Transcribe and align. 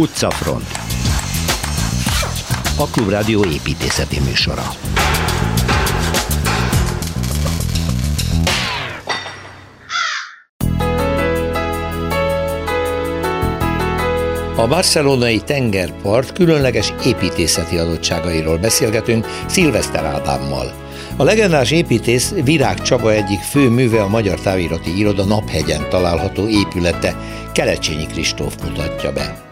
Utcafront 0.00 0.66
A 2.76 2.86
Klubrádió 2.86 3.44
építészeti 3.44 4.20
műsora 4.20 4.62
A 14.56 14.66
barcelonai 14.68 15.40
tengerpart 15.40 16.32
különleges 16.32 16.92
építészeti 17.04 17.76
adottságairól 17.76 18.58
beszélgetünk 18.58 19.26
Szilveszter 19.46 20.04
Ádámmal. 20.04 20.72
A 21.16 21.22
legendás 21.22 21.70
építész 21.70 22.34
Virág 22.44 22.82
Csaba 22.82 23.12
egyik 23.12 23.40
fő 23.40 23.68
műve 23.68 24.02
a 24.02 24.08
Magyar 24.08 24.40
Távirati 24.40 24.98
Iroda 24.98 25.24
Naphegyen 25.24 25.88
található 25.88 26.48
épülete, 26.48 27.16
Kelecsényi 27.52 28.06
Kristóf 28.06 28.54
mutatja 28.62 29.12
be. 29.12 29.49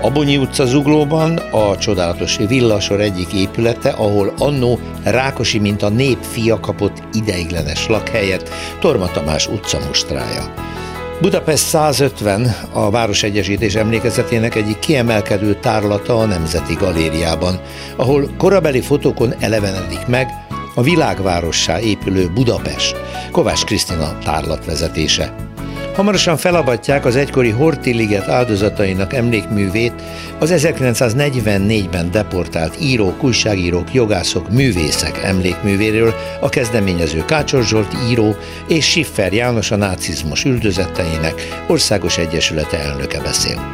A 0.00 0.10
Bonyi 0.10 0.36
utca 0.36 0.64
zuglóban 0.64 1.36
a 1.36 1.78
csodálatos 1.78 2.36
villasor 2.48 3.00
egyik 3.00 3.32
épülete, 3.32 3.90
ahol 3.90 4.32
annó 4.38 4.78
Rákosi, 5.04 5.58
mint 5.58 5.82
a 5.82 5.88
nép 5.88 6.18
fia 6.20 6.60
kapott 6.60 7.02
ideiglenes 7.12 7.86
lakhelyet, 7.88 8.50
Torma 8.80 9.10
Tamás 9.10 9.46
utca 9.46 9.78
mostrája. 9.86 10.54
Budapest 11.20 11.66
150 11.66 12.56
a 12.72 12.90
Városegyesítés 12.90 13.74
emlékezetének 13.74 14.54
egyik 14.54 14.78
kiemelkedő 14.78 15.54
tárlata 15.54 16.18
a 16.18 16.24
Nemzeti 16.24 16.74
Galériában, 16.74 17.60
ahol 17.96 18.30
korabeli 18.38 18.80
fotókon 18.80 19.34
elevenedik 19.40 20.06
meg 20.06 20.28
a 20.74 20.82
világvárossá 20.82 21.80
épülő 21.80 22.30
Budapest, 22.34 22.96
Kovács 23.30 23.64
Krisztina 23.64 24.18
tárlatvezetése. 24.18 25.45
Hamarosan 25.96 26.36
felavatják 26.36 27.04
az 27.04 27.16
egykori 27.16 27.50
Horti-liget 27.50 28.28
áldozatainak 28.28 29.12
emlékművét 29.12 29.92
az 30.38 30.52
1944-ben 30.56 32.10
deportált 32.10 32.80
írók, 32.80 33.24
újságírók, 33.24 33.94
jogászok, 33.94 34.50
művészek 34.50 35.22
emlékművéről 35.22 36.14
a 36.40 36.48
kezdeményező 36.48 37.24
Kácsor 37.24 37.64
Zsolt 37.64 37.96
író 38.10 38.36
és 38.68 38.90
Siffer 38.90 39.32
János 39.32 39.70
a 39.70 39.76
nácizmus 39.76 40.44
üldözetteinek 40.44 41.64
országos 41.68 42.18
egyesülete 42.18 42.78
elnöke 42.78 43.20
beszél. 43.20 43.72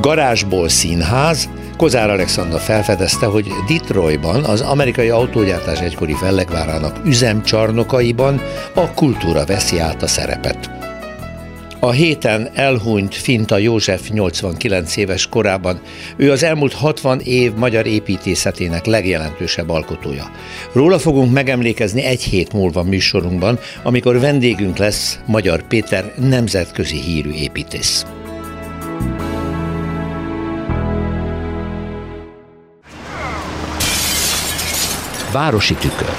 Garázsból 0.00 0.68
színház, 0.68 1.48
Kozár 1.76 2.10
Alexandra 2.10 2.58
felfedezte, 2.58 3.26
hogy 3.26 3.46
Detroitban, 3.68 4.44
az 4.44 4.60
amerikai 4.60 5.08
autógyártás 5.08 5.80
egykori 5.80 6.14
fellegvárának 6.14 7.00
üzemcsarnokaiban 7.04 8.40
a 8.74 8.90
kultúra 8.94 9.44
veszi 9.44 9.78
át 9.78 10.02
a 10.02 10.06
szerepet. 10.06 10.77
A 11.80 11.90
héten 11.90 12.48
elhunyt 12.54 13.14
Finta 13.14 13.58
József 13.58 14.08
89 14.08 14.96
éves 14.96 15.26
korában. 15.26 15.80
Ő 16.16 16.30
az 16.30 16.42
elmúlt 16.42 16.72
60 16.72 17.20
év 17.20 17.54
magyar 17.54 17.86
építészetének 17.86 18.86
legjelentősebb 18.86 19.68
alkotója. 19.68 20.30
Róla 20.72 20.98
fogunk 20.98 21.32
megemlékezni 21.32 22.02
egy 22.02 22.22
hét 22.22 22.52
múlva 22.52 22.82
műsorunkban, 22.82 23.58
amikor 23.82 24.20
vendégünk 24.20 24.76
lesz 24.76 25.18
Magyar 25.26 25.62
Péter 25.66 26.12
nemzetközi 26.16 27.00
hírű 27.00 27.30
építész. 27.30 28.06
Városi 35.32 35.74
tükör. 35.74 36.14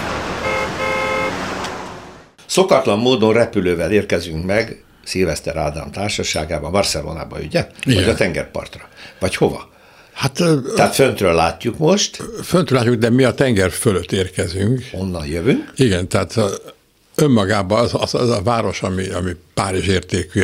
Szokatlan 2.46 3.00
módon 3.00 3.34
repülővel 3.34 3.92
érkezünk 3.92 4.46
meg 4.46 4.84
Szilveszter 5.10 5.58
Ádám 5.58 5.92
társaságában, 5.92 6.72
Barcelonába, 6.72 7.38
ugye? 7.38 7.68
Igen. 7.84 8.04
Vagy 8.04 8.14
a 8.14 8.16
tengerpartra. 8.16 8.90
Vagy 9.20 9.36
hova? 9.36 9.70
Hát, 10.14 10.44
Tehát 10.76 10.96
föntről 10.96 11.34
látjuk 11.34 11.78
most. 11.78 12.24
Föntről 12.44 12.80
látjuk, 12.80 12.96
de 12.96 13.10
mi 13.10 13.24
a 13.24 13.34
tenger 13.34 13.72
fölött 13.72 14.12
érkezünk. 14.12 14.84
Onnan 14.92 15.26
jövünk. 15.26 15.74
Igen, 15.76 16.08
tehát 16.08 16.40
önmagában 17.16 17.80
az, 17.80 17.92
az, 17.94 18.14
az 18.14 18.30
a 18.30 18.42
város, 18.42 18.82
ami, 18.82 19.08
ami 19.08 19.32
Párizs 19.54 19.88
értékű, 19.88 20.44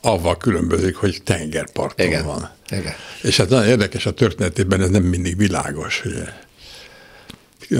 avval 0.00 0.36
különbözik, 0.36 0.96
hogy 0.96 1.20
tengerparton 1.24 2.06
Igen. 2.06 2.24
van. 2.24 2.50
Igen. 2.70 2.92
És 3.22 3.36
hát 3.36 3.48
nagyon 3.48 3.66
érdekes 3.66 4.06
a 4.06 4.10
történetében, 4.10 4.80
ez 4.80 4.88
nem 4.88 5.02
mindig 5.02 5.36
világos, 5.36 6.02
ugye. 6.04 6.24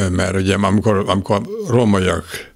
Mert 0.08 0.34
ugye 0.34 0.54
amikor, 0.54 1.04
amikor 1.06 1.40
romaiak 1.69 2.50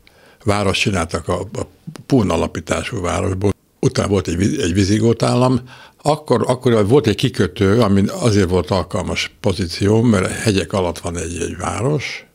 város 0.45 0.79
csináltak 0.79 1.29
a, 1.29 1.41
a 1.41 1.67
Pún 2.07 2.31
alapítású 2.31 3.01
városból, 3.01 3.54
utána 3.85 4.09
volt 4.09 4.29
egy, 4.29 4.59
egy 4.61 4.75
vizigót 4.75 5.23
állam, 5.23 5.61
akkor, 6.03 6.45
akkor 6.47 6.89
volt 6.89 7.07
egy 7.07 7.15
kikötő, 7.15 7.81
ami 7.81 8.03
azért 8.07 8.49
volt 8.49 8.71
alkalmas 8.71 9.31
pozíció, 9.41 10.03
mert 10.03 10.31
hegyek 10.31 10.73
alatt 10.73 10.99
van 10.99 11.19
egy, 11.19 11.39
egy 11.41 11.57
város, 11.57 12.27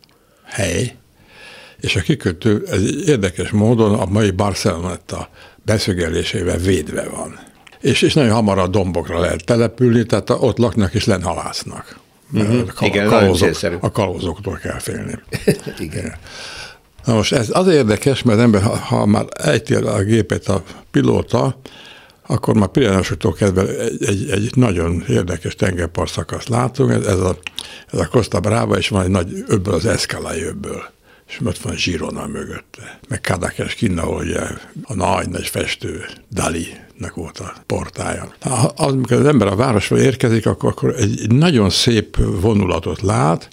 hely, 0.43 0.95
és 1.79 1.95
a 1.95 2.01
kikötő 2.01 2.63
ez 2.67 3.07
érdekes 3.07 3.49
módon 3.49 3.93
a 3.93 4.05
mai 4.05 4.31
Barcelonetta 4.31 5.29
beszögelésével 5.65 6.57
védve 6.57 7.09
van. 7.09 7.39
És, 7.81 8.01
és 8.01 8.13
nagyon 8.13 8.33
hamar 8.33 8.57
a 8.57 8.67
dombokra 8.67 9.19
lehet 9.19 9.45
települni, 9.45 10.05
tehát 10.05 10.29
ott 10.29 10.57
laknak 10.57 10.93
és 10.93 11.05
lenhalásznak. 11.05 11.99
Uh-huh. 12.33 12.61
A, 12.75 12.85
Igen, 12.85 13.07
kalózok, 13.07 13.55
a 13.79 13.91
kalózoktól 13.91 14.59
kell 14.61 14.79
félni. 14.79 15.19
Igen. 15.79 16.16
Na 17.05 17.13
most 17.13 17.33
ez 17.33 17.49
az 17.51 17.67
érdekes, 17.67 18.23
mert 18.23 18.39
ember, 18.39 18.61
ha, 18.61 18.77
ha 18.77 19.05
már 19.05 19.25
ejti 19.33 19.75
a 19.75 20.03
gépet 20.03 20.47
a 20.47 20.63
pilóta, 20.91 21.59
akkor 22.27 22.55
már 22.55 22.67
Pirinesoktól 22.67 23.33
kezdve 23.33 23.61
egy, 23.61 24.03
egy, 24.03 24.29
egy 24.29 24.51
nagyon 24.55 25.03
érdekes 25.07 25.55
tengerpart 25.55 26.11
szakaszt 26.11 26.49
látunk, 26.49 26.91
ez, 26.91 27.05
ez, 27.05 27.19
a, 27.19 27.37
ez 27.91 27.99
a 27.99 28.07
Costa 28.07 28.39
Brava, 28.39 28.77
és 28.77 28.89
van 28.89 29.03
egy 29.03 29.09
nagy 29.09 29.43
öbből, 29.47 29.73
az 29.73 29.85
Escalai 29.85 30.43
öbből 30.43 30.83
és 31.29 31.39
ott 31.45 31.57
van 31.57 31.75
Girona 31.75 32.27
mögötte. 32.27 32.99
Meg 33.07 33.21
Kadakes 33.21 33.73
Kinna, 33.73 34.07
ugye 34.07 34.39
a 34.83 34.93
nagy-nagy 34.93 35.47
festő 35.47 36.05
Dali-nek 36.31 37.13
volt 37.13 37.39
a 37.39 37.53
portája. 37.66 38.33
Amikor 38.75 39.17
az 39.17 39.25
ember 39.25 39.47
a 39.47 39.55
városba 39.55 39.99
érkezik, 39.99 40.45
akkor, 40.45 40.69
akkor 40.69 40.95
egy 40.95 41.31
nagyon 41.31 41.69
szép 41.69 42.17
vonulatot 42.17 43.01
lát, 43.01 43.49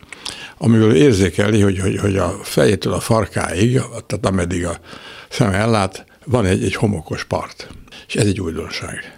amiből 0.58 0.94
érzékeli, 0.94 1.60
hogy, 1.60 1.78
hogy, 1.78 1.98
hogy 1.98 2.16
a 2.16 2.38
fejétől 2.42 2.92
a 2.92 3.00
farkáig, 3.00 3.80
tehát 4.06 4.26
ameddig 4.26 4.66
a 4.66 4.78
szem 5.28 5.52
ellát, 5.52 6.04
van 6.24 6.44
egy, 6.44 6.64
egy 6.64 6.74
homokos 6.74 7.24
part. 7.24 7.68
És 8.06 8.16
ez 8.16 8.26
egy 8.26 8.40
újdonság. 8.40 9.16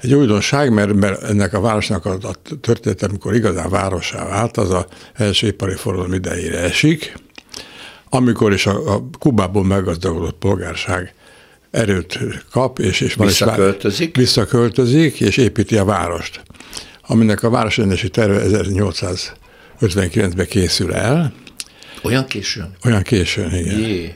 Egy 0.00 0.14
újdonság, 0.14 0.72
mert, 0.72 0.92
mert 0.92 1.22
ennek 1.22 1.52
a 1.52 1.60
városnak 1.60 2.06
a, 2.06 2.18
a 2.22 2.34
története, 2.60 3.06
amikor 3.06 3.34
igazán 3.34 3.70
városá 3.70 4.28
vált, 4.28 4.56
az 4.56 4.70
a 4.70 4.86
első 5.14 5.46
ipari 5.46 5.74
forradalom 5.74 6.12
idejére 6.12 6.58
esik, 6.58 7.16
amikor 8.08 8.52
is 8.52 8.66
a, 8.66 8.94
a 8.94 9.04
Kubából 9.18 9.64
meggazdagodott 9.64 10.38
polgárság 10.38 11.14
erőt 11.70 12.18
kap, 12.50 12.78
és, 12.78 13.00
és 13.00 13.14
visszaköltözik. 13.14 14.16
visszaköltözik, 14.16 15.20
és 15.20 15.36
építi 15.36 15.76
a 15.76 15.84
várost, 15.84 16.42
aminek 17.02 17.42
a 17.42 17.50
városrendesi 17.50 18.08
terve 18.08 18.40
1859-ben 19.88 20.46
készül 20.46 20.94
el. 20.94 21.32
Olyan 22.02 22.26
későn? 22.26 22.76
Olyan 22.84 23.02
későn, 23.02 23.54
igen. 23.54 23.78
Jé. 23.78 24.14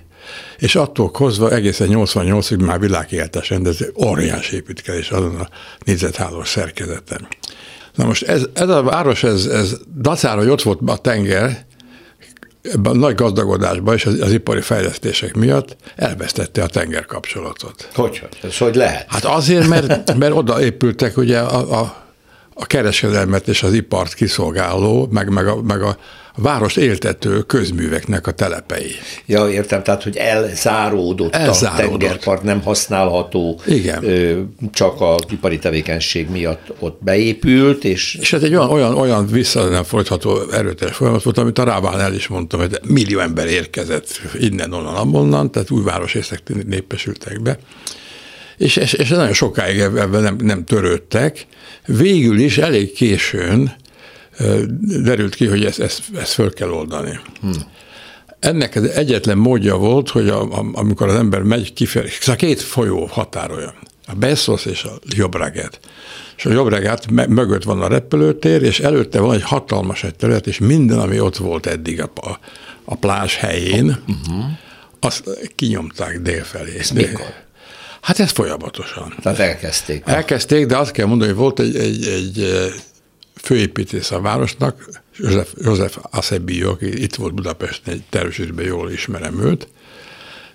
És 0.59 0.75
attól 0.75 1.11
kozva 1.11 1.51
egészen 1.51 1.89
88-ig 1.91 2.65
már 2.65 2.81
világéltes 2.81 3.51
rendező, 3.51 3.93
óriás 4.05 4.51
építkezés 4.51 5.11
azon 5.11 5.37
a 5.37 5.49
négyzethálós 5.84 6.49
szerkezeten. 6.49 7.28
Na 7.95 8.05
most 8.05 8.23
ez, 8.23 8.47
ez 8.55 8.69
a 8.69 8.83
város, 8.83 9.23
ez, 9.23 9.47
ez 9.47 9.77
dacára, 10.01 10.39
hogy 10.39 10.49
ott 10.49 10.62
volt 10.62 10.81
a 10.87 10.97
tenger, 10.97 11.67
ebben 12.62 12.93
a 12.93 12.97
nagy 12.97 13.15
gazdagodásban 13.15 13.95
és 13.95 14.07
az, 14.07 14.21
az 14.21 14.33
ipari 14.33 14.61
fejlesztések 14.61 15.34
miatt 15.34 15.77
elvesztette 15.97 16.62
a 16.62 16.67
tenger 16.67 17.07
kapcsolatot. 17.07 17.89
Hogy, 17.95 18.19
hogy? 18.19 18.39
Ez 18.43 18.59
hogy 18.59 18.75
lehet? 18.75 19.07
Hát 19.09 19.25
azért, 19.25 19.69
mert, 19.69 20.16
mert 20.16 20.34
oda 20.34 20.63
épültek 20.63 21.16
ugye 21.16 21.39
a, 21.39 21.81
a, 21.81 22.08
a 22.60 22.66
kereskedelmet 22.66 23.49
és 23.49 23.63
az 23.63 23.72
ipart 23.72 24.15
kiszolgáló, 24.15 25.09
meg, 25.10 25.28
meg, 25.28 25.47
a, 25.47 25.63
meg 25.63 25.83
a, 25.83 25.97
város 26.41 26.77
éltető 26.77 27.41
közműveknek 27.41 28.27
a 28.27 28.31
telepei. 28.31 28.91
Ja, 29.27 29.51
értem, 29.51 29.83
tehát, 29.83 30.03
hogy 30.03 30.16
elzáródott, 30.16 31.34
elzáródott. 31.34 31.95
a 31.95 31.99
tengerpart, 31.99 32.43
nem 32.43 32.63
használható, 32.63 33.60
Igen. 33.66 34.05
Ö, 34.05 34.41
csak 34.72 35.01
a 35.01 35.15
ipari 35.31 35.59
tevékenység 35.59 36.31
miatt 36.31 36.72
ott 36.78 36.99
beépült, 37.03 37.84
és... 37.84 38.19
És 38.21 38.33
ez 38.33 38.43
egy 38.43 38.55
olyan, 38.55 38.71
olyan, 38.71 38.95
olyan 38.95 39.27
vissza 39.27 39.69
nem 39.69 39.84
folytható 39.84 40.51
erőteljes 40.53 40.97
folyamat 40.97 41.22
volt, 41.22 41.39
amit 41.39 41.59
a 41.59 41.65
Rábán 41.65 42.01
el 42.01 42.15
is 42.15 42.27
mondtam, 42.27 42.61
hogy 42.61 42.81
millió 42.87 43.19
ember 43.19 43.47
érkezett 43.47 44.21
innen, 44.39 44.72
onnan, 44.72 44.95
abonnan, 44.95 45.51
tehát 45.51 45.71
új 45.71 45.83
városrészek 45.83 46.43
népesültek 46.66 47.43
be, 47.43 47.59
és, 48.57 48.77
és, 48.77 48.93
és 48.93 49.09
nagyon 49.09 49.33
sokáig 49.33 49.78
ebben 49.78 50.22
nem, 50.22 50.37
nem 50.41 50.65
törődtek. 50.65 51.47
Végül 51.89 52.39
is 52.39 52.59
elég 52.59 52.93
későn 52.93 53.77
derült 55.03 55.35
ki, 55.35 55.47
hogy 55.47 55.65
ezt, 55.65 55.81
ezt, 55.81 56.03
ezt 56.17 56.33
föl 56.33 56.53
kell 56.53 56.71
oldani. 56.71 57.21
Hmm. 57.41 57.53
Ennek 58.41 58.77
egyetlen 58.77 59.39
módja 59.39 59.77
volt, 59.77 60.09
hogy 60.09 60.29
a, 60.29 60.43
a, 60.43 60.69
amikor 60.73 61.09
az 61.09 61.15
ember 61.15 61.43
megy 61.43 61.73
kifelé, 61.73 62.09
szóval 62.21 62.37
két 62.37 62.61
folyó 62.61 63.05
határolja. 63.05 63.75
a 64.07 64.15
Bessos 64.15 64.67
és 64.67 64.85
a 64.85 64.99
Jobreget. 65.07 65.81
És 66.37 66.47
a 66.47 66.51
Jobreget 66.51 67.11
mögött 67.11 67.63
van 67.63 67.83
a 67.83 67.89
repülőtér, 67.89 68.63
és 68.63 68.81
előtte 68.81 69.21
van 69.21 69.35
egy 69.35 69.43
hatalmas 69.43 70.05
egy 70.05 70.15
terület, 70.15 70.47
és 70.47 70.59
minden, 70.59 70.99
ami 70.99 71.21
ott 71.21 71.37
volt 71.37 71.67
eddig 71.67 72.03
a, 72.03 72.11
a, 72.15 72.39
a 72.85 72.95
plázs 72.95 73.35
helyén, 73.35 73.87
uh-huh. 74.07 74.45
azt 75.01 75.51
kinyomták 75.55 76.21
délfelé. 76.21 76.79
Ez 76.79 76.91
mikor? 76.91 77.47
Hát 78.09 78.21
ez 78.21 78.31
folyamatosan. 78.31 79.15
Tehát 79.22 79.39
elkezdték. 79.39 80.03
Elkezdték, 80.07 80.66
de 80.66 80.77
azt 80.77 80.91
kell 80.91 81.07
mondani, 81.07 81.31
hogy 81.31 81.41
volt 81.41 81.60
egy, 81.60 81.77
egy, 81.77 82.07
egy 82.07 82.47
főépítész 83.34 84.10
a 84.10 84.21
városnak, 84.21 84.89
József, 85.16 85.53
József 85.63 85.99
Acebio, 86.10 86.71
aki 86.71 87.03
itt 87.03 87.15
volt 87.15 87.34
Budapesten, 87.34 87.95
egy 87.95 88.03
tervészetben 88.09 88.65
jól 88.65 88.91
ismerem 88.91 89.41
őt, 89.41 89.69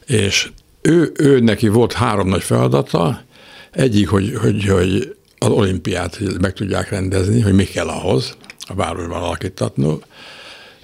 és 0.06 0.50
ő, 0.82 1.12
ő 1.16 1.40
neki 1.40 1.68
volt 1.68 1.94
három 1.94 2.28
nagy 2.28 2.44
feladata, 2.44 3.24
egyik, 3.72 4.10
hogy, 4.10 4.34
hogy, 4.42 4.66
hogy 4.66 5.16
az 5.38 5.50
olimpiát 5.50 6.20
meg 6.42 6.54
tudják 6.54 6.90
rendezni, 6.90 7.42
hogy 7.42 7.54
mi 7.54 7.64
kell 7.64 7.88
ahhoz, 7.88 8.38
a 8.60 8.74
városban 8.74 9.22
alakítatni, 9.22 9.98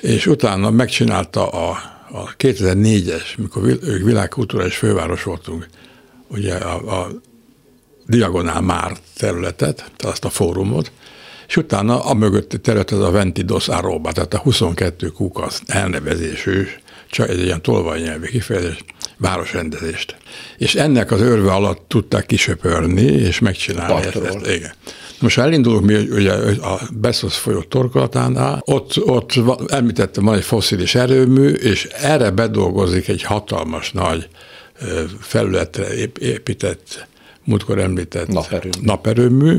és 0.01 0.27
utána 0.27 0.69
megcsinálta 0.69 1.49
a, 1.49 1.69
a 2.11 2.35
2004-es, 2.35 3.37
mikor 3.37 3.65
ők 3.65 4.03
világkulturális 4.03 4.75
főváros 4.75 5.23
voltunk, 5.23 5.67
ugye 6.29 6.55
a, 6.55 7.01
a 7.01 7.11
Diagonál 8.07 8.61
Már 8.61 8.97
területet, 9.17 9.91
azt 9.97 10.25
a 10.25 10.29
fórumot, 10.29 10.91
és 11.47 11.57
utána 11.57 12.03
a 12.03 12.13
mögötti 12.13 12.59
terület 12.59 12.91
az 12.91 12.99
a 12.99 13.11
Ventidos 13.11 13.67
Aroba, 13.67 14.11
tehát 14.11 14.33
a 14.33 14.37
22 14.37 15.07
kukasz 15.07 15.61
elnevezésű, 15.65 16.67
csak 17.09 17.29
egy 17.29 17.39
ilyen 17.39 17.61
tolvajnyelvi 17.61 18.29
kifejezés, 18.29 18.83
városrendezést. 19.17 20.15
És 20.57 20.75
ennek 20.75 21.11
az 21.11 21.21
örve 21.21 21.51
alatt 21.51 21.85
tudták 21.87 22.25
kisöpörni, 22.25 23.01
és 23.01 23.39
megcsinálni 23.39 24.05
ezt, 24.05 24.15
ezt. 24.15 24.47
Igen. 24.47 24.71
Most 25.19 25.37
elindulunk 25.37 25.85
mi 25.85 25.95
ugye 25.95 26.33
a 26.61 26.79
Bessos 26.93 27.37
folyó 27.37 27.61
torkolatánál, 27.61 28.61
ott, 28.65 29.05
ott 29.05 29.33
említettem, 29.67 30.23
van 30.23 30.35
egy 30.35 30.43
foszilis 30.43 30.95
erőmű, 30.95 31.49
és 31.49 31.85
erre 31.85 32.31
bedolgozik 32.31 33.07
egy 33.07 33.23
hatalmas 33.23 33.91
nagy 33.91 34.27
felületre 35.19 35.87
épített, 36.19 37.07
múltkor 37.43 37.79
említett 37.79 38.27
naperőmű, 38.27 38.77
naperőmű 38.81 39.57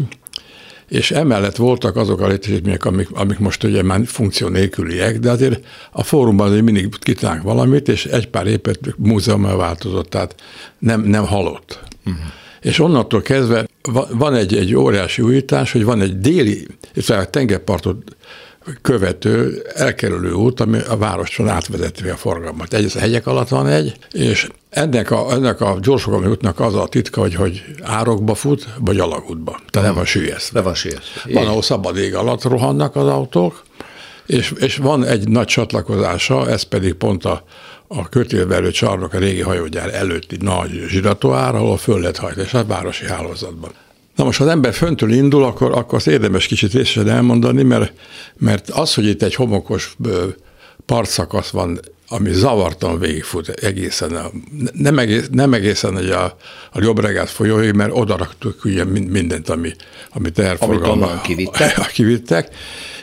és 0.90 1.10
emellett 1.10 1.56
voltak 1.56 1.96
azok 1.96 2.20
a 2.20 2.26
létesítmények, 2.26 2.84
amik, 2.84 3.10
amik 3.10 3.38
most 3.38 3.64
ugye 3.64 3.82
már 3.82 4.00
funkció 4.04 4.48
nélküliek, 4.48 5.18
de 5.18 5.30
azért 5.30 5.66
a 5.92 6.02
fórumban 6.02 6.46
azért 6.46 6.62
mindig 6.64 6.88
kitánk 6.98 7.42
valamit, 7.42 7.88
és 7.88 8.06
egy 8.06 8.28
pár 8.28 8.46
épet 8.46 8.78
múzeummal 8.96 9.56
változott, 9.56 10.10
tehát 10.10 10.34
nem, 10.78 11.00
nem 11.00 11.26
halott. 11.26 11.80
Uh-huh. 12.06 12.22
És 12.60 12.78
onnantól 12.78 13.22
kezdve 13.22 13.68
van 14.10 14.34
egy, 14.34 14.56
egy 14.56 14.74
óriási 14.74 15.22
újítás, 15.22 15.72
hogy 15.72 15.84
van 15.84 16.00
egy 16.00 16.20
déli, 16.20 16.66
és 16.94 17.10
a 17.10 17.30
tengerpartot 17.30 18.16
követő, 18.82 19.62
elkerülő 19.74 20.32
út, 20.32 20.60
ami 20.60 20.78
a 20.88 20.96
városon 20.96 21.48
átvezeti 21.48 22.08
a 22.08 22.16
forgalmat. 22.16 22.74
Egy, 22.74 22.92
a 22.94 22.98
hegyek 22.98 23.26
alatt 23.26 23.48
van 23.48 23.66
egy, 23.66 23.96
és 24.12 24.48
ennek 24.70 25.10
a, 25.10 25.32
ennek 25.32 25.60
a 25.60 25.78
gyorsfogalmi 25.82 26.26
útnak 26.26 26.60
az 26.60 26.74
a 26.74 26.86
titka, 26.86 27.20
hogy, 27.20 27.34
hogy 27.34 27.64
árokba 27.82 28.34
fut, 28.34 28.68
vagy 28.78 28.98
alagútba. 28.98 29.60
Tehát 29.70 29.88
nem 29.88 29.96
van 29.96 30.04
sűjesz. 30.04 30.50
Nem 30.50 30.62
van 30.62 30.74
sűjesz. 30.74 31.24
Van, 31.24 31.46
ahol 31.46 31.62
szabad 31.62 31.96
ég 31.96 32.14
alatt 32.14 32.42
rohannak 32.42 32.96
az 32.96 33.06
autók, 33.06 33.62
és, 34.26 34.52
és 34.58 34.76
van 34.76 35.04
egy 35.04 35.28
nagy 35.28 35.46
csatlakozása, 35.46 36.48
ez 36.48 36.62
pedig 36.62 36.94
pont 36.94 37.24
a, 37.24 37.44
a 37.86 38.08
kötélverő 38.08 38.70
csarnok 38.70 39.14
a 39.14 39.18
régi 39.18 39.40
hajógyár 39.40 39.94
előtti 39.94 40.36
nagy 40.40 40.84
zsiratóár, 40.88 41.54
ahol 41.54 41.76
föl 41.76 42.00
lehet 42.00 42.16
hajtani, 42.16 42.46
és 42.46 42.54
a 42.54 42.64
városi 42.64 43.06
hálózatban. 43.06 43.70
Na 44.20 44.26
most, 44.26 44.38
ha 44.38 44.44
az 44.44 44.50
ember 44.50 44.72
föntől 44.74 45.12
indul, 45.12 45.44
akkor, 45.44 45.72
akkor 45.72 45.98
az 45.98 46.06
érdemes 46.06 46.46
kicsit 46.46 46.72
részesen 46.72 47.08
elmondani, 47.08 47.62
mert, 47.62 47.92
mert 48.38 48.70
az, 48.70 48.94
hogy 48.94 49.06
itt 49.06 49.22
egy 49.22 49.34
homokos 49.34 49.96
partszakasz 50.86 51.50
van, 51.50 51.80
ami 52.08 52.32
zavartan 52.32 52.98
végigfut 52.98 53.48
egészen, 53.48 54.14
a, 54.14 54.30
nem, 54.72 54.98
egész, 54.98 55.28
nem 55.32 55.52
egészen 55.52 55.94
hogy 55.94 56.10
a, 56.10 56.36
a 56.72 56.82
jobbregát 56.82 57.30
folyói, 57.30 57.72
mert 57.72 57.90
oda 57.94 58.16
raktuk 58.16 58.64
ugye 58.64 58.84
mindent, 58.84 59.48
ami, 59.48 59.72
ami 60.10 60.30
terforgalma. 60.30 61.20
kivittek. 61.20 61.86
kivittek. 61.92 62.48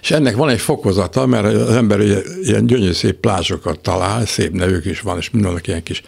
És 0.01 0.11
ennek 0.11 0.35
van 0.35 0.49
egy 0.49 0.59
fokozata, 0.59 1.25
mert 1.25 1.45
az 1.45 1.75
ember 1.75 2.01
ilyen 2.41 2.65
gyönyörű 2.65 2.91
szép 2.91 3.15
plázsokat 3.15 3.79
talál, 3.79 4.25
szép 4.25 4.51
nevük 4.51 4.85
is 4.85 5.01
van, 5.01 5.17
és 5.17 5.29
mindennek 5.29 5.67
ilyen 5.67 5.83
kis 5.83 6.01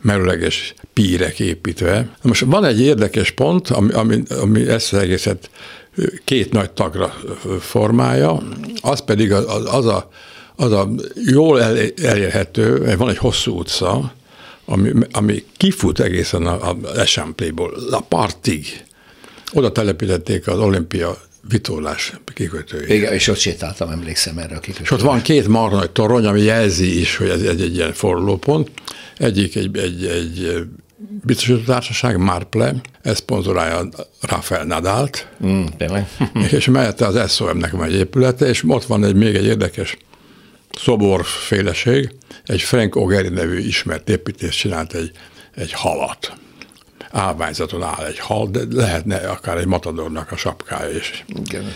merőleges 0.00 0.74
pírek 0.92 1.40
építve. 1.40 1.94
Na 1.94 2.28
most 2.28 2.44
van 2.46 2.64
egy 2.64 2.80
érdekes 2.80 3.30
pont, 3.30 3.68
ami, 3.68 3.92
ami, 3.92 4.22
ami 4.40 4.68
ezt 4.68 4.92
az 4.92 4.98
egészet 4.98 5.50
két 6.24 6.52
nagy 6.52 6.70
tagra 6.70 7.14
formája, 7.60 8.42
az 8.82 9.00
pedig 9.04 9.32
az, 9.32 9.74
az 9.74 9.86
a 9.86 10.10
az 10.56 10.72
a 10.72 10.88
jól 11.14 11.62
elérhető, 12.02 12.96
van 12.96 13.08
egy 13.08 13.18
hosszú 13.18 13.58
utca, 13.58 14.12
ami, 14.64 14.90
ami 15.12 15.44
kifut 15.56 16.00
egészen 16.00 16.46
a, 16.46 16.70
a 16.70 16.76
Esampléból, 16.96 17.74
a 17.90 18.00
partig. 18.00 18.84
Oda 19.52 19.72
telepítették 19.72 20.48
az 20.48 20.58
olimpia 20.58 21.16
vitorlás 21.48 22.12
kikötőjét. 22.34 22.88
Igen, 22.88 23.12
és 23.12 23.28
ott 23.28 23.38
sétáltam, 23.38 23.90
emlékszem 23.90 24.38
erre 24.38 24.56
a 24.56 24.60
kikötőre. 24.60 24.84
És 24.84 24.90
ott 24.90 25.00
van 25.00 25.22
két 25.22 25.48
marha 25.48 25.76
nagy 25.76 25.90
torony, 25.90 26.26
ami 26.26 26.42
jelzi 26.42 27.00
is, 27.00 27.16
hogy 27.16 27.28
ez 27.28 27.42
egy, 27.42 27.60
egy 27.60 27.74
ilyen 27.74 27.92
fordulópont. 27.92 28.70
Egyik 29.16 29.56
egy, 29.56 29.78
egy, 29.78 30.06
egy 30.06 30.66
biztosító 31.24 31.58
társaság, 31.58 32.16
Marple, 32.16 32.74
ez 33.02 33.16
szponzorálja 33.16 33.88
Rafael 34.20 34.64
Nadált. 34.64 35.28
Mm, 35.46 35.64
tényleg. 35.76 36.08
és 36.56 36.66
mellette 36.66 37.06
az 37.06 37.34
SOM-nek 37.34 37.70
van 37.70 37.84
egy 37.84 37.94
épülete, 37.94 38.46
és 38.46 38.62
ott 38.66 38.84
van 38.84 39.04
egy 39.04 39.14
még 39.14 39.34
egy 39.34 39.44
érdekes 39.44 39.96
szoborféleség, 40.78 42.14
egy 42.44 42.60
Frank 42.62 42.96
Ogeri 42.96 43.28
nevű 43.28 43.58
ismert 43.58 44.08
építész 44.08 44.54
csinált 44.54 44.94
egy, 44.94 45.10
egy 45.54 45.72
halat. 45.72 46.36
Állványzaton 47.10 47.82
áll 47.82 48.04
egy 48.04 48.18
hal, 48.18 48.48
de 48.50 48.60
lehetne 48.70 49.16
akár 49.16 49.56
egy 49.56 49.66
matadornak 49.66 50.32
a 50.32 50.36
sapkája 50.36 50.96
is. 50.96 51.24
Igen. 51.44 51.72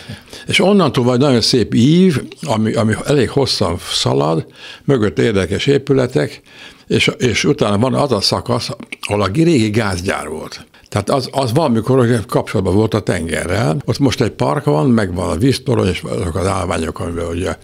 És 0.46 0.60
onnantól 0.60 1.04
vagy 1.04 1.18
nagyon 1.18 1.40
szép 1.40 1.74
ív, 1.74 2.22
ami, 2.42 2.72
ami 2.72 2.94
elég 3.04 3.30
hosszan 3.30 3.78
szalad, 3.78 4.46
mögött 4.84 5.18
érdekes 5.18 5.66
épületek, 5.66 6.40
és, 6.86 7.10
és 7.18 7.44
utána 7.44 7.78
van 7.78 7.94
az 7.94 8.12
a 8.12 8.20
szakasz, 8.20 8.70
ahol 9.00 9.22
a 9.22 9.30
régi 9.32 9.70
gázgyár 9.70 10.28
volt. 10.28 10.64
Tehát 10.90 11.10
az, 11.10 11.28
az 11.32 11.52
valamikor 11.52 12.24
kapcsolatban 12.26 12.74
volt 12.74 12.94
a 12.94 13.00
tengerrel. 13.00 13.76
Ott 13.84 13.98
most 13.98 14.20
egy 14.20 14.30
park 14.30 14.64
van, 14.64 14.90
meg 14.90 15.14
van 15.14 15.30
a 15.30 15.36
víztorony, 15.36 15.88
és 15.88 16.02
azok 16.02 16.34
az 16.34 16.46
állványok, 16.46 17.00
amivel 17.00 17.26
ugye 17.26 17.56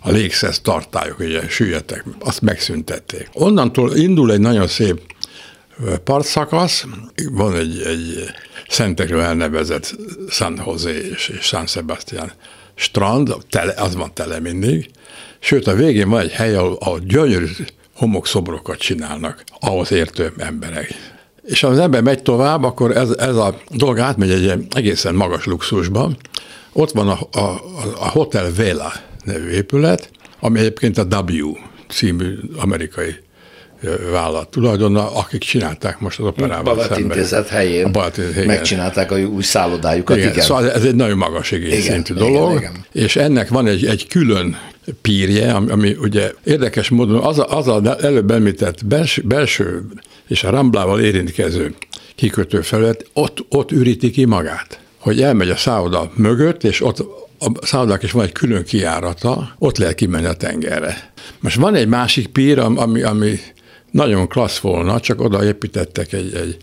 a 0.00 0.10
légszesz 0.10 0.60
tartályok 0.60 1.18
ugye 1.18 1.48
süllyedtek, 1.48 2.04
azt 2.20 2.40
megszüntették. 2.40 3.28
Onnantól 3.32 3.96
indul 3.96 4.32
egy 4.32 4.40
nagyon 4.40 4.66
szép 4.66 5.00
partszakasz, 6.04 6.86
van 7.32 7.56
egy, 7.56 7.82
egy 7.82 8.24
szentekről 8.68 9.20
elnevezett 9.20 9.96
San 10.28 10.62
Jose 10.66 11.10
és, 11.10 11.28
és 11.28 11.44
San 11.44 11.66
Sebastián 11.66 12.32
strand, 12.74 13.34
tele, 13.50 13.74
az 13.76 13.94
van 13.94 14.14
tele 14.14 14.40
mindig, 14.40 14.90
sőt 15.38 15.66
a 15.66 15.74
végén 15.74 16.08
van 16.08 16.20
egy 16.20 16.32
hely, 16.32 16.54
ahol, 16.54 16.76
ahol 16.80 16.98
gyönyörű 16.98 17.46
homokszobrokat 17.94 18.78
csinálnak 18.78 19.44
ahhoz 19.60 19.92
értő 19.92 20.32
emberek. 20.38 20.94
És 21.46 21.60
ha 21.60 21.68
az 21.68 21.78
ember 21.78 22.02
megy 22.02 22.22
tovább, 22.22 22.62
akkor 22.62 22.96
ez, 22.96 23.10
ez 23.10 23.36
a 23.36 23.60
dolog 23.70 23.98
átmegy 23.98 24.30
egy 24.30 24.66
egészen 24.70 25.14
magas 25.14 25.44
luxusba. 25.44 26.10
Ott 26.72 26.90
van 26.90 27.08
a, 27.08 27.38
a, 27.38 27.60
a 27.98 28.08
Hotel 28.08 28.52
Vela 28.54 28.92
nevű 29.24 29.48
épület, 29.48 30.10
ami 30.40 30.58
egyébként 30.58 30.98
a 30.98 31.24
W 31.26 31.52
című 31.88 32.38
amerikai 32.56 33.14
vállalat 34.10 34.48
tulajdona, 34.48 35.14
akik 35.14 35.40
csinálták 35.40 35.98
most 36.00 36.18
az 36.18 36.26
operában. 36.26 36.76
Balatintézet 36.76 37.48
helyén 37.48 37.84
a 37.84 37.90
Balatintézet, 37.90 38.46
megcsinálták 38.46 39.12
a 39.12 39.18
új 39.18 39.42
szállodájukat. 39.42 40.16
Igen, 40.16 40.28
igen. 40.30 40.44
Szóval 40.44 40.72
ez 40.72 40.84
egy 40.84 40.94
nagyon 40.94 41.16
magas 41.16 41.54
szintű 41.80 42.14
dolog, 42.14 42.50
igen, 42.50 42.70
igen. 42.70 42.86
és 42.92 43.16
ennek 43.16 43.48
van 43.48 43.66
egy, 43.66 43.86
egy 43.86 44.06
külön 44.06 44.56
pírje, 45.00 45.52
ami, 45.52 45.70
ami 45.70 45.96
ugye 46.00 46.32
érdekes 46.44 46.88
módon 46.88 47.22
az, 47.22 47.38
a, 47.38 47.56
az 47.58 47.68
a 47.68 47.96
előbb 48.00 48.30
említett 48.30 48.86
belső, 48.86 49.22
belső 49.22 49.82
és 50.28 50.44
a 50.44 50.50
Ramblával 50.50 51.00
érintkező 51.00 51.74
kikötő 52.14 52.60
felület, 52.60 53.06
ott, 53.12 53.44
ott 53.48 53.70
üríti 53.70 54.10
ki 54.10 54.24
magát. 54.24 54.78
Hogy 54.98 55.22
elmegy 55.22 55.50
a 55.50 55.56
szálloda 55.56 56.12
mögött, 56.14 56.64
és 56.64 56.82
ott 56.82 56.98
a 57.38 57.66
szállodának 57.66 58.02
is 58.02 58.12
van 58.12 58.24
egy 58.24 58.32
külön 58.32 58.64
kiárata, 58.64 59.54
ott 59.58 59.78
lehet 59.78 59.94
kimenni 59.94 60.26
a 60.26 60.32
tengerre. 60.32 61.12
Most 61.40 61.56
van 61.56 61.74
egy 61.74 61.88
másik 61.88 62.26
pír, 62.26 62.58
ami, 62.58 63.02
ami 63.02 63.38
nagyon 63.94 64.28
klassz 64.28 64.58
volna, 64.58 65.00
csak 65.00 65.20
oda 65.20 65.44
építettek 65.44 66.12
egy, 66.12 66.34
egy, 66.34 66.56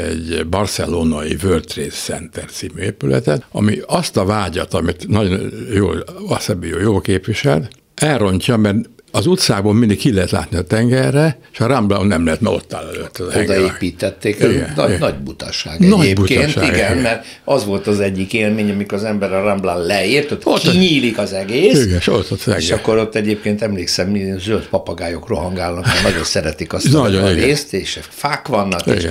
egy 0.00 0.46
barcelonai 0.48 1.36
World 1.42 1.64
Trade 1.64 1.88
Center 1.88 2.44
című 2.44 2.80
épületet, 2.82 3.46
ami 3.50 3.78
azt 3.86 4.16
a 4.16 4.24
vágyat, 4.24 4.74
amit 4.74 5.08
nagyon 5.08 5.52
jól, 5.72 6.04
Wasabio 6.28 6.78
jól 6.78 7.00
képvisel, 7.00 7.68
elrontja, 7.94 8.56
mert 8.56 8.78
az 9.10 9.26
utcákban 9.26 9.76
mindig 9.76 9.98
ki 9.98 10.12
lehet 10.12 10.30
látni 10.30 10.56
a 10.56 10.62
tengerre, 10.62 11.38
és 11.52 11.60
a 11.60 11.66
Rambla 11.66 12.04
nem 12.04 12.24
lehet, 12.24 12.40
mert 12.40 12.54
ott 12.54 12.72
áll 12.72 12.86
előtt 12.94 13.18
az 13.18 13.36
Odaépítették, 13.36 14.36
igen, 14.36 14.72
nagy, 14.76 14.88
igen. 14.88 14.98
nagy 15.00 15.14
butasság 15.14 15.78
nagy 15.78 16.00
egyébként, 16.00 16.40
butasság, 16.40 16.74
igen, 16.74 16.90
igen, 16.90 16.98
mert 16.98 17.26
az 17.44 17.64
volt 17.64 17.86
az 17.86 18.00
egyik 18.00 18.32
élmény, 18.32 18.70
amikor 18.70 18.98
az 18.98 19.04
ember 19.04 19.32
a 19.32 19.42
Ramblán 19.42 19.78
leért, 19.78 20.30
ott, 20.30 20.46
ott 20.46 20.60
kinyílik 20.60 21.18
az 21.18 21.32
egész, 21.32 21.84
igen, 21.84 21.96
és, 21.96 22.06
ott, 22.06 22.30
ott 22.30 22.46
és 22.56 22.70
akkor 22.70 22.98
ott 22.98 23.14
egyébként 23.14 23.62
emlékszem, 23.62 24.38
zöld 24.38 24.66
papagájok 24.66 25.28
rohangálnak, 25.28 25.84
mert 25.84 26.02
nagyon 26.02 26.24
szeretik 26.24 26.72
azt 26.72 26.92
nagyon, 26.92 27.24
a 27.24 27.30
igen. 27.30 27.44
részt, 27.44 27.72
és 27.72 27.98
fák 28.08 28.46
vannak, 28.46 28.86
és, 28.86 29.06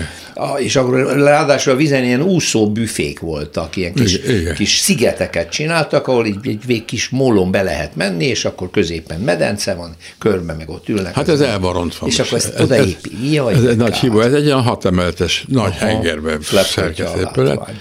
és 0.57 0.75
akkor 0.75 1.15
ráadásul 1.15 1.73
a 1.73 1.75
vizen 1.75 2.03
ilyen 2.03 2.21
úszó 2.21 2.71
büfék 2.71 3.19
voltak, 3.19 3.75
ilyen 3.75 3.93
kis, 3.93 4.17
igen, 4.17 4.53
kis 4.53 4.77
szigeteket 4.77 5.49
csináltak, 5.49 6.07
ahol 6.07 6.25
így 6.25 6.37
egy, 6.43 6.63
egy 6.67 6.85
kis 6.85 7.09
mólon 7.09 7.51
be 7.51 7.61
lehet 7.61 7.95
menni, 7.95 8.25
és 8.25 8.45
akkor 8.45 8.69
középen 8.71 9.19
medence 9.19 9.73
van, 9.73 9.95
körbe 10.17 10.53
meg 10.53 10.69
ott 10.69 10.89
ülnek. 10.89 11.13
Hát 11.13 11.29
ez 11.29 11.39
elbarontva. 11.39 12.07
És 12.07 12.19
akkor 12.19 12.37
ezt 12.37 12.59
odaépít. 12.59 13.13
Jaj, 13.31 13.53
ez 13.53 13.63
egy 13.63 13.77
nagy 13.77 13.95
hiba, 13.95 14.23
ez 14.23 14.33
egy 14.33 14.45
olyan 14.45 14.61
hatemeletes 14.61 15.45
nagy 15.47 15.73
Aha, 15.79 15.85
hengerben 15.85 16.41
szerkesztett 16.41 17.29
épület, 17.29 17.71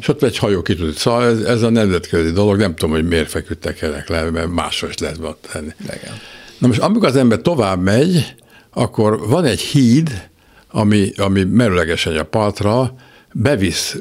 és 0.00 0.08
ott 0.08 0.22
egy 0.22 0.38
hajó 0.38 0.62
ki 0.62 0.74
tud. 0.74 0.94
Szóval 0.94 1.24
ez, 1.24 1.38
ez 1.38 1.62
a 1.62 1.70
nemzetközi 1.70 2.30
dolog, 2.30 2.58
nem 2.58 2.74
tudom, 2.74 2.94
hogy 2.94 3.08
miért 3.08 3.30
feküdtek 3.30 3.82
ennek 3.82 4.08
le, 4.08 4.30
mert 4.30 4.48
máshol 4.48 4.88
is 4.88 4.98
lehet 4.98 5.18
tenni. 5.52 5.70
Igen. 5.82 6.20
Na 6.58 6.66
most 6.66 6.80
amikor 6.80 7.08
az 7.08 7.16
ember 7.16 7.38
tovább 7.38 7.82
megy, 7.82 8.34
akkor 8.70 9.28
van 9.28 9.44
egy 9.44 9.60
híd, 9.60 10.28
ami, 10.74 11.12
ami 11.16 11.44
merőlegesen 11.44 12.16
a 12.16 12.22
partra 12.22 12.94
bevisz 13.32 13.96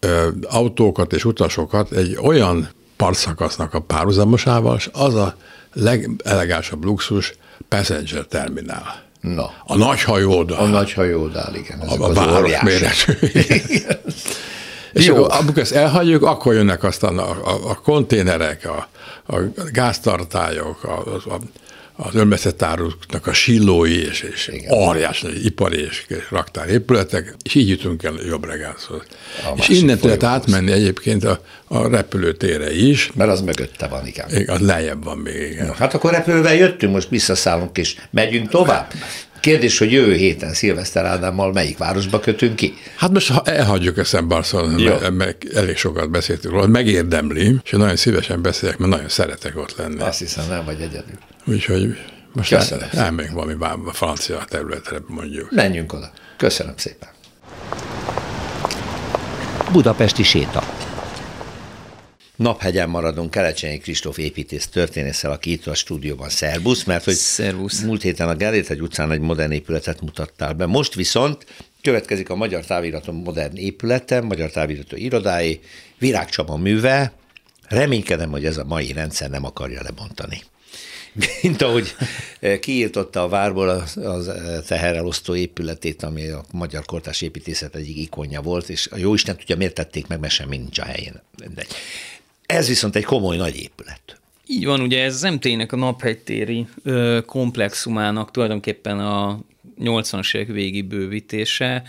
ö, 0.00 0.28
autókat 0.48 1.12
és 1.12 1.24
utasokat 1.24 1.92
egy 1.92 2.18
olyan 2.22 2.68
partszakasznak 2.96 3.74
a 3.74 3.80
párhuzamosával, 3.80 4.76
és 4.76 4.90
az 4.92 5.14
a 5.14 5.36
legelegánsabb 5.72 6.84
luxus 6.84 7.34
passenger 7.68 8.24
terminál. 8.24 9.02
Na. 9.20 9.50
A 9.64 9.76
nagy 9.76 10.02
hajódál. 10.02 10.58
A 10.58 10.66
nagy 10.66 10.92
hajódál, 10.92 11.54
igen. 11.54 11.80
a, 11.80 12.04
a 12.04 12.12
város 12.12 12.60
méretű. 12.62 13.12
És 14.92 15.06
Jó. 15.06 15.16
Akkor, 15.16 15.36
amikor 15.40 15.58
ezt 15.58 15.72
elhagyjuk, 15.72 16.22
akkor 16.22 16.54
jönnek 16.54 16.82
aztán 16.82 17.18
a, 17.18 17.30
a, 17.30 17.70
a 17.70 17.74
konténerek, 17.74 18.64
a, 18.64 18.88
a 19.34 19.40
gáztartályok, 19.72 20.84
a, 20.84 21.14
a, 21.34 21.38
az 22.00 22.14
önmeszetáruknak 22.14 23.26
a 23.26 23.32
sillói 23.32 24.06
és, 24.06 24.20
és 24.20 24.50
óriás 24.72 25.24
ipari 25.44 25.80
és 25.80 26.06
raktárépületek, 26.30 27.34
és 27.42 27.54
így 27.54 27.68
jutunk 27.68 28.02
el 28.02 28.14
Jobbregánszhoz. 28.26 29.02
És 29.56 29.68
innen 29.68 29.98
lehet 30.02 30.22
átmenni 30.22 30.72
egyébként 30.72 31.24
a, 31.24 31.40
a 31.64 31.88
repülőtére 31.88 32.74
is. 32.74 33.10
Mert 33.14 33.30
az 33.30 33.40
mögötte 33.40 33.86
van, 33.86 34.06
igen. 34.06 34.26
Az 34.46 34.60
lejjebb 34.60 35.04
van 35.04 35.18
még, 35.18 35.50
igen. 35.50 35.66
No, 35.66 35.72
hát 35.72 35.94
akkor 35.94 36.12
repülővel 36.12 36.54
jöttünk, 36.54 36.92
most 36.92 37.08
visszaszállunk 37.08 37.78
és 37.78 37.96
megyünk 38.10 38.48
tovább. 38.48 38.92
Kérdés, 39.40 39.78
hogy 39.78 39.92
jövő 39.92 40.14
héten 40.14 40.54
Szilveszter 40.54 41.04
Ádámmal 41.04 41.52
melyik 41.52 41.78
városba 41.78 42.20
kötünk 42.20 42.56
ki? 42.56 42.74
Hát 42.98 43.10
most 43.10 43.30
ha 43.30 43.42
elhagyjuk 43.44 43.98
ezt 43.98 44.26
Barcelona, 44.26 45.10
mert 45.10 45.44
elég 45.54 45.76
sokat 45.76 46.10
beszéltünk 46.10 46.54
róla, 46.54 46.66
megérdemli, 46.66 47.56
és 47.64 47.70
nagyon 47.70 47.96
szívesen 47.96 48.42
beszélek, 48.42 48.78
mert 48.78 48.90
nagyon 48.90 49.08
szeretek 49.08 49.56
ott 49.56 49.76
lenni. 49.76 50.00
Azt 50.00 50.18
hiszem, 50.18 50.48
nem 50.48 50.64
vagy 50.64 50.80
egyedül. 50.80 51.18
Úgyhogy 51.46 51.96
most 52.32 52.52
el, 52.52 52.88
elmegyünk 52.92 53.34
valami 53.34 53.54
a 53.86 53.92
francia 53.92 54.44
területre, 54.48 54.98
mondjuk. 55.06 55.50
Menjünk 55.50 55.92
oda. 55.92 56.10
Köszönöm 56.36 56.76
szépen. 56.76 57.08
Budapesti 59.72 60.22
séta. 60.22 60.62
Naphegyen 62.36 62.88
maradunk 62.88 63.30
Kelecsényi 63.30 63.78
Kristóf 63.78 64.18
építész 64.18 64.66
történésszel, 64.66 65.30
aki 65.30 65.52
itt 65.52 65.66
a 65.66 65.74
stúdióban. 65.74 66.28
Szerbusz, 66.28 66.84
mert 66.84 67.04
hogy 67.04 67.14
Szervusz. 67.14 67.80
múlt 67.80 68.02
héten 68.02 68.28
a 68.28 68.34
Gellért 68.34 68.70
egy 68.70 68.80
utcán 68.80 69.12
egy 69.12 69.20
modern 69.20 69.50
épületet 69.50 70.00
mutattál 70.00 70.52
be. 70.52 70.66
Most 70.66 70.94
viszont 70.94 71.46
következik 71.88 72.30
a 72.30 72.34
Magyar 72.34 72.64
Táviratom 72.64 73.16
modern 73.16 73.56
épülete, 73.56 74.20
Magyar 74.20 74.50
Távirató 74.50 74.96
irodái, 74.96 75.60
Virág 75.98 76.28
Csaba 76.28 76.56
műve. 76.56 77.12
Reménykedem, 77.68 78.30
hogy 78.30 78.44
ez 78.44 78.56
a 78.56 78.64
mai 78.64 78.92
rendszer 78.92 79.30
nem 79.30 79.44
akarja 79.44 79.82
lebontani 79.82 80.42
mint 81.42 81.62
ahogy 81.62 81.94
eh, 82.40 82.58
kiírtotta 82.58 83.22
a 83.22 83.28
várból 83.28 83.68
az, 83.68 83.96
az 83.96 84.28
eh, 84.28 84.60
teherelosztó 84.66 85.34
épületét, 85.34 86.02
ami 86.02 86.28
a 86.28 86.44
magyar 86.52 86.84
kortás 86.84 87.20
építészet 87.20 87.74
egyik 87.74 87.96
ikonja 87.96 88.40
volt, 88.40 88.68
és 88.68 88.88
a 88.90 88.96
jó 88.96 89.14
Isten 89.14 89.36
tudja, 89.36 89.56
miért 89.56 89.74
tették 89.74 90.06
meg, 90.06 90.20
mert 90.20 90.32
semmi 90.32 90.56
nincs 90.56 90.78
a 90.78 90.84
helyén. 90.84 91.22
Ez 92.46 92.68
viszont 92.68 92.96
egy 92.96 93.04
komoly 93.04 93.36
nagy 93.36 93.56
épület. 93.56 94.20
Így 94.46 94.64
van, 94.64 94.80
ugye 94.80 95.02
ez 95.02 95.14
az 95.14 95.32
MT-nek 95.32 95.72
a 95.72 95.76
naphegytéri 95.76 96.66
komplexumának 97.26 98.30
tulajdonképpen 98.30 98.98
a 98.98 99.40
80-as 99.80 100.34
évek 100.34 100.46
végi 100.46 100.82
bővítése, 100.82 101.82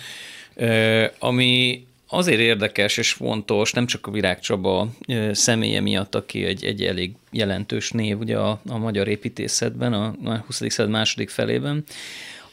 ami 1.20 1.84
azért 2.08 2.40
érdekes 2.40 2.98
és 2.98 3.12
fontos, 3.12 3.72
nem 3.72 3.86
csak 3.86 4.08
a 4.08 4.12
Virág 4.12 4.40
Csaba 4.40 4.90
személye 5.32 5.82
miatt, 5.82 6.16
aki 6.16 6.46
egy, 6.46 6.64
egy 6.66 6.84
elég 6.84 7.12
jelentős 7.32 7.92
név 7.92 8.20
ugye 8.20 8.38
a, 8.38 8.62
a 8.68 8.78
magyar 8.78 9.08
építészetben, 9.08 9.94
a 9.94 10.16
20. 10.46 10.56
század 10.56 10.90
második 10.90 11.30
felében, 11.30 11.84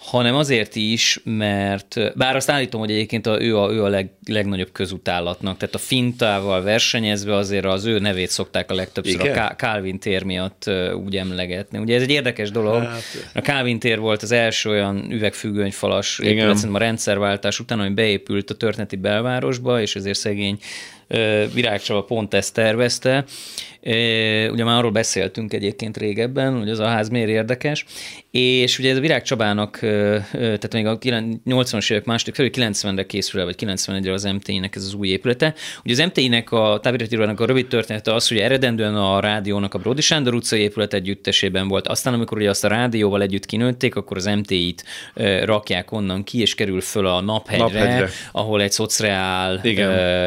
hanem 0.06 0.34
azért 0.34 0.76
is, 0.76 1.20
mert 1.24 2.16
bár 2.16 2.36
azt 2.36 2.50
állítom, 2.50 2.80
hogy 2.80 2.90
egyébként 2.90 3.26
a, 3.26 3.42
ő 3.42 3.58
a, 3.58 3.72
ő 3.72 3.84
a 3.84 3.88
leg, 3.88 4.10
legnagyobb 4.26 4.72
közutállatnak, 4.72 5.56
tehát 5.56 5.74
a 5.74 5.78
fintával 5.78 6.62
versenyezve 6.62 7.34
azért 7.34 7.64
az 7.64 7.84
ő 7.84 7.98
nevét 7.98 8.30
szokták 8.30 8.70
a 8.70 8.74
legtöbbször 8.74 9.20
Igen? 9.20 9.38
a 9.38 9.54
Calvin 9.54 9.98
tér 9.98 10.22
miatt 10.22 10.70
úgy 11.04 11.16
emlegetni. 11.16 11.78
Ugye 11.78 11.94
ez 11.94 12.02
egy 12.02 12.10
érdekes 12.10 12.50
dolog. 12.50 12.82
Hát... 12.82 13.02
A 13.34 13.40
Calvin 13.40 13.78
tér 13.78 13.98
volt 13.98 14.22
az 14.22 14.32
első 14.32 14.70
olyan 14.70 15.12
üvegfüggönyfalas 15.12 16.18
épület, 16.18 16.64
a 16.72 16.78
rendszerváltás 16.78 17.60
után, 17.60 17.80
ami 17.80 17.90
beépült 17.94 18.50
a 18.50 18.54
történeti 18.54 18.96
belvárosba, 18.96 19.80
és 19.80 19.96
ezért 19.96 20.18
szegény 20.18 20.58
Virágcsaba 21.54 22.02
pont 22.02 22.34
ezt 22.34 22.54
tervezte. 22.54 23.24
Ugye 24.50 24.64
már 24.64 24.78
arról 24.78 24.90
beszéltünk 24.90 25.52
egyébként 25.52 25.96
régebben, 25.96 26.58
hogy 26.58 26.70
az 26.70 26.78
a 26.78 26.86
ház 26.86 27.08
miért 27.08 27.28
érdekes, 27.28 27.84
és 28.36 28.78
ugye 28.78 28.90
ez 28.90 28.96
a 28.96 29.00
Virág 29.00 29.22
Csabának, 29.22 29.78
tehát 30.30 30.72
még 30.72 30.86
a 30.86 30.98
80-as 30.98 31.90
évek 31.90 32.04
második 32.04 32.34
felül 32.34 32.50
90-re 32.54 33.06
készül 33.06 33.40
el, 33.40 33.46
vagy 33.46 33.54
91-re 33.58 34.12
az 34.12 34.24
MTI-nek 34.24 34.76
ez 34.76 34.82
az 34.82 34.94
új 34.94 35.08
épülete. 35.08 35.54
Ugye 35.84 35.92
az 35.92 36.08
MTI-nek 36.08 36.52
a 36.52 36.78
táviratirónak 36.82 37.40
a 37.40 37.46
rövid 37.46 37.66
története 37.66 38.14
az, 38.14 38.28
hogy 38.28 38.38
eredendően 38.38 38.94
a 38.94 39.20
rádiónak 39.20 39.74
a 39.74 39.78
Brody 39.78 40.00
Sándor 40.00 40.34
utcai 40.34 40.60
épület 40.60 40.94
együttesében 40.94 41.68
volt. 41.68 41.86
Aztán, 41.86 42.14
amikor 42.14 42.38
ugye 42.38 42.50
azt 42.50 42.64
a 42.64 42.68
rádióval 42.68 43.22
együtt 43.22 43.46
kinőtték, 43.46 43.94
akkor 43.96 44.16
az 44.16 44.24
MTI-t 44.24 44.84
rakják 45.44 45.92
onnan 45.92 46.24
ki, 46.24 46.40
és 46.40 46.54
kerül 46.54 46.80
föl 46.80 47.06
a 47.06 47.20
naphegyre, 47.20 47.62
naphegyre. 47.62 48.08
ahol 48.32 48.62
egy 48.62 48.72
szociál, 48.72 49.60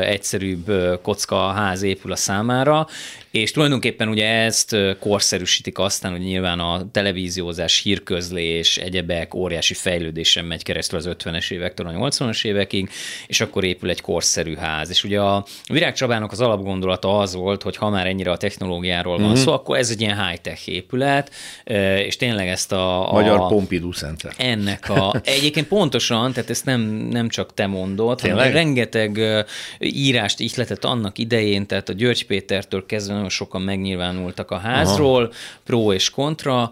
egyszerűbb 0.02 0.72
kocka 1.02 1.52
ház 1.52 1.82
épül 1.82 2.12
a 2.12 2.16
számára, 2.16 2.88
és 3.32 3.52
tulajdonképpen 3.52 4.08
ugye 4.08 4.28
ezt 4.28 4.76
korszerűsítik 5.00 5.78
aztán, 5.78 6.12
hogy 6.12 6.22
nyilván 6.22 6.60
a 6.60 6.92
televíziózás, 6.92 7.86
hírközlés, 8.00 8.78
egyebek 8.78 9.34
óriási 9.34 9.74
fejlődésen 9.74 10.46
megy 10.46 10.64
keresztül 10.64 10.98
az 10.98 11.10
50-es 11.12 11.52
évektől 11.52 11.88
a 11.88 11.92
80-as 11.92 12.46
évekig, 12.46 12.90
és 13.28 13.42
akkor 13.42 13.64
épül 13.64 13.90
egy 13.90 14.02
korszerű 14.02 14.56
ház. 14.56 14.90
És 14.90 15.04
ugye 15.04 15.22
a 15.22 15.46
Virág 15.68 15.94
Csabának 15.94 16.32
az 16.32 16.42
alapgondolata 16.42 17.18
az 17.18 17.34
volt, 17.34 17.64
hogy 17.64 17.76
ha 17.76 17.90
már 17.90 18.08
ennyire 18.08 18.32
a 18.32 18.38
technológiáról 18.38 19.18
van 19.18 19.28
mm-hmm. 19.28 19.36
szó, 19.36 19.52
akkor 19.52 19.78
ez 19.78 19.90
egy 19.90 20.02
ilyen 20.02 20.28
high-tech 20.28 20.70
épület, 20.70 21.32
és 22.06 22.16
tényleg 22.16 22.48
ezt 22.48 22.72
a... 22.72 23.10
a 23.10 23.14
Magyar 23.14 23.48
Pompidou 23.48 23.92
Center. 23.92 24.34
Ennek 24.38 24.90
a... 24.90 25.14
Egyébként 25.24 25.68
pontosan, 25.68 26.34
tehát 26.34 26.50
ezt 26.50 26.66
nem, 26.66 26.82
nem 27.12 27.30
csak 27.30 27.54
te 27.54 27.68
mondod, 27.68 28.18
tényleg? 28.18 28.38
hanem 28.38 28.54
rengeteg 28.54 29.20
írást 29.80 30.40
ihletett 30.40 30.86
annak 30.86 31.18
idején, 31.18 31.68
tehát 31.68 31.90
a 31.90 31.94
György 31.94 32.26
Pétertől 32.26 32.86
kezdve 32.86 33.14
nagyon 33.14 33.30
sokan 33.30 33.62
megnyilvánultak 33.62 34.52
a 34.52 34.58
házról, 34.58 35.24
Aha. 35.24 35.34
pro 35.64 35.94
és 35.94 36.10
kontra, 36.10 36.72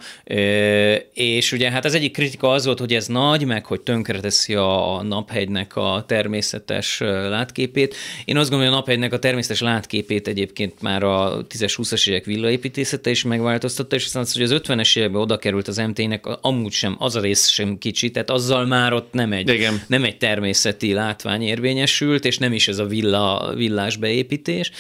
és 1.18 1.52
ugye 1.52 1.72
hát 1.72 1.86
az 1.86 1.94
egyik 1.94 2.14
kritika 2.14 2.50
az 2.50 2.66
volt, 2.66 2.80
hogy 2.80 2.94
ez 2.94 3.08
nagy, 3.08 3.46
meg 3.46 3.66
hogy 3.66 3.82
tönkreteszi 3.82 4.54
a 4.54 5.02
naphegynek 5.04 5.76
a 5.76 6.04
természetes 6.08 7.00
látképét. 7.30 7.96
Én 8.26 8.38
azt 8.38 8.50
gondolom, 8.50 8.74
hogy 8.74 8.80
a 8.80 8.80
naphegynek 8.80 9.14
a 9.14 9.20
természetes 9.20 9.62
látképét 9.62 10.28
egyébként 10.28 10.82
már 10.82 11.04
a 11.04 11.46
10-20-as 11.50 12.10
évek 12.10 12.26
villaépítészete 12.26 13.10
is 13.10 13.24
megváltoztatta, 13.24 13.96
és 13.96 14.06
aztán 14.06 14.22
az, 14.22 14.34
hogy 14.34 14.42
az 14.42 14.62
50-es 14.64 14.98
években 14.98 15.22
oda 15.22 15.38
került 15.38 15.68
az 15.68 15.78
MT-nek, 15.78 16.26
amúgy 16.42 16.72
sem, 16.72 16.96
az 17.00 17.16
a 17.16 17.22
rész 17.22 17.48
sem 17.48 17.78
kicsi, 17.78 18.12
tehát 18.12 18.30
azzal 18.30 18.66
már 18.66 18.94
ott 18.94 19.14
nem 19.14 19.32
egy, 19.32 19.50
Igen. 19.50 19.82
nem 19.88 20.04
egy 20.04 20.18
természeti 20.18 20.94
látvány 20.94 21.42
érvényesült, 21.42 22.26
és 22.26 22.38
nem 22.38 22.54
is 22.54 22.68
ez 22.68 22.80
a 22.80 22.86
villa, 22.86 23.54
villás 23.56 23.96
beépítés. 23.96 24.72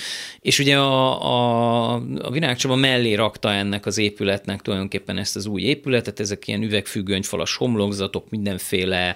És 0.41 0.59
ugye 0.59 0.77
a, 0.77 1.23
a 1.23 1.87
a, 2.21 2.31
virágcsaba 2.31 2.75
mellé 2.75 3.13
rakta 3.13 3.51
ennek 3.51 3.85
az 3.85 3.97
épületnek 3.97 4.61
tulajdonképpen 4.61 5.17
ezt 5.17 5.35
az 5.35 5.45
új 5.45 5.61
épületet, 5.61 6.19
ezek 6.27 6.47
ilyen 6.47 6.63
üvegfüggönyfalas 6.63 7.55
homlokzatok, 7.55 8.29
mindenféle 8.29 9.15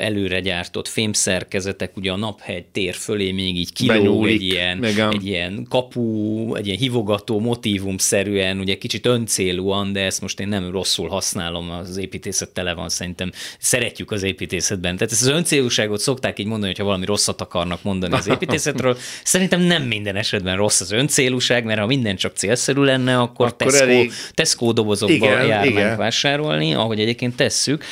előre 0.00 0.40
gyártott 0.40 0.88
fémszerkezetek, 0.88 1.96
ugye 1.96 2.10
a 2.10 2.16
naphegy 2.16 2.64
tér 2.64 2.94
fölé 2.94 3.32
még 3.32 3.56
így 3.56 3.72
kilóg 3.72 4.26
egy 4.28 4.42
ilyen, 4.42 4.84
egy 4.84 5.26
ilyen 5.26 5.66
kapu, 5.68 6.54
egy 6.54 6.66
ilyen 6.66 6.78
hivogató 6.78 7.40
motívum-szerűen, 7.40 8.58
ugye 8.58 8.78
kicsit 8.78 9.06
öncélúan, 9.06 9.92
de 9.92 10.00
ezt 10.00 10.20
most 10.20 10.40
én 10.40 10.48
nem 10.48 10.70
rosszul 10.70 11.08
használom, 11.08 11.70
az 11.70 11.96
építészet 11.96 12.50
tele 12.50 12.74
van, 12.74 12.88
szerintem 12.88 13.30
szeretjük 13.58 14.10
az 14.10 14.22
építészetben. 14.22 14.96
Tehát 14.96 15.12
ezt 15.12 15.22
az 15.22 15.28
öncélúságot 15.28 16.00
szokták 16.00 16.38
így 16.38 16.46
mondani, 16.46 16.66
hogyha 16.66 16.84
valami 16.84 17.04
rosszat 17.04 17.40
akarnak 17.40 17.82
mondani 17.82 18.14
az 18.14 18.28
építészetről. 18.34 18.96
Szerintem 19.24 19.60
nem 19.60 19.82
minden 19.82 20.16
esetben 20.16 20.56
rossz 20.56 20.80
az 20.80 20.92
öncélúság, 20.92 21.64
mert 21.64 21.80
ha 21.80 21.86
minden 21.86 22.16
csak 22.16 22.36
célszerű 22.36 22.80
lenne, 22.80 23.18
akkor, 23.18 23.46
akkor 23.46 23.56
Tesco, 23.56 23.84
elég... 23.84 24.12
Tesco 24.34 24.72
dobozokba 24.72 25.14
igen, 25.14 25.46
jár 25.46 25.66
igen. 25.66 25.96
vásárolni, 25.96 26.43
ahogy 26.50 27.00
egyébként 27.00 27.36
tesszük. 27.36 27.84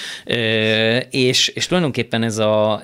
És, 1.10 1.48
és 1.48 1.66
tulajdonképpen 1.66 2.22
ez 2.22 2.38
a, 2.38 2.82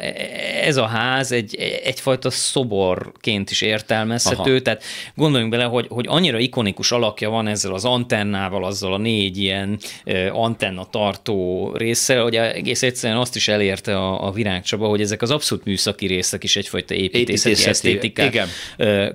ez 0.62 0.76
a 0.76 0.86
ház 0.86 1.32
egy, 1.32 1.54
egyfajta 1.84 2.30
szoborként 2.30 3.50
is 3.50 3.60
értelmezhető, 3.60 4.50
Aha. 4.50 4.62
tehát 4.62 4.82
gondoljunk 5.14 5.52
bele, 5.52 5.64
hogy, 5.64 5.86
hogy 5.88 6.06
annyira 6.08 6.38
ikonikus 6.38 6.92
alakja 6.92 7.30
van 7.30 7.46
ezzel 7.46 7.74
az 7.74 7.84
antennával, 7.84 8.64
azzal 8.64 8.92
a 8.94 8.98
négy 8.98 9.38
ilyen 9.38 9.78
antenna 10.32 10.86
tartó 10.90 11.72
része, 11.76 12.18
hogy 12.18 12.36
egész 12.36 12.82
egyszerűen 12.82 13.18
azt 13.18 13.36
is 13.36 13.48
elérte 13.48 13.96
a, 13.96 14.26
a 14.26 14.30
Virágcsaba, 14.30 14.86
hogy 14.86 15.00
ezek 15.00 15.22
az 15.22 15.30
abszolút 15.30 15.64
műszaki 15.64 16.06
részek 16.06 16.44
is 16.44 16.56
egyfajta 16.56 16.94
építészeti, 16.94 17.20
építészeti 17.20 17.68
esztétikát 17.68 18.34
igen. 18.34 18.48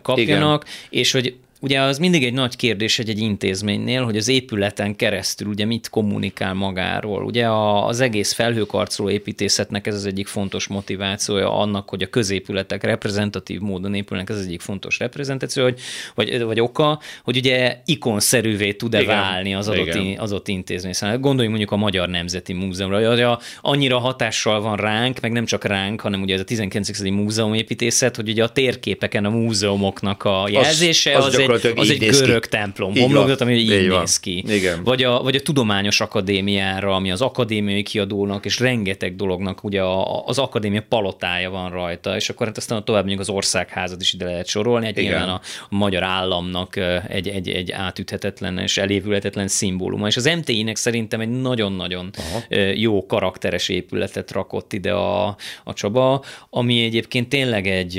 kapjanak, 0.02 0.64
igen. 0.64 1.02
és 1.02 1.12
hogy 1.12 1.36
Ugye 1.64 1.82
az 1.82 1.98
mindig 1.98 2.24
egy 2.24 2.34
nagy 2.34 2.56
kérdés 2.56 3.00
egy, 3.00 3.10
egy 3.10 3.20
intézménynél, 3.20 4.04
hogy 4.04 4.18
az 4.18 4.28
épületen 4.28 4.96
keresztül 4.96 5.48
ugye 5.48 5.66
mit 5.66 5.90
kommunikál 5.90 6.54
magáról. 6.54 7.24
Ugye 7.24 7.48
az 7.86 8.00
egész 8.00 8.34
felhőkarcoló 8.34 9.10
építészetnek 9.10 9.88
ez 9.88 9.96
az 9.96 10.06
egyik 10.06 10.28
fontos 10.28 10.68
motivációja 10.68 11.58
annak, 11.58 11.90
hogy 11.90 12.02
a 12.02 12.08
középületek 12.08 12.84
reprezentatív 12.84 13.60
módon 13.60 13.94
épülnek, 13.96 14.30
ez 14.30 14.36
az 14.36 14.46
egyik 14.46 14.62
fontos 14.62 15.00
reprezentáció, 15.00 15.64
hogy, 15.64 15.80
vagy, 16.16 16.42
vagy 16.42 16.60
oka, 16.60 17.00
hogy 17.24 17.38
ugye 17.38 17.78
ikonszerűvé 17.86 18.74
tud-e 18.74 19.02
Igen. 19.02 19.16
válni 19.16 19.56
az 19.56 19.68
adott, 19.68 19.88
Igen. 19.88 20.20
az 20.20 20.32
adott 20.32 20.48
intézmény. 20.48 20.94
Szóval 20.94 21.18
gondoljunk 21.18 21.58
mondjuk 21.58 21.80
a 21.80 21.84
Magyar 21.84 22.10
Nemzeti 22.10 22.54
Múzeumra, 22.54 23.10
hogy 23.10 23.22
a, 23.22 23.40
annyira 23.62 24.00
hatással 24.00 24.62
van 24.62 24.76
ránk, 24.76 25.20
meg 25.20 25.32
nem 25.32 25.46
csak 25.46 25.64
ránk, 25.64 26.02
hanem 26.02 26.22
ugye 26.22 26.34
ez 26.34 26.40
a 26.40 26.44
19. 26.44 27.00
múzeum 27.00 27.54
építészet, 27.54 28.16
hogy 28.16 28.30
ugye 28.30 28.44
a 28.44 28.50
térképeken 28.50 29.26
a 29.26 29.30
múzeumoknak 29.30 30.24
a 30.24 30.48
jelzése 30.50 31.18
az, 31.18 31.26
az, 31.26 31.34
az 31.34 31.40
egy 31.40 31.53
az 31.76 31.90
egy 31.90 32.10
görög 32.10 32.46
templom 32.46 32.96
homlokzat, 32.96 33.42
ami 33.42 33.54
így, 33.54 33.72
így 33.72 33.90
néz 33.90 34.20
ki. 34.20 34.44
Igen. 34.48 34.84
Vagy, 34.84 35.04
a, 35.04 35.22
vagy 35.22 35.36
a 35.36 35.42
Tudományos 35.42 36.02
Akadémiára, 36.02 36.96
ami 36.96 37.12
az 37.12 37.22
akadémiai 37.22 37.84
kiadónak, 37.84 38.46
és 38.46 38.60
rengeteg 38.60 39.16
dolognak 39.16 39.64
ugye 39.64 39.82
a, 39.82 40.26
az 40.26 40.38
akadémia 40.38 40.84
palotája 40.90 41.50
van 41.50 41.70
rajta, 41.70 42.16
és 42.16 42.30
akkor 42.30 42.48
hát 42.48 42.58
aztán 42.58 42.86
tovább 42.86 43.02
mondjuk 43.02 43.22
az 43.22 43.30
országházat 43.30 44.02
is 44.02 44.14
ide 44.14 44.26
lehet 44.26 44.48
sorolni, 44.48 44.88
egy 44.88 44.96
nyilván 44.96 45.30
a, 45.30 45.42
a 45.70 45.76
magyar 45.76 46.04
államnak 46.04 46.76
egy, 47.08 47.28
egy, 47.28 47.50
egy 47.50 47.72
átüthetetlen 47.72 48.58
és 48.58 48.78
elévülhetetlen 48.78 49.48
szimbóluma. 49.48 50.08
És 50.08 50.18
az 50.18 50.26
MTI-nek 50.26 50.76
szerintem 50.76 51.20
egy 51.20 51.30
nagyon-nagyon 51.30 52.10
Aha. 52.18 52.56
jó 52.74 53.06
karakteres 53.06 53.70
épületet 53.70 54.32
rakott 54.32 54.74
ide 54.74 54.92
a, 54.92 55.36
a 55.64 55.74
Csaba, 55.74 56.24
ami 56.50 56.84
egyébként 56.84 57.30
tényleg 57.30 57.68
egy, 57.68 57.98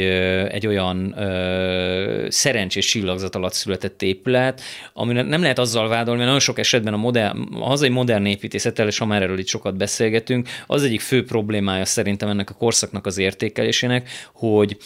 egy 0.51 0.67
olyan 0.67 1.19
ö, 1.19 2.27
szerencsés 2.29 2.87
csillagzat 2.87 3.35
alatt 3.45 3.57
született 3.57 4.03
épület, 4.03 4.61
ami 4.93 5.13
nem 5.13 5.41
lehet 5.41 5.59
azzal 5.59 5.89
vádolni, 5.89 6.17
mert 6.17 6.25
nagyon 6.25 6.41
sok 6.41 6.59
esetben 6.59 6.93
a, 6.93 6.97
modern, 6.97 7.55
a 7.55 7.65
hazai 7.65 7.89
modern 7.89 8.27
építészettel, 8.27 8.87
és 8.87 8.99
ha 8.99 9.07
már 9.07 9.23
erről 9.23 9.39
itt 9.39 9.47
sokat 9.47 9.77
beszélgetünk, 9.77 10.49
az 10.67 10.83
egyik 10.83 11.01
fő 11.01 11.25
problémája 11.25 11.85
szerintem 11.85 12.29
ennek 12.29 12.51
a 12.51 12.55
korszaknak 12.55 13.07
az 13.07 13.19
értékelésének, 13.19 14.09
hogy 14.33 14.77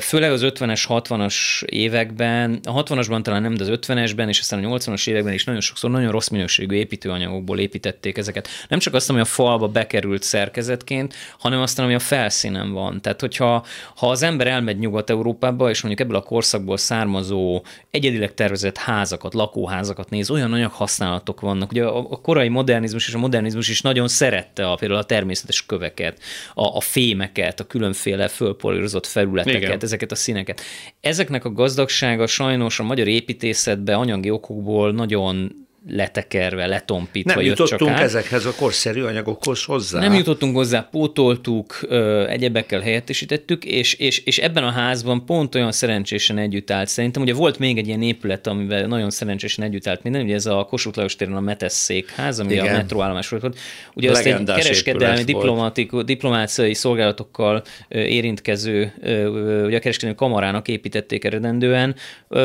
főleg 0.00 0.32
az 0.32 0.42
50-es, 0.44 0.84
60-as 0.88 1.64
években, 1.64 2.60
a 2.64 2.82
60-asban 2.82 3.22
talán 3.22 3.42
nem, 3.42 3.54
de 3.54 3.62
az 3.62 3.78
50-esben, 3.86 4.28
és 4.28 4.38
aztán 4.38 4.64
a 4.64 4.76
80-as 4.76 5.08
években 5.08 5.32
is 5.32 5.44
nagyon 5.44 5.60
sokszor 5.60 5.90
nagyon 5.90 6.10
rossz 6.10 6.28
minőségű 6.28 6.74
építőanyagokból 6.74 7.58
építették 7.58 8.18
ezeket. 8.18 8.48
Nem 8.68 8.78
csak 8.78 8.94
azt, 8.94 9.10
ami 9.10 9.20
a 9.20 9.24
falba 9.24 9.68
bekerült 9.68 10.22
szerkezetként, 10.22 11.14
hanem 11.38 11.60
azt, 11.60 11.78
ami 11.78 11.94
a 11.94 11.98
felszínen 11.98 12.72
van. 12.72 13.00
Tehát, 13.00 13.20
hogyha 13.20 13.64
ha 13.96 14.10
az 14.10 14.22
ember 14.22 14.46
elmegy 14.46 14.78
Nyugat-Európába, 14.78 15.70
és 15.70 15.82
mondjuk 15.82 16.08
ebből 16.08 16.20
a 16.20 16.26
korszakból 16.26 16.76
származó 16.76 17.62
egyedileg 17.92 18.34
tervezett 18.34 18.76
házakat, 18.76 19.34
lakóházakat 19.34 20.10
néz, 20.10 20.30
olyan 20.30 20.52
anyaghasználatok 20.52 21.40
vannak. 21.40 21.70
Ugye 21.70 21.84
a, 21.84 21.98
a 21.98 22.20
korai 22.20 22.48
modernizmus 22.48 23.08
és 23.08 23.14
a 23.14 23.18
modernizmus 23.18 23.68
is 23.68 23.82
nagyon 23.82 24.08
szerette 24.08 24.70
a, 24.70 24.74
például 24.74 25.00
a 25.00 25.04
természetes 25.04 25.66
köveket, 25.66 26.18
a, 26.54 26.76
a 26.76 26.80
fémeket, 26.80 27.60
a 27.60 27.64
különféle 27.64 28.28
fölpolírozott 28.28 29.06
felületeket, 29.06 29.62
Igen. 29.62 29.78
ezeket 29.80 30.12
a 30.12 30.14
színeket. 30.14 30.60
Ezeknek 31.00 31.44
a 31.44 31.52
gazdagsága 31.52 32.26
sajnos 32.26 32.78
a 32.78 32.82
magyar 32.82 33.08
építészetben 33.08 33.98
anyagi 33.98 34.30
okokból 34.30 34.92
nagyon 34.92 35.66
letekerve, 35.88 36.66
letompítva 36.66 37.34
Nem 37.34 37.44
jutottunk 37.44 37.80
csak 37.80 37.88
át. 37.88 38.00
ezekhez 38.00 38.44
a 38.44 38.54
korszerű 38.54 39.02
anyagokhoz 39.02 39.64
hozzá. 39.64 40.00
Nem 40.00 40.14
jutottunk 40.14 40.56
hozzá, 40.56 40.88
pótoltuk, 40.90 41.80
egyebekkel 42.28 42.80
helyettesítettük, 42.80 43.64
és, 43.64 43.94
és, 43.94 44.18
és 44.18 44.38
ebben 44.38 44.64
a 44.64 44.70
házban 44.70 45.24
pont 45.24 45.54
olyan 45.54 45.72
szerencsésen 45.72 46.38
együtt 46.38 46.70
állt. 46.70 46.88
Szerintem 46.88 47.22
ugye 47.22 47.34
volt 47.34 47.58
még 47.58 47.78
egy 47.78 47.86
ilyen 47.86 48.02
épület, 48.02 48.46
amivel 48.46 48.86
nagyon 48.86 49.10
szerencsésen 49.10 49.64
együtt 49.64 49.86
állt 49.86 50.02
minden, 50.02 50.22
ugye 50.22 50.34
ez 50.34 50.46
a 50.46 50.64
Kossuth 50.64 50.96
Lajos 50.96 51.16
téren 51.16 51.36
a 51.36 51.40
Metes 51.40 51.72
székház, 51.72 52.40
ami 52.40 52.52
Igen. 52.52 52.66
a 52.66 52.76
metróállomás 52.76 53.28
volt. 53.28 53.58
Ugye 53.94 54.10
azt 54.10 54.26
egy 54.26 54.44
kereskedelmi, 54.44 55.36
diplomáciai 56.04 56.74
szolgálatokkal 56.74 57.62
érintkező, 57.88 58.92
ugye 59.66 59.76
a 59.76 59.80
kereskedelmi 59.80 60.14
kamarának 60.14 60.68
építették 60.68 61.24
eredendően. 61.24 61.94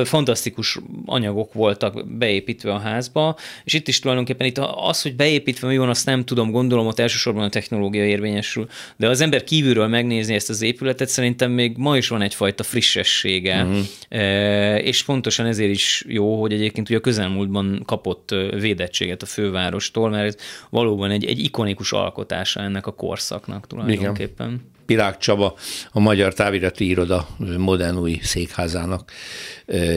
Fantasztikus 0.04 0.80
anyagok 1.06 1.54
voltak 1.54 2.08
beépítve 2.08 2.74
a 2.74 2.78
házba, 2.78 3.27
és 3.64 3.74
itt 3.74 3.88
is 3.88 4.00
tulajdonképpen 4.00 4.48
itt 4.48 4.58
az, 4.58 5.02
hogy 5.02 5.16
beépítve 5.16 5.68
mi 5.68 5.78
van, 5.78 5.90
azt 5.90 6.06
nem 6.06 6.26
tudom, 6.26 6.52
gondolom, 6.52 6.88
ott 6.88 7.00
elsősorban 7.00 7.44
a 7.44 7.50
technológia 7.50 8.06
érvényesül, 8.06 8.68
de 8.96 9.08
az 9.08 9.22
ember 9.22 9.44
kívülről 9.44 9.88
megnézni 9.88 10.34
ezt 10.34 10.50
az 10.50 10.62
épületet, 10.62 11.10
szerintem 11.10 11.52
még 11.52 11.78
ma 11.78 11.98
is 11.98 12.08
van 12.08 12.22
egyfajta 12.22 12.64
frissessége, 12.64 13.64
uh-huh. 13.64 13.86
e, 14.10 14.78
és 14.80 15.04
pontosan 15.04 15.46
ezért 15.46 15.72
is 15.72 16.06
jó, 16.08 16.42
hogy 16.42 16.54
egyébként 16.54 16.90
ugye 16.90 16.98
a 16.98 17.02
közelmúltban 17.02 17.82
kapott 17.86 18.36
védettséget 18.60 19.22
a 19.22 19.26
fővárostól, 19.26 20.10
mert 20.10 20.26
ez 20.26 20.36
valóban 20.70 21.12
egy, 21.12 21.26
egy 21.26 21.40
ikonikus 21.40 21.92
alkotása 21.92 22.62
ennek 22.62 22.88
a 22.88 22.92
korszaknak 22.92 23.68
tulajdonképpen. 23.68 24.48
Igen. 24.48 24.76
Pirák 24.88 25.18
Csaba, 25.18 25.56
a 25.92 26.00
Magyar 26.00 26.34
Távirati 26.34 26.88
Iroda 26.88 27.28
modern 27.58 27.98
új 27.98 28.20
székházának 28.24 29.12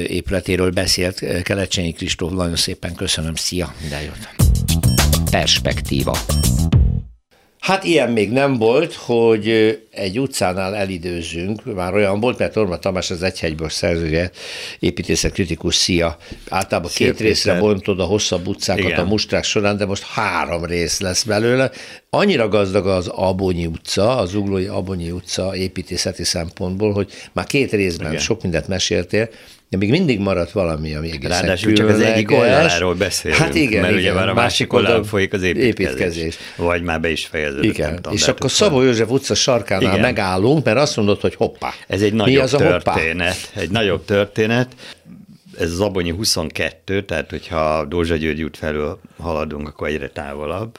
épületéről 0.07 0.71
beszélt. 0.71 1.43
Kelecsenyi 1.43 1.93
Kristóf, 1.93 2.33
nagyon 2.33 2.57
szépen 2.57 2.95
köszönöm, 2.95 3.35
szia, 3.35 3.75
minden 3.81 4.03
jót. 4.03 4.29
Perspektíva. 5.31 6.19
Hát 7.61 7.85
ilyen 7.85 8.11
még 8.11 8.31
nem 8.31 8.57
volt, 8.57 8.95
hogy 8.95 9.79
egy 9.91 10.19
utcánál 10.19 10.75
elidőzünk, 10.77 11.75
már 11.75 11.95
olyan 11.95 12.21
volt, 12.21 12.39
mert 12.39 12.53
Torma 12.53 12.79
Tamás 12.79 13.11
az 13.11 13.23
Egyhegyből 13.23 13.69
szerzője, 13.69 14.31
építészet 14.79 15.33
kritikus 15.33 15.75
szia. 15.75 16.17
Általában 16.49 16.91
Szép 16.91 17.07
két 17.07 17.21
részre 17.21 17.59
bontod 17.59 18.01
a 18.01 18.05
hosszabb 18.05 18.47
utcákat 18.47 18.85
Igen. 18.85 18.99
a 18.99 19.05
mustrák 19.05 19.45
során, 19.45 19.77
de 19.77 19.87
most 19.87 20.03
három 20.03 20.65
rész 20.65 21.01
lesz 21.01 21.23
belőle. 21.23 21.71
Annyira 22.11 22.49
gazdag 22.49 22.87
az 22.87 23.07
Abonyi 23.07 23.67
utca, 23.67 24.17
az 24.17 24.35
Uglói 24.35 24.67
Abonyi 24.67 25.11
utca 25.11 25.57
építészeti 25.57 26.25
szempontból, 26.25 26.93
hogy 26.93 27.13
már 27.33 27.47
két 27.47 27.73
részben 27.73 28.09
Igen. 28.09 28.21
sok 28.21 28.43
mindent 28.43 28.69
meséltél, 28.69 29.29
de 29.71 29.77
még 29.77 29.91
mindig 29.91 30.19
maradt 30.19 30.51
valami, 30.51 30.95
ami 30.95 31.11
egészen 31.11 31.31
Ráadásul 31.31 31.73
csak 31.73 31.89
az 31.89 32.01
egyik 32.01 32.31
oldaláról 32.31 32.95
beszélünk, 32.95 33.41
hát 33.41 33.55
igen, 33.55 33.81
mert 33.81 33.93
igen, 33.93 34.03
ugye 34.03 34.13
már 34.13 34.29
a 34.29 34.35
másik 34.35 34.73
oldalon 34.73 35.05
folyik 35.05 35.33
az 35.33 35.43
építkezés, 35.43 35.69
építkezés. 35.69 36.39
Vagy 36.57 36.83
már 36.83 37.01
be 37.01 37.11
is 37.11 37.27
fejeződött. 37.27 37.65
Igen, 37.65 37.95
tudom, 37.97 38.13
és 38.13 38.29
akkor 38.29 38.51
Szabó 38.51 38.83
József 38.83 39.11
utca 39.11 39.35
sarkánál 39.35 39.91
igen. 39.91 40.01
megállunk, 40.01 40.65
mert 40.65 40.79
azt 40.79 40.97
mondod, 40.97 41.21
hogy 41.21 41.35
hoppá. 41.35 41.73
Ez 41.87 42.03
egy 42.03 42.13
nagyobb 42.13 42.43
az 42.43 42.51
történet, 42.51 43.53
egy 43.55 43.71
nagyobb 43.71 44.05
történet. 44.05 44.75
Ez 45.59 45.71
az 45.71 45.81
Abonyi 45.81 46.11
22, 46.11 47.05
tehát 47.05 47.31
hogyha 47.31 47.85
Dózsa 47.85 48.17
György 48.17 48.43
út 48.43 48.57
felől 48.57 49.01
haladunk, 49.19 49.69
akkor 49.69 49.89
egyre 49.89 50.09
távolabb. 50.09 50.79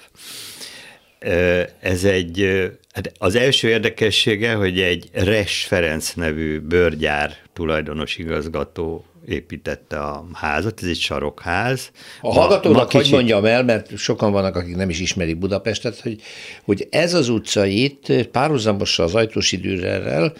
Ez 1.79 2.03
egy, 2.03 2.71
hát 2.93 3.11
az 3.17 3.35
első 3.35 3.67
érdekessége, 3.67 4.53
hogy 4.53 4.79
egy 4.79 5.09
Res 5.13 5.65
Ferenc 5.67 6.13
nevű 6.13 6.59
bőrgyár 6.59 7.35
tulajdonos 7.53 8.17
igazgató 8.17 9.05
építette 9.27 9.99
a 9.99 10.25
házat, 10.33 10.79
ez 10.81 10.87
egy 10.87 10.99
sarokház. 10.99 11.91
A 12.21 12.33
hallgatónak 12.33 12.89
kicsit... 12.89 13.05
hogy 13.05 13.15
mondjam 13.15 13.45
el, 13.45 13.63
mert 13.63 13.97
sokan 13.97 14.31
vannak, 14.31 14.55
akik 14.55 14.75
nem 14.75 14.89
is 14.89 14.99
ismerik 14.99 15.37
Budapestet, 15.37 15.99
hogy, 15.99 16.21
hogy 16.63 16.87
ez 16.89 17.13
az 17.13 17.29
utca 17.29 17.65
itt 17.65 18.27
párhuzamosan 18.31 19.05
az 19.05 19.15
ajtós 19.15 19.51
időrrel, 19.51 20.33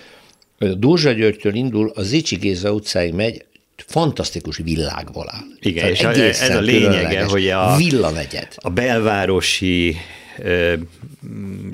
Dózsa 0.58 1.12
Györgytől 1.12 1.56
indul, 1.56 1.92
a 1.96 2.02
Zicsi 2.02 2.36
Géza 2.36 2.74
utcáig 2.74 3.14
megy, 3.14 3.46
fantasztikus 3.88 4.58
világból 4.58 5.30
áll. 5.30 5.46
Igen, 5.60 5.90
és 5.90 6.00
egészen 6.00 6.52
ez 6.52 6.58
a 6.58 6.60
lényege, 6.60 7.24
hogy 7.24 7.50
a, 7.50 7.76
villanegyed. 7.76 8.48
a 8.56 8.70
belvárosi 8.70 9.96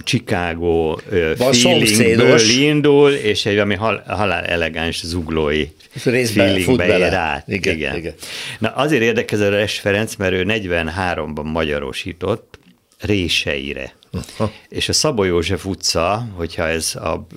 Chicago 0.03 0.97
ö, 1.09 1.33
Van 1.37 1.53
feelingből 1.53 2.39
indul, 2.49 3.11
és 3.11 3.45
egy 3.45 3.57
ami 3.57 3.75
hal, 3.75 4.03
halál 4.07 4.43
elegáns 4.43 5.05
zuglói 5.05 5.67
feelingbe 5.93 6.97
ér 6.97 7.13
át. 7.13 7.47
Igen, 7.47 7.75
Igen, 7.75 7.95
igen. 7.95 8.13
Na 8.59 8.69
azért 8.69 9.01
érdekes 9.01 9.39
a 9.39 9.49
Res 9.49 9.79
Ferenc, 9.79 10.15
mert 10.15 10.33
ő 10.33 10.45
43-ban 10.47 11.51
magyarosított 11.51 12.59
Réseire. 12.99 13.95
Aha. 14.11 14.51
És 14.69 14.89
a 14.89 14.93
Szabó 14.93 15.23
József 15.23 15.65
utca, 15.65 16.27
hogyha 16.35 16.67
ez 16.67 16.95
a 16.95 17.27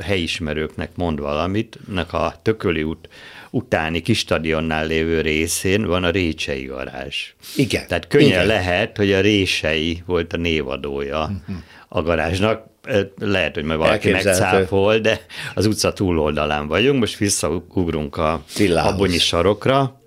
helyismerőknek 0.00 0.90
mond 0.94 1.20
valamit, 1.20 1.78
nek 1.88 2.12
a 2.12 2.34
Tököli 2.42 2.82
út 2.82 3.08
utáni 3.54 4.00
kis 4.00 4.18
stadionnál 4.18 4.86
lévő 4.86 5.20
részén 5.20 5.86
van 5.86 6.04
a 6.04 6.10
Récsei 6.10 6.64
garázs. 6.64 7.32
Igen. 7.56 7.86
Tehát 7.86 8.06
könnyen 8.06 8.28
Igen. 8.28 8.46
lehet, 8.46 8.96
hogy 8.96 9.12
a 9.12 9.20
Rései 9.20 10.02
volt 10.06 10.32
a 10.32 10.36
névadója 10.36 11.30
a 11.88 12.02
garázsnak. 12.02 12.66
Lehet, 13.18 13.54
hogy 13.54 13.64
majd 13.64 13.78
valaki 13.78 14.10
megcáfol, 14.10 14.98
de 14.98 15.20
az 15.54 15.66
utca 15.66 15.92
túloldalán 15.92 16.66
vagyunk. 16.66 16.98
Most 17.00 17.16
visszaugrunk 17.16 18.16
a 18.16 18.44
Villához. 18.56 18.92
abonyi 18.92 19.18
sarokra. 19.18 20.00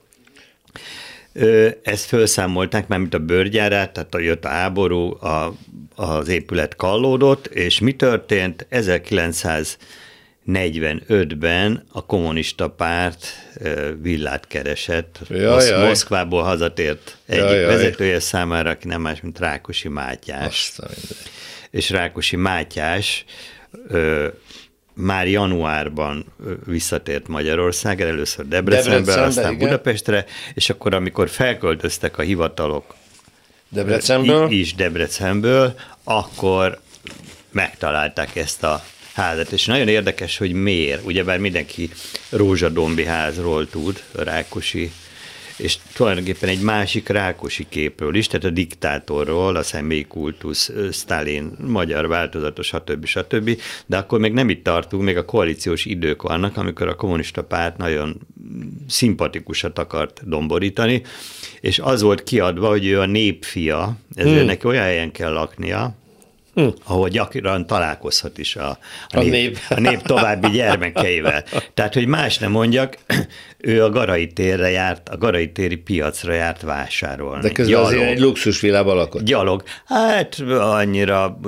Ö, 1.34 1.70
Ezt 1.84 2.06
felszámolták, 2.06 2.88
már 2.88 3.00
mint 3.00 3.14
a 3.14 3.20
bőrgyárát, 3.20 3.94
tehát 3.94 4.14
a 4.14 4.20
jött 4.20 4.46
a 4.46 4.48
háború, 4.48 5.18
a, 5.26 5.54
az 5.96 6.28
épület 6.28 6.76
kallódott, 6.76 7.46
és 7.48 7.80
mi 7.80 7.92
történt? 7.92 8.66
1945-ben 10.48 11.84
a 11.92 12.06
kommunista 12.06 12.70
párt 12.70 13.28
villát 14.02 14.48
keresett. 14.48 15.20
Jaj, 15.30 15.54
Mosz- 15.54 15.70
jaj. 15.70 15.88
Moszkvából 15.88 16.44
hazatért 16.44 17.18
egyik 17.26 17.44
Jaj, 17.44 17.60
jaj. 17.60 17.76
vezetője 17.76 18.20
számára, 18.20 18.70
aki 18.70 18.88
nem 18.88 19.02
más, 19.02 19.22
mint 19.22 19.40
Rákosi 19.40 19.88
Mátyás 19.88 20.72
és 21.72 21.90
Rákosi 21.90 22.36
Mátyás 22.36 23.26
ö, 23.88 24.28
már 24.94 25.28
januárban 25.28 26.26
visszatért 26.66 27.28
Magyarországra, 27.28 28.08
először 28.08 28.48
Debrecenbe, 28.48 28.96
Debrecenbe, 28.98 29.28
aztán 29.28 29.54
igen. 29.54 29.68
Budapestre, 29.68 30.26
és 30.54 30.70
akkor, 30.70 30.94
amikor 30.94 31.30
felköltöztek 31.30 32.18
a 32.18 32.22
hivatalok 32.22 32.96
Debrecenből. 33.70 34.52
is 34.52 34.76
Debrecenből, 34.76 35.76
akkor 36.04 36.80
megtalálták 37.52 38.36
ezt 38.36 38.64
a 38.64 38.84
házat, 39.18 39.52
és 39.52 39.66
nagyon 39.66 39.88
érdekes, 39.88 40.38
hogy 40.38 40.54
miért. 40.54 41.06
Ugyebár 41.06 41.40
mindenki 41.40 41.90
Rózsadombi 42.30 43.06
házról 43.06 43.70
tud, 43.70 44.04
Rákosi, 44.12 44.92
és 45.58 45.78
tulajdonképpen 45.94 46.50
egy 46.50 46.62
másik 46.62 47.08
Rákosi 47.08 47.66
képről 47.70 48.16
is, 48.16 48.28
tehát 48.28 48.46
a 48.46 48.50
diktátorról, 48.50 49.56
a 49.56 49.64
személykultusz, 49.64 50.72
Stalin, 50.92 51.52
magyar 51.68 52.08
változatos, 52.08 52.68
stb. 52.68 53.06
stb. 53.06 53.62
De 53.86 53.98
akkor 53.98 54.20
még 54.20 54.34
nem 54.34 54.50
itt 54.50 54.64
tartunk, 54.64 55.04
még 55.04 55.18
a 55.18 55.26
koalíciós 55.26 55.86
idők 55.86 56.22
vannak, 56.22 56.58
amikor 56.58 56.88
a 56.88 56.96
kommunista 56.96 57.44
párt 57.44 57.78
nagyon 57.78 58.20
szimpatikusat 58.88 59.80
akart 59.80 60.22
domborítani, 60.30 61.02
és 61.62 61.80
az 61.80 62.02
volt 62.02 62.24
kiadva, 62.24 62.68
hogy 62.68 62.86
ő 62.86 63.00
a 63.00 63.06
népfia, 63.06 63.98
ezért 64.16 64.38
hmm. 64.38 64.46
neki 64.46 64.68
olyan 64.68 64.84
helyen 64.84 65.12
kell 65.12 65.32
laknia, 65.32 65.96
Hmm. 66.58 66.74
ahol 66.86 67.08
gyakran 67.10 67.66
találkozhat 67.68 68.38
is 68.38 68.56
a, 68.56 68.70
a, 68.70 68.78
A 69.10 69.20
nép, 69.20 69.32
nép. 69.32 69.58
a 69.70 69.80
nép 69.80 70.02
további 70.02 70.50
gyermekeivel. 70.50 71.44
Tehát, 71.74 71.94
hogy 71.94 72.06
más 72.08 72.38
nem 72.38 72.52
mondjak, 72.52 72.98
ő 73.58 73.84
a 73.84 73.90
Garai 73.90 74.28
térre 74.28 74.70
járt, 74.70 75.10
a 75.10 75.18
Garai 75.18 75.52
téri 75.52 75.76
piacra 75.76 76.34
járt 76.34 76.62
vásárolni. 76.62 77.42
De 77.42 77.50
közben 77.52 77.80
azért 77.84 78.02
egy 78.10 78.20
luxus 78.20 78.60
világban 78.62 78.96
lakott. 78.96 79.24
Gyalog. 79.24 79.64
Hát 79.86 80.40
annyira 80.60 81.40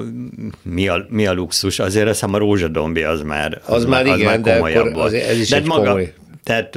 mi 0.63 0.87
a, 0.87 1.05
mi 1.09 1.25
a 1.27 1.33
luxus? 1.33 1.79
Azért 1.79 2.07
azt 2.07 2.19
hiszem 2.19 2.33
a 2.33 2.37
rózsadombi 2.37 3.03
az 3.03 3.21
már 3.21 3.61
Az 3.65 3.85
már 3.85 4.05
igen, 4.05 4.41
de 4.41 4.53
komolyabb 4.53 4.79
akkor 4.81 4.93
volt. 4.93 5.05
azért 5.07 5.27
ez 5.29 5.39
is 5.39 5.49
de 5.49 5.55
egy 5.55 5.67
komoly- 5.67 6.13
Tehát 6.49 6.75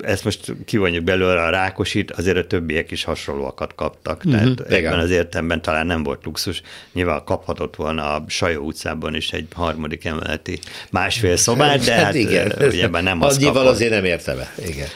ezt 0.00 0.24
most 0.24 0.52
kivonjuk 0.64 1.04
belőle 1.04 1.42
a 1.42 1.50
rákosit, 1.50 2.10
azért 2.10 2.36
a 2.36 2.46
többiek 2.46 2.90
is 2.90 3.04
hasonlóakat 3.04 3.74
kaptak. 3.74 4.22
Tehát 4.30 4.44
Mhm, 4.44 4.72
igen. 4.72 4.84
ebben 4.84 4.98
az 4.98 5.10
értelemben 5.10 5.62
talán 5.62 5.86
nem 5.86 6.02
volt 6.02 6.24
luxus. 6.24 6.62
Nyilván 6.92 7.24
kaphatott 7.24 7.76
volna 7.76 8.14
a 8.14 8.24
Sajó 8.28 8.64
utcában 8.64 9.14
is 9.14 9.32
egy 9.32 9.46
harmadik 9.54 10.04
emeleti 10.04 10.58
másfél 10.90 11.36
szobát, 11.36 11.84
de 11.84 11.92
hát, 11.94 12.14
igen. 12.14 12.52
ö, 12.62 12.66
ugyebben 12.68 13.02
nem 13.02 13.22
az 13.22 13.34
Annyival 13.36 13.52
kapott. 13.54 13.70
azért 13.70 13.90
nem 13.90 14.04
érte 14.04 14.34
be. 14.34 14.52
Igen. 14.66 14.88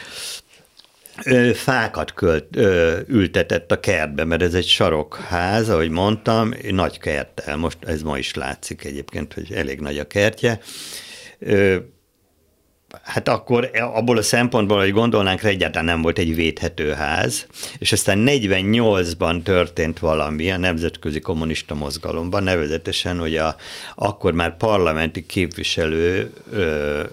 Fákat 1.53 2.13
költ, 2.13 2.55
ö, 2.55 2.97
ültetett 3.07 3.71
a 3.71 3.79
kertbe, 3.79 4.23
mert 4.23 4.41
ez 4.41 4.53
egy 4.53 4.67
sarokház, 4.67 5.69
ahogy 5.69 5.89
mondtam, 5.89 6.53
nagy 6.71 6.99
kerttel. 6.99 7.57
Most 7.57 7.77
ez 7.85 8.01
ma 8.01 8.17
is 8.17 8.33
látszik 8.33 8.83
egyébként, 8.83 9.33
hogy 9.33 9.51
elég 9.53 9.79
nagy 9.79 9.97
a 9.99 10.07
kertje. 10.07 10.59
Ö, 11.39 11.75
Hát 13.01 13.27
akkor 13.27 13.69
abból 13.73 14.17
a 14.17 14.21
szempontból, 14.21 14.79
hogy 14.79 14.91
gondolnánk 14.91 15.41
rá, 15.41 15.49
egyáltalán 15.49 15.85
nem 15.85 16.01
volt 16.01 16.17
egy 16.17 16.35
védhető 16.35 16.91
ház, 16.91 17.47
és 17.77 17.91
aztán 17.91 18.23
48-ban 18.27 19.43
történt 19.43 19.99
valami 19.99 20.51
a 20.51 20.57
nemzetközi 20.57 21.19
kommunista 21.19 21.75
mozgalomban, 21.75 22.43
nevezetesen, 22.43 23.19
hogy 23.19 23.35
a, 23.35 23.55
akkor 23.95 24.33
már 24.33 24.57
parlamenti 24.57 25.25
képviselő 25.25 26.33
ö, 26.51 27.03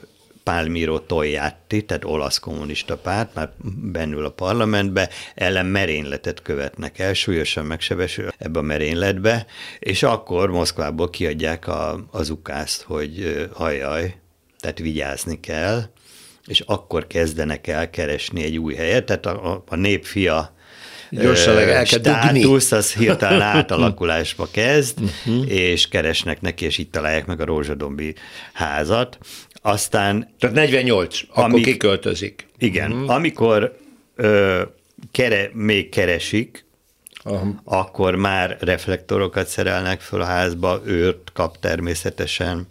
Palmiro 0.43 0.99
Togliatti, 0.99 1.85
tehát 1.85 2.05
olasz 2.05 2.39
kommunista 2.39 2.97
párt, 2.97 3.35
már 3.35 3.53
bennül 3.93 4.25
a 4.25 4.31
parlamentbe, 4.31 5.09
ellen 5.35 5.67
merényletet 5.67 6.43
követnek 6.43 6.99
el, 6.99 7.15
súlyosan 7.15 7.67
megsebesül 7.67 8.29
ebbe 8.39 8.59
a 8.59 8.63
merényletbe, 8.63 9.47
és 9.79 10.03
akkor 10.03 10.51
Moszkvából 10.51 11.11
kiadják 11.11 11.69
a, 11.69 12.07
az 12.11 12.31
ukázt, 12.31 12.83
hogy 12.83 13.21
ö, 13.21 13.45
ajaj, 13.53 14.20
tehát 14.61 14.79
vigyázni 14.79 15.41
kell, 15.41 15.83
és 16.47 16.61
akkor 16.67 17.07
kezdenek 17.07 17.67
el 17.67 17.91
keresni 17.91 18.43
egy 18.43 18.59
új 18.59 18.75
helyet, 18.75 19.05
tehát 19.05 19.27
a, 19.27 19.53
a, 19.53 19.65
a 19.69 19.77
népfia 19.77 20.55
Gyorsan 21.11 21.59
el 21.59 21.67
kell 21.67 21.85
státusz, 21.85 22.73
az 22.73 22.95
hirtelen 22.95 23.41
átalakulásba 23.57 24.49
kezd, 24.51 24.99
és 25.47 25.89
keresnek 25.89 26.41
neki, 26.41 26.65
és 26.65 26.79
itt 26.79 26.93
találják 26.93 27.27
meg 27.27 27.41
a 27.41 27.45
Rózsadombi 27.45 28.15
házat. 28.53 29.19
Aztán 29.63 30.35
Tehát 30.39 30.57
48, 30.57 31.21
akkor 31.31 31.45
Amíg- 31.45 31.65
kiköltözik. 31.65 32.47
igen, 32.59 32.93
uh-huh. 32.93 33.11
amikor 33.11 33.77
ö, 34.17 34.63
kere, 35.13 35.51
még 35.53 35.89
keresik, 35.89 36.65
Aha. 37.23 37.61
akkor 37.65 38.15
már 38.15 38.57
reflektorokat 38.61 39.47
szerelnek 39.47 40.01
föl 40.01 40.21
a 40.21 40.25
házba, 40.25 40.83
őrt 40.85 41.31
kap 41.33 41.59
természetesen, 41.61 42.69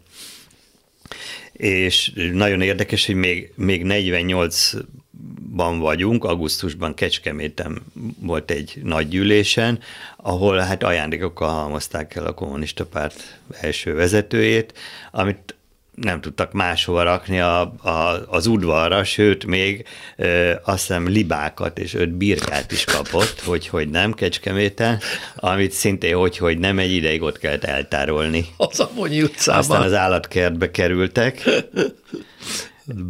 és 1.60 2.12
nagyon 2.34 2.62
érdekes, 2.62 3.06
hogy 3.06 3.16
még, 3.16 3.52
még 3.56 3.82
48-ban 3.86 5.78
vagyunk, 5.80 6.24
augusztusban 6.24 6.94
Kecskeméten 6.94 7.82
volt 8.20 8.52
egy 8.52 8.80
nagy 8.84 9.08
gyűlésen, 9.08 9.80
ahol 10.18 10.58
hát 10.58 10.84
ajándékokkal 10.84 11.50
halmozták 11.50 12.16
el 12.16 12.26
a 12.26 12.34
kommunista 12.34 12.86
párt 12.86 13.40
első 13.62 13.94
vezetőjét, 13.94 14.74
amit 15.12 15.56
nem 16.02 16.22
tudtak 16.22 16.52
máshova 16.52 17.04
rakni 17.04 17.40
a, 17.40 17.62
a, 17.62 18.26
az 18.28 18.48
udvarra, 18.48 19.04
sőt, 19.04 19.46
még 19.46 19.86
ö, 20.18 20.54
azt 20.64 20.88
hiszem 20.88 21.08
libákat 21.08 21.80
és 21.80 21.94
öt 21.94 22.14
birkát 22.14 22.72
is 22.72 22.84
kapott, 22.84 23.40
hogy, 23.50 23.68
hogy 23.68 23.90
nem 23.90 24.14
Kecskeméten, 24.14 25.00
amit 25.36 25.72
szintén 25.72 26.16
hogy, 26.16 26.38
hogy 26.38 26.58
nem 26.58 26.80
egy 26.80 26.92
ideig 26.92 27.22
ott 27.22 27.38
kellett 27.38 27.64
eltárolni. 27.64 28.46
Az 28.58 28.80
Amonyi 28.80 29.22
utcában. 29.22 29.60
Aztán 29.60 29.82
az 29.82 29.94
állatkertbe 29.94 30.72
kerültek, 30.72 31.44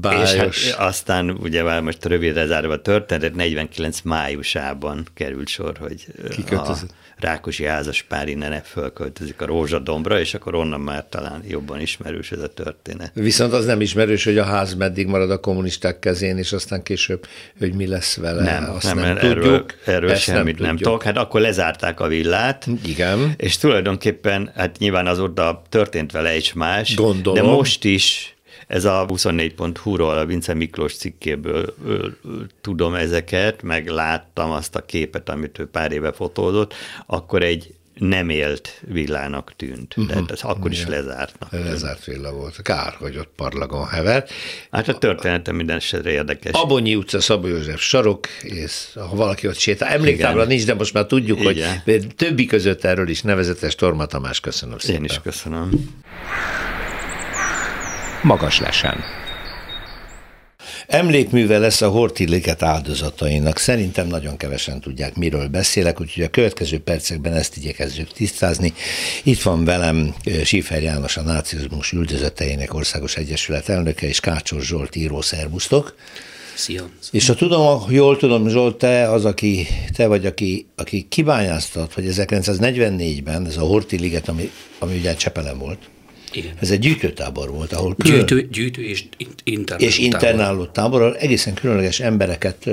Bájos. 0.02 0.34
és 0.34 0.72
hát 0.72 0.88
aztán 0.88 1.30
ugye 1.30 1.64
már 1.64 1.82
most 1.82 2.06
rövidre 2.06 2.46
zárva 2.46 2.74
a 2.74 2.82
történet, 2.82 3.36
49 3.36 4.02
májusában 4.02 5.08
került 5.14 5.48
sor, 5.48 5.78
hogy 5.78 6.06
a 6.52 6.76
Rákosi 7.20 7.66
házaspár 7.66 8.28
innen 8.28 8.62
fölköltözik 8.64 9.42
a 9.42 9.46
Rózsadombra, 9.46 10.20
és 10.20 10.34
akkor 10.34 10.56
onnan 10.56 10.80
már 10.80 11.06
talán 11.10 11.44
jobban 11.48 11.80
ismerős 11.80 12.32
ez 12.32 12.40
a 12.40 12.48
történet. 12.48 13.12
Viszont 13.14 13.54
az 13.54 13.66
nem 13.66 13.82
ismerős, 13.82 14.24
hogy 14.24 14.38
a 14.38 14.44
ház 14.44 14.74
meddig 14.74 15.08
marad 15.08 15.32
a 15.32 15.40
kommunisták 15.40 16.00
kezén, 16.00 16.38
és 16.38 16.52
aztán 16.54 16.84
később, 16.84 17.26
hogy 17.60 17.74
mi 17.74 17.88
lesz 17.88 18.18
vele. 18.18 18.44
Nem, 18.44 18.70
azt 18.76 18.84
nem, 18.86 18.96
nem, 18.98 19.06
nem 19.06 19.18
tudjuk. 19.18 19.44
erről, 19.46 19.66
erről 19.86 20.12
Ezt 20.12 20.22
semmit 20.22 20.58
nem, 20.58 20.66
nem 20.66 20.76
tudjuk. 20.78 20.82
tudok. 20.84 21.04
Hát 21.04 21.18
akkor 21.18 21.42
lezárták 21.42 22.00
a 22.00 22.08
villát, 22.08 22.68
Igen. 22.86 23.34
és 23.38 23.58
tulajdonképpen, 23.58 24.52
hát 24.56 24.78
nyilván 24.78 25.08
azóta 25.08 25.62
történt 25.70 26.12
vele 26.12 26.30
egy 26.30 26.52
más, 26.56 26.96
Gondolom. 26.96 27.44
de 27.44 27.52
most 27.52 27.86
is 27.86 28.38
ez 28.70 28.86
a 28.86 29.06
24.hu-ról, 29.08 30.18
a 30.18 30.26
Vince 30.26 30.54
Miklós 30.54 30.96
cikkéből 30.96 31.76
tudom 32.62 32.94
ezeket, 32.94 33.62
meg 33.62 33.88
láttam 33.88 34.52
azt 34.52 34.76
a 34.76 34.86
képet, 34.86 35.30
amit 35.30 35.60
ő 35.60 35.66
pár 35.66 35.92
éve 35.92 36.12
fotózott, 36.12 36.74
akkor 37.06 37.44
egy 37.44 37.74
nem 37.94 38.30
élt 38.30 38.82
villának 38.88 39.54
tűnt. 39.56 39.98
Uh-huh. 39.98 40.08
Tehát 40.08 40.32
az 40.32 40.44
akkor 40.44 40.72
is 40.72 40.86
lezártnak. 40.86 41.52
Lezárt 41.52 42.06
villa 42.06 42.32
volt. 42.32 42.62
Kár, 42.62 42.94
hogy 43.00 43.18
ott 43.18 43.32
parlagon 43.36 43.88
hever. 43.88 44.26
Hát 44.72 44.88
a 44.88 44.98
történetem 44.98 45.56
minden 45.56 45.76
esetre 45.76 46.12
érdekes. 46.12 46.52
Abonyi 46.54 46.96
utca, 46.96 47.22
Szabó 47.22 47.48
József 47.48 47.82
sarok, 47.82 48.28
és 48.42 48.90
ha 48.94 49.16
valaki 49.16 49.48
ott 49.48 49.58
sétál, 49.58 49.90
emléktábla 49.90 50.46
nincs, 50.46 50.66
de 50.66 50.74
most 50.74 50.94
már 50.94 51.06
tudjuk, 51.06 51.40
Igen. 51.40 51.82
hogy 51.84 52.08
többi 52.16 52.46
között 52.46 52.84
erről 52.84 53.10
is 53.10 53.22
nevezetes 53.22 53.76
Torma 53.76 54.06
Tamás, 54.06 54.40
köszönöm 54.40 54.78
szépen. 54.78 54.96
Én 54.96 55.04
is 55.04 55.20
köszönöm. 55.24 55.70
Magas 58.22 58.60
lesen. 58.60 59.04
Emlékműve 60.88 61.58
lesz 61.58 61.82
a 61.82 61.90
Hortilliket 61.90 62.64
áldozatainak. 62.64 63.58
Szerintem 63.58 64.08
nagyon 64.08 64.38
kevesen 64.38 64.80
tudják, 64.80 65.16
miről 65.16 65.48
beszélek, 65.48 66.02
úgyhogy 66.02 66.24
a 66.24 66.30
következő 66.30 66.80
percekben 66.80 67.34
ezt 67.34 67.58
igyekezzük 67.58 68.12
tisztázni. 68.12 68.74
Itt 69.24 69.42
van 69.42 69.66
velem 69.66 70.16
Sifer 70.44 70.82
János, 70.82 71.18
a 71.18 71.22
nácizmus 71.22 71.92
üldözötteinek 71.92 72.74
országos 72.74 73.16
egyesület 73.16 73.70
elnöke, 73.70 74.08
és 74.08 74.20
Kácsos 74.20 74.66
Zsolt 74.66 74.96
író, 74.96 75.22
szervusztok. 75.22 75.96
Szia. 76.56 76.90
És 77.12 77.28
ha 77.28 77.36
tudom, 77.36 77.84
jól 77.90 78.18
tudom, 78.18 78.50
Zsolt, 78.50 78.78
te 78.78 79.12
az, 79.12 79.26
aki, 79.26 79.68
te 79.96 80.08
vagy, 80.08 80.26
aki, 80.26 80.68
aki 80.76 81.06
kibányáztat, 81.10 81.94
hogy 81.94 82.06
1944-ben 82.08 83.46
ez 83.46 83.58
a 83.58 83.62
Horti 83.62 83.98
liget, 83.98 84.28
ami, 84.28 84.52
ami 84.80 84.98
ugye 84.98 85.16
Csepelen 85.16 85.58
volt, 85.58 85.80
Igen. 86.32 86.52
ez 86.60 86.72
egy 86.72 86.80
gyűjtőtábor 86.80 87.50
volt, 87.50 87.74
ahol 87.74 87.96
Gyűjtő, 87.98 88.48
gyűjtő 88.52 88.84
és 88.84 89.04
internáló. 89.44 89.86
és 89.86 89.98
internáló 89.98 90.66
tábor, 90.66 91.02
ahol 91.02 91.18
egészen 91.18 91.54
különleges 91.54 92.00
embereket 92.00 92.70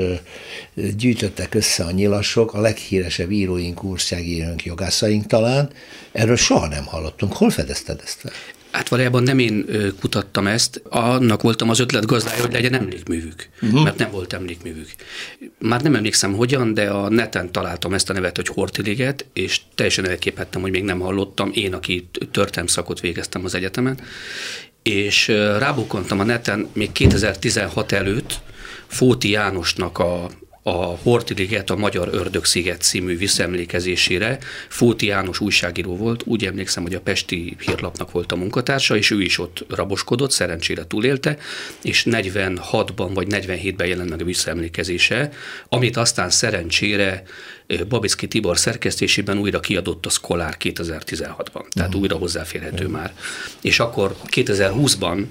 gyűjtöttek 0.96 1.54
össze 1.54 1.84
a 1.84 1.90
nyilasok, 1.90 2.54
a 2.54 2.60
leghíresebb 2.60 3.30
íróink, 3.30 3.84
úrságíróink, 3.84 4.64
jogászaink 4.64 5.26
talán. 5.26 5.70
Erről 6.12 6.36
soha 6.36 6.66
nem 6.66 6.84
hallottunk. 6.84 7.32
Hol 7.32 7.50
fedezted 7.50 8.00
ezt 8.04 8.18
fel? 8.20 8.32
Hát 8.76 8.88
valójában 8.88 9.22
nem 9.22 9.38
én 9.38 9.66
kutattam 10.00 10.46
ezt, 10.46 10.82
annak 10.88 11.42
voltam 11.42 11.70
az 11.70 11.78
ötlet 11.80 12.06
gazdája, 12.06 12.40
hogy 12.40 12.52
legyen 12.52 12.74
emlékművük, 12.74 13.48
uh-huh. 13.62 13.82
mert 13.82 13.98
nem 13.98 14.10
volt 14.10 14.32
emlékművük. 14.32 14.88
Már 15.58 15.82
nem 15.82 15.94
emlékszem 15.94 16.32
hogyan, 16.32 16.74
de 16.74 16.90
a 16.90 17.08
neten 17.08 17.52
találtam 17.52 17.94
ezt 17.94 18.10
a 18.10 18.12
nevet, 18.12 18.36
hogy 18.36 18.48
Hortiliget, 18.48 19.26
és 19.32 19.60
teljesen 19.74 20.08
elképhettem, 20.08 20.60
hogy 20.60 20.70
még 20.70 20.84
nem 20.84 21.00
hallottam, 21.00 21.50
én, 21.54 21.74
aki 21.74 22.08
történelmi 22.30 22.70
szakot 22.70 23.00
végeztem 23.00 23.44
az 23.44 23.54
egyetemen, 23.54 23.98
és 24.82 25.28
rábukkantam 25.58 26.20
a 26.20 26.24
neten 26.24 26.68
még 26.72 26.92
2016 26.92 27.92
előtt 27.92 28.40
Fóti 28.86 29.30
Jánosnak 29.30 29.98
a 29.98 30.30
a 30.68 30.98
Hortiliget, 31.02 31.70
a 31.70 31.76
Magyar 31.76 32.08
Ördögsziget 32.12 32.82
című 32.82 33.16
visszaemlékezésére. 33.18 34.38
Fóti 34.68 35.06
János 35.06 35.40
újságíró 35.40 35.96
volt, 35.96 36.22
úgy 36.24 36.44
emlékszem, 36.44 36.82
hogy 36.82 36.94
a 36.94 37.00
Pesti 37.00 37.56
hírlapnak 37.58 38.10
volt 38.10 38.32
a 38.32 38.36
munkatársa, 38.36 38.96
és 38.96 39.10
ő 39.10 39.22
is 39.22 39.38
ott 39.38 39.64
raboskodott, 39.68 40.30
szerencsére 40.30 40.86
túlélte, 40.86 41.38
és 41.82 42.06
46-ban 42.10 43.10
vagy 43.14 43.26
47-ben 43.30 43.86
jelent 43.86 44.10
meg 44.10 44.20
a 44.20 44.24
visszaemlékezése, 44.24 45.32
amit 45.68 45.96
aztán 45.96 46.30
szerencsére 46.30 47.22
Babicki 47.88 48.28
Tibor 48.28 48.58
szerkesztésében 48.58 49.38
újra 49.38 49.60
kiadott 49.60 50.06
a 50.06 50.10
Szkolár 50.10 50.56
2016-ban, 50.60 51.52
tehát 51.52 51.88
uh-huh. 51.88 52.00
újra 52.00 52.16
hozzáférhető 52.16 52.84
uh-huh. 52.84 53.00
már. 53.00 53.14
És 53.60 53.80
akkor 53.80 54.16
2020-ban, 54.26 55.24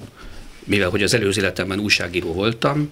mivel 0.64 0.90
hogy 0.90 1.04
az 1.04 1.14
előző 1.14 1.42
életemben 1.42 1.80
újságíró 1.80 2.34
voltam, 2.34 2.92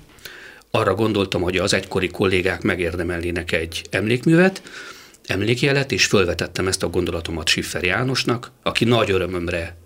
arra 0.78 0.96
gondoltam, 0.96 1.42
hogy 1.42 1.58
az 1.58 1.74
egykori 1.74 2.08
kollégák 2.08 2.62
megérdemelnének 2.62 3.52
egy 3.52 3.82
emlékművet, 3.90 4.62
emlékjelet, 5.26 5.92
és 5.92 6.06
fölvetettem 6.06 6.68
ezt 6.68 6.84
a 6.84 6.90
gondolatomat 6.90 7.48
Siffer 7.48 7.84
Jánosnak, 7.84 8.52
aki 8.64 8.86
nagy 8.86 9.12
örömömre 9.12 9.78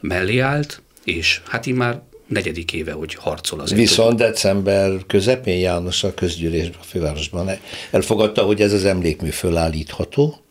mellé 0.00 0.38
állt, 0.38 0.82
és 1.04 1.40
hát 1.48 1.66
én 1.66 1.74
már 1.74 2.02
negyedik 2.26 2.72
éve, 2.72 2.92
hogy 2.92 3.14
harcol 3.14 3.60
az. 3.60 3.72
Viszont 3.72 4.18
december 4.18 4.90
közepén 5.06 5.58
János 5.58 6.04
a 6.04 6.14
közgyűlésben, 6.14 6.80
a 6.80 6.84
fővárosban 6.84 7.50
elfogadta, 7.90 8.42
hogy 8.42 8.60
ez 8.60 8.72
az 8.72 8.84
emlékmű 8.84 9.30
fölállítható, 9.30 10.45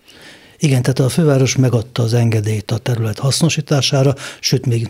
Igen, 0.59 0.81
tehát 0.81 0.99
a 0.99 1.09
főváros 1.09 1.55
megadta 1.55 2.03
az 2.03 2.13
engedélyt 2.13 2.71
a 2.71 2.77
terület 2.77 3.19
hasznosítására, 3.19 4.15
sőt, 4.39 4.65
még 4.65 4.89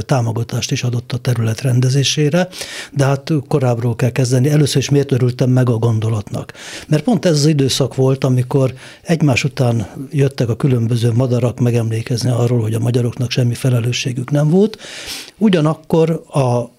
támogatást 0.00 0.70
is 0.70 0.82
adott 0.82 1.12
a 1.12 1.18
terület 1.18 1.60
rendezésére, 1.60 2.48
de 2.92 3.04
hát 3.04 3.32
korábbról 3.48 3.96
kell 3.96 4.10
kezdeni. 4.10 4.48
Először 4.48 4.76
is 4.76 4.90
miért 4.90 5.12
örültem 5.12 5.50
meg 5.50 5.68
a 5.68 5.78
gondolatnak? 5.78 6.52
Mert 6.88 7.02
pont 7.02 7.24
ez 7.24 7.32
az 7.32 7.46
időszak 7.46 7.94
volt, 7.94 8.24
amikor 8.24 8.74
egymás 9.02 9.44
után 9.44 9.86
jöttek 10.10 10.48
a 10.48 10.56
különböző 10.56 11.12
madarak 11.12 11.60
megemlékezni 11.60 12.30
arról, 12.30 12.60
hogy 12.60 12.74
a 12.74 12.78
magyaroknak 12.78 13.30
semmi 13.30 13.54
felelősségük 13.54 14.30
nem 14.30 14.50
volt. 14.50 14.78
Ugyanakkor 15.38 16.22
a 16.32 16.74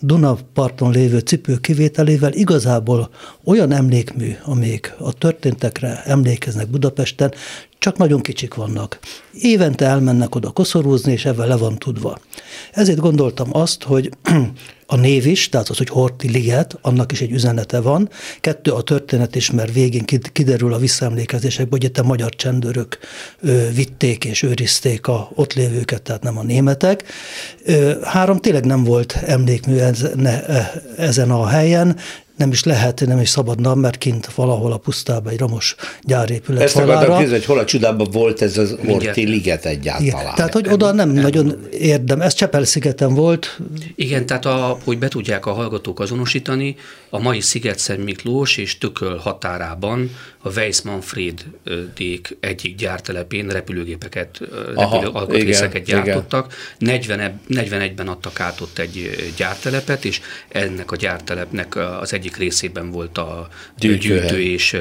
Dunaparton 0.00 0.90
lévő 0.90 1.18
cipő 1.18 1.56
kivételével 1.56 2.32
igazából 2.32 3.10
olyan 3.44 3.72
emlékmű, 3.72 4.32
amik 4.44 4.94
a 4.98 5.12
történtekre 5.12 6.02
emlékeznek 6.04 6.68
Budapesten, 6.68 7.32
csak 7.80 7.96
nagyon 7.96 8.20
kicsik 8.20 8.54
vannak. 8.54 8.98
Évente 9.32 9.86
elmennek 9.86 10.34
oda 10.34 10.50
koszorúzni, 10.50 11.12
és 11.12 11.24
ebben 11.24 11.48
le 11.48 11.56
van 11.56 11.78
tudva. 11.78 12.18
Ezért 12.72 12.98
gondoltam 12.98 13.48
azt, 13.52 13.82
hogy 13.82 14.10
a 14.86 14.96
név 14.96 15.26
is, 15.26 15.48
tehát 15.48 15.68
az, 15.68 15.76
hogy 15.76 15.88
Horti 15.88 16.30
Liget, 16.30 16.78
annak 16.82 17.12
is 17.12 17.20
egy 17.20 17.30
üzenete 17.30 17.80
van. 17.80 18.08
Kettő, 18.40 18.70
a 18.70 18.82
történet 18.82 19.34
is, 19.34 19.50
mert 19.50 19.72
végén 19.72 20.04
kiderül 20.32 20.72
a 20.72 20.78
visszaemlékezésekből, 20.78 21.78
hogy 21.78 21.88
itt 21.88 21.98
a 21.98 22.02
magyar 22.02 22.30
csendőrök 22.30 22.98
vitték 23.74 24.24
és 24.24 24.42
őrizték 24.42 25.06
a 25.06 25.30
ott 25.34 25.52
lévőket, 25.52 26.02
tehát 26.02 26.22
nem 26.22 26.38
a 26.38 26.42
németek. 26.42 27.04
Három, 28.02 28.38
tényleg 28.38 28.64
nem 28.64 28.84
volt 28.84 29.12
emlékmű 29.12 29.76
ezen 30.96 31.30
a 31.30 31.46
helyen, 31.46 31.96
nem 32.40 32.50
is 32.50 32.64
lehet, 32.64 33.06
nem 33.06 33.20
is 33.20 33.28
szabadna, 33.28 33.74
mert 33.74 33.98
kint 33.98 34.34
valahol 34.34 34.72
a 34.72 34.76
pusztában 34.76 35.32
egy 35.32 35.38
ramos 35.38 35.74
gyárépület 36.02 36.62
Ezt 36.62 36.76
akartam 36.76 37.08
kérdezni, 37.08 37.36
hogy 37.36 37.44
hol 37.44 37.58
a 37.58 37.64
csodában 37.64 38.08
volt 38.12 38.42
ez 38.42 38.58
az 38.58 38.76
Horti 38.86 39.24
liget 39.24 39.64
egyáltalán. 39.64 40.22
Igen, 40.22 40.34
tehát, 40.34 40.52
hogy 40.52 40.68
oda 40.68 40.92
nem 40.92 41.10
nem 41.12 41.22
nagyon 41.22 41.66
érdem. 41.70 42.20
Ez 42.20 42.34
Csepel-szigeten 42.34 43.14
volt. 43.14 43.58
Igen, 43.94 44.26
tehát 44.26 44.44
a, 44.44 44.78
hogy 44.84 44.98
be 44.98 45.08
tudják 45.08 45.46
a 45.46 45.52
hallgatók 45.52 46.00
azonosítani, 46.00 46.76
a 47.10 47.18
mai 47.18 47.40
sziget 47.40 47.96
Miklós 48.04 48.56
és 48.56 48.78
Tököl 48.78 49.16
határában 49.16 50.10
a 50.42 50.50
Weiss 50.50 50.80
Manfred 50.80 51.44
dék 51.94 52.36
egyik 52.40 52.76
gyártelepén 52.76 53.48
repülőgépeket, 53.48 54.40
repülő 54.74 55.06
alkatrészeket 55.12 55.84
gyártottak. 55.84 56.54
40, 56.78 57.40
41-ben 57.48 58.08
adtak 58.08 58.40
át 58.40 58.60
ott 58.60 58.78
egy 58.78 59.10
gyártelepet, 59.36 60.04
és 60.04 60.20
ennek 60.48 60.92
a 60.92 60.96
gyártelepnek 60.96 61.76
az 62.00 62.12
egyik 62.12 62.29
részében 62.36 62.90
volt 62.90 63.18
a 63.18 63.48
gyűjtő, 63.78 64.08
gyűjtő 64.08 64.40
és 64.40 64.76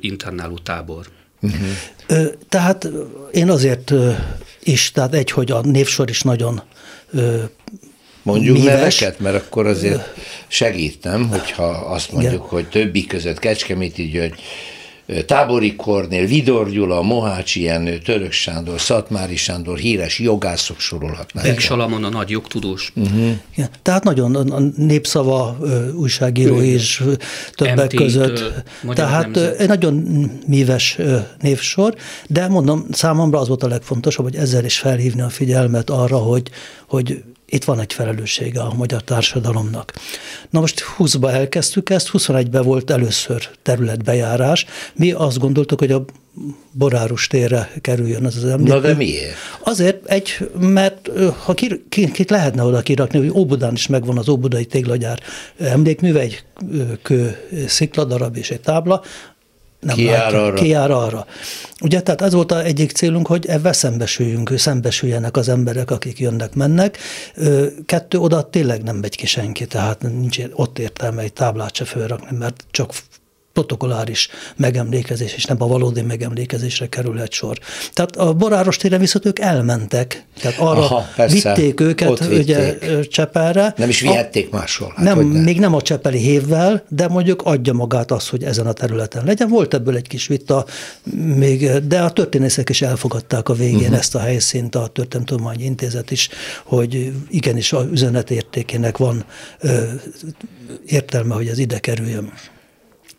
internáló 0.00 0.58
tábor. 0.58 1.06
Uh-huh. 1.40 2.26
Tehát 2.48 2.88
én 3.32 3.50
azért 3.50 3.92
is, 4.62 4.90
tehát 4.92 5.14
egy, 5.14 5.30
hogy 5.30 5.50
a 5.50 5.60
névsor 5.60 6.08
is 6.08 6.22
nagyon 6.22 6.62
Mondjuk 8.24 8.56
Mives. 8.56 8.74
neveket, 8.74 9.20
mert 9.20 9.36
akkor 9.36 9.66
azért 9.66 10.14
segít, 10.46 11.02
nem? 11.02 11.28
Hogyha 11.28 11.64
azt 11.66 12.12
mondjuk, 12.12 12.32
Igen. 12.32 12.46
hogy 12.46 12.68
többi 12.68 13.06
között 13.06 13.38
Kecskeméti 13.38 14.02
György, 14.02 14.40
Tábori 15.26 15.76
Kornél, 15.76 16.26
Vidor 16.26 16.70
Gyula, 16.70 17.02
Mohácsi 17.02 17.62
Jenő, 17.62 17.98
Török 17.98 18.32
Sándor, 18.32 18.80
Szatmári 18.80 19.36
Sándor, 19.36 19.78
híres 19.78 20.18
jogászok 20.18 20.80
sorolhatnák. 20.80 21.44
Beg 21.44 21.58
Salamon 21.58 22.04
a 22.04 22.08
nagy 22.08 22.30
jogtudós. 22.30 22.92
Uh-huh. 22.96 23.30
Ja, 23.54 23.68
tehát 23.82 24.04
nagyon 24.04 24.34
a 24.34 24.60
népszava 24.76 25.58
újságíró 25.94 26.60
is 26.60 27.02
többek 27.54 27.92
MT 27.92 27.94
között. 27.94 28.52
Tehát 28.94 29.24
nemzet. 29.24 29.60
egy 29.60 29.68
nagyon 29.68 29.94
míves 30.46 30.98
névsor, 31.40 31.94
de 32.26 32.48
mondom, 32.48 32.86
számomra 32.90 33.38
az 33.38 33.48
volt 33.48 33.62
a 33.62 33.68
legfontosabb, 33.68 34.24
hogy 34.24 34.36
ezzel 34.36 34.64
is 34.64 34.78
felhívni 34.78 35.20
a 35.20 35.28
figyelmet 35.28 35.90
arra, 35.90 36.16
hogy, 36.16 36.50
hogy 36.88 37.22
itt 37.46 37.64
van 37.64 37.80
egy 37.80 37.92
felelőssége 37.92 38.60
a 38.60 38.74
magyar 38.74 39.02
társadalomnak. 39.02 39.92
Na 40.50 40.60
most 40.60 40.84
20-ba 40.98 41.32
elkezdtük 41.32 41.90
ezt, 41.90 42.10
21-ben 42.12 42.62
volt 42.62 42.90
először 42.90 43.48
területbejárás. 43.62 44.66
Mi 44.94 45.12
azt 45.12 45.38
gondoltuk, 45.38 45.78
hogy 45.78 45.92
a 45.92 46.04
Borárus 46.72 47.26
térre 47.26 47.70
kerüljön 47.80 48.24
az 48.24 48.36
az 48.36 48.44
emlék. 48.44 48.68
Na 48.68 48.80
de 48.80 48.94
miért? 48.94 49.34
Azért 49.64 50.06
egy, 50.06 50.50
mert 50.58 51.10
ha 51.44 51.54
ki, 51.54 51.84
ki, 51.88 52.10
kit 52.10 52.30
lehetne 52.30 52.62
oda 52.62 52.80
kirakni, 52.80 53.18
hogy 53.18 53.30
Óbudán 53.30 53.72
is 53.72 53.86
megvan 53.86 54.18
az 54.18 54.28
Óbudai 54.28 54.64
téglagyár 54.64 55.20
emlékműve, 55.58 56.20
egy 56.20 56.44
kő 57.02 57.36
szikladarab 57.66 58.36
és 58.36 58.50
egy 58.50 58.60
tábla, 58.60 59.02
nem 59.84 59.96
ki 59.96 60.04
jár 60.04 60.34
arra. 60.34 60.54
Ki 60.54 60.68
jár 60.68 60.90
arra. 60.90 61.26
Ugye, 61.80 62.00
tehát 62.00 62.22
ez 62.22 62.32
volt 62.32 62.52
az 62.52 62.64
egyik 62.64 62.90
célunk, 62.90 63.26
hogy 63.26 63.46
ebben 63.46 63.72
szembesüljünk, 63.72 64.52
szembesüljenek 64.56 65.36
az 65.36 65.48
emberek, 65.48 65.90
akik 65.90 66.18
jönnek, 66.18 66.54
mennek. 66.54 66.98
Kettő, 67.86 68.18
oda 68.18 68.50
tényleg 68.50 68.82
nem 68.82 68.96
megy 68.96 69.16
ki 69.16 69.26
senki, 69.26 69.66
tehát 69.66 70.02
nincs 70.02 70.38
ott 70.52 70.78
értelme 70.78 71.22
egy 71.22 71.32
táblát 71.32 71.74
se 71.74 71.84
fölrakni, 71.84 72.36
mert 72.36 72.64
csak 72.70 72.92
protokoláris 73.54 74.28
megemlékezés, 74.56 75.34
és 75.34 75.44
nem 75.44 75.56
a 75.62 75.66
valódi 75.66 76.02
megemlékezésre 76.02 76.88
kerülhet 76.88 77.32
sor. 77.32 77.58
Tehát 77.92 78.16
a 78.16 78.32
Boráros 78.32 78.76
téren 78.76 79.00
viszont 79.00 79.26
ők 79.26 79.38
elmentek, 79.38 80.24
tehát 80.40 80.58
arra 80.58 80.80
Aha, 80.80 81.08
persze, 81.16 81.54
vitték 81.54 81.80
őket 81.80 82.08
ott 82.08 82.26
ugye 82.32 82.72
vitték. 82.72 83.08
Csepelre. 83.08 83.74
Nem 83.76 83.88
is 83.88 84.02
A- 84.02 84.06
vihették 84.10 84.50
máshol. 84.50 84.92
Hát 84.96 85.04
nem, 85.04 85.16
hogy 85.16 85.30
ne. 85.30 85.40
még 85.40 85.60
nem 85.60 85.74
a 85.74 85.82
Csepeli 85.82 86.18
hévvel, 86.18 86.84
de 86.88 87.08
mondjuk 87.08 87.42
adja 87.42 87.72
magát 87.72 88.10
az, 88.10 88.28
hogy 88.28 88.44
ezen 88.44 88.66
a 88.66 88.72
területen 88.72 89.24
legyen. 89.24 89.48
Volt 89.48 89.74
ebből 89.74 89.96
egy 89.96 90.08
kis 90.08 90.26
vita, 90.26 90.66
még, 91.36 91.70
de 91.70 92.00
a 92.00 92.10
történészek 92.10 92.68
is 92.68 92.82
elfogadták 92.82 93.48
a 93.48 93.54
végén 93.54 93.78
uh-huh. 93.78 93.98
ezt 93.98 94.14
a 94.14 94.18
helyszínt, 94.18 94.74
a 94.74 94.86
Történelmtudományi 94.86 95.64
Intézet 95.64 96.10
is, 96.10 96.28
hogy 96.64 97.12
igenis 97.30 97.72
a 97.72 97.86
üzenetértékének 97.92 98.96
van 98.96 99.24
ö, 99.60 99.82
értelme, 100.86 101.34
hogy 101.34 101.48
ez 101.48 101.58
ide 101.58 101.78
kerüljön. 101.78 102.32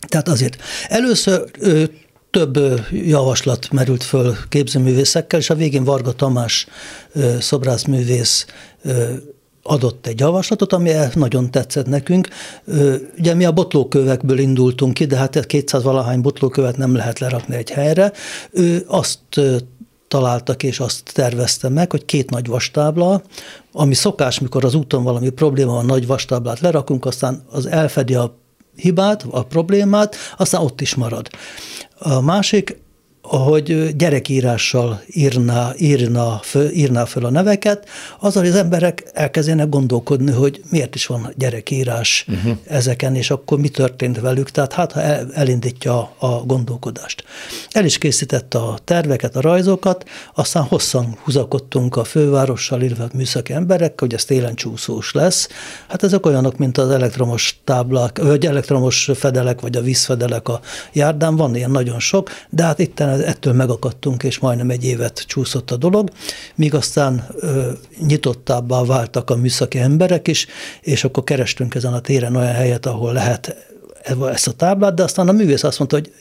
Tehát 0.07 0.27
azért 0.27 0.61
először 0.87 1.51
több 2.31 2.59
javaslat 2.91 3.71
merült 3.71 4.03
föl 4.03 4.35
képzőművészekkel, 4.49 5.39
és 5.39 5.49
a 5.49 5.55
végén 5.55 5.83
Varga 5.83 6.11
Tamás 6.11 6.67
szobrászművész 7.39 8.45
adott 9.63 10.07
egy 10.07 10.19
javaslatot, 10.19 10.73
ami 10.73 10.91
nagyon 11.13 11.51
tetszett 11.51 11.85
nekünk. 11.85 12.27
Ugye 13.17 13.33
mi 13.33 13.45
a 13.45 13.51
botlókövekből 13.51 14.37
indultunk 14.37 14.93
ki, 14.93 15.05
de 15.05 15.15
hát 15.15 15.45
200 15.45 15.83
valahány 15.83 16.21
botlókövet 16.21 16.77
nem 16.77 16.95
lehet 16.95 17.19
lerakni 17.19 17.55
egy 17.55 17.69
helyre. 17.69 18.11
Ő 18.51 18.83
azt 18.87 19.19
találtak 20.07 20.63
és 20.63 20.79
azt 20.79 21.11
tervezte 21.13 21.69
meg, 21.69 21.91
hogy 21.91 22.05
két 22.05 22.29
nagy 22.29 22.47
vastábla, 22.47 23.21
ami 23.71 23.93
szokás, 23.93 24.39
mikor 24.39 24.65
az 24.65 24.75
úton 24.75 25.03
valami 25.03 25.29
probléma 25.29 25.71
van, 25.73 25.85
nagy 25.85 26.07
vastáblát 26.07 26.59
lerakunk, 26.59 27.05
aztán 27.05 27.43
az 27.51 27.65
elfedi 27.65 28.15
a 28.15 28.37
hibát, 28.75 29.25
a 29.29 29.43
problémát, 29.43 30.15
aztán 30.37 30.61
ott 30.61 30.81
is 30.81 30.95
marad. 30.95 31.29
A 31.97 32.21
másik, 32.21 32.83
hogy 33.27 33.95
gyerekírással 33.95 35.01
írná, 35.07 35.73
írná, 35.77 36.39
föl, 36.43 36.69
írná 36.69 37.05
föl 37.05 37.25
a 37.25 37.29
neveket, 37.29 37.87
azzal 38.19 38.45
az 38.45 38.55
emberek 38.55 39.03
elkezdenek 39.13 39.69
gondolkodni, 39.69 40.31
hogy 40.31 40.61
miért 40.69 40.95
is 40.95 41.05
van 41.05 41.33
gyerekírás 41.37 42.25
uh-huh. 42.27 42.57
ezeken, 42.67 43.15
és 43.15 43.31
akkor 43.31 43.59
mi 43.59 43.69
történt 43.69 44.19
velük, 44.19 44.49
tehát 44.49 44.73
hát 44.73 44.91
ha 44.91 45.01
el, 45.01 45.27
elindítja 45.33 46.13
a, 46.17 46.27
gondolkodást. 46.27 47.23
El 47.71 47.85
is 47.85 47.97
készítette 47.97 48.57
a 48.57 48.77
terveket, 48.83 49.35
a 49.35 49.41
rajzokat, 49.41 50.05
aztán 50.33 50.63
hosszan 50.63 51.17
húzakodtunk 51.23 51.95
a 51.95 52.03
fővárossal, 52.03 52.81
illetve 52.81 53.07
műszaki 53.13 53.53
emberek, 53.53 53.99
hogy 53.99 54.13
ez 54.13 54.25
télen 54.25 54.55
csúszós 54.55 55.11
lesz. 55.11 55.47
Hát 55.87 56.03
ezek 56.03 56.25
olyanok, 56.25 56.57
mint 56.57 56.77
az 56.77 56.89
elektromos 56.89 57.59
táblák, 57.63 58.17
vagy 58.17 58.45
elektromos 58.45 59.09
fedelek, 59.15 59.61
vagy 59.61 59.77
a 59.77 59.81
vízfedelek 59.81 60.47
a 60.47 60.59
járdán, 60.93 61.35
van 61.35 61.55
ilyen 61.55 61.71
nagyon 61.71 61.99
sok, 61.99 62.29
de 62.49 62.63
hát 62.63 62.79
itt 62.79 62.99
ettől 63.21 63.53
megakadtunk, 63.53 64.23
és 64.23 64.39
majdnem 64.39 64.69
egy 64.69 64.85
évet 64.85 65.23
csúszott 65.27 65.71
a 65.71 65.77
dolog, 65.77 66.09
míg 66.55 66.73
aztán 66.73 67.27
ö, 67.35 67.71
nyitottábbá 67.99 68.83
váltak 68.83 69.29
a 69.29 69.35
műszaki 69.35 69.79
emberek 69.79 70.27
is, 70.27 70.47
és 70.81 71.03
akkor 71.03 71.23
kerestünk 71.23 71.75
ezen 71.75 71.93
a 71.93 71.99
téren 71.99 72.35
olyan 72.35 72.53
helyet, 72.53 72.85
ahol 72.85 73.13
lehet 73.13 73.55
ezt 74.31 74.47
a 74.47 74.51
táblát, 74.51 74.93
de 74.93 75.03
aztán 75.03 75.27
a 75.27 75.31
művész 75.31 75.63
azt 75.63 75.79
mondta, 75.79 75.97
hogy 75.97 76.11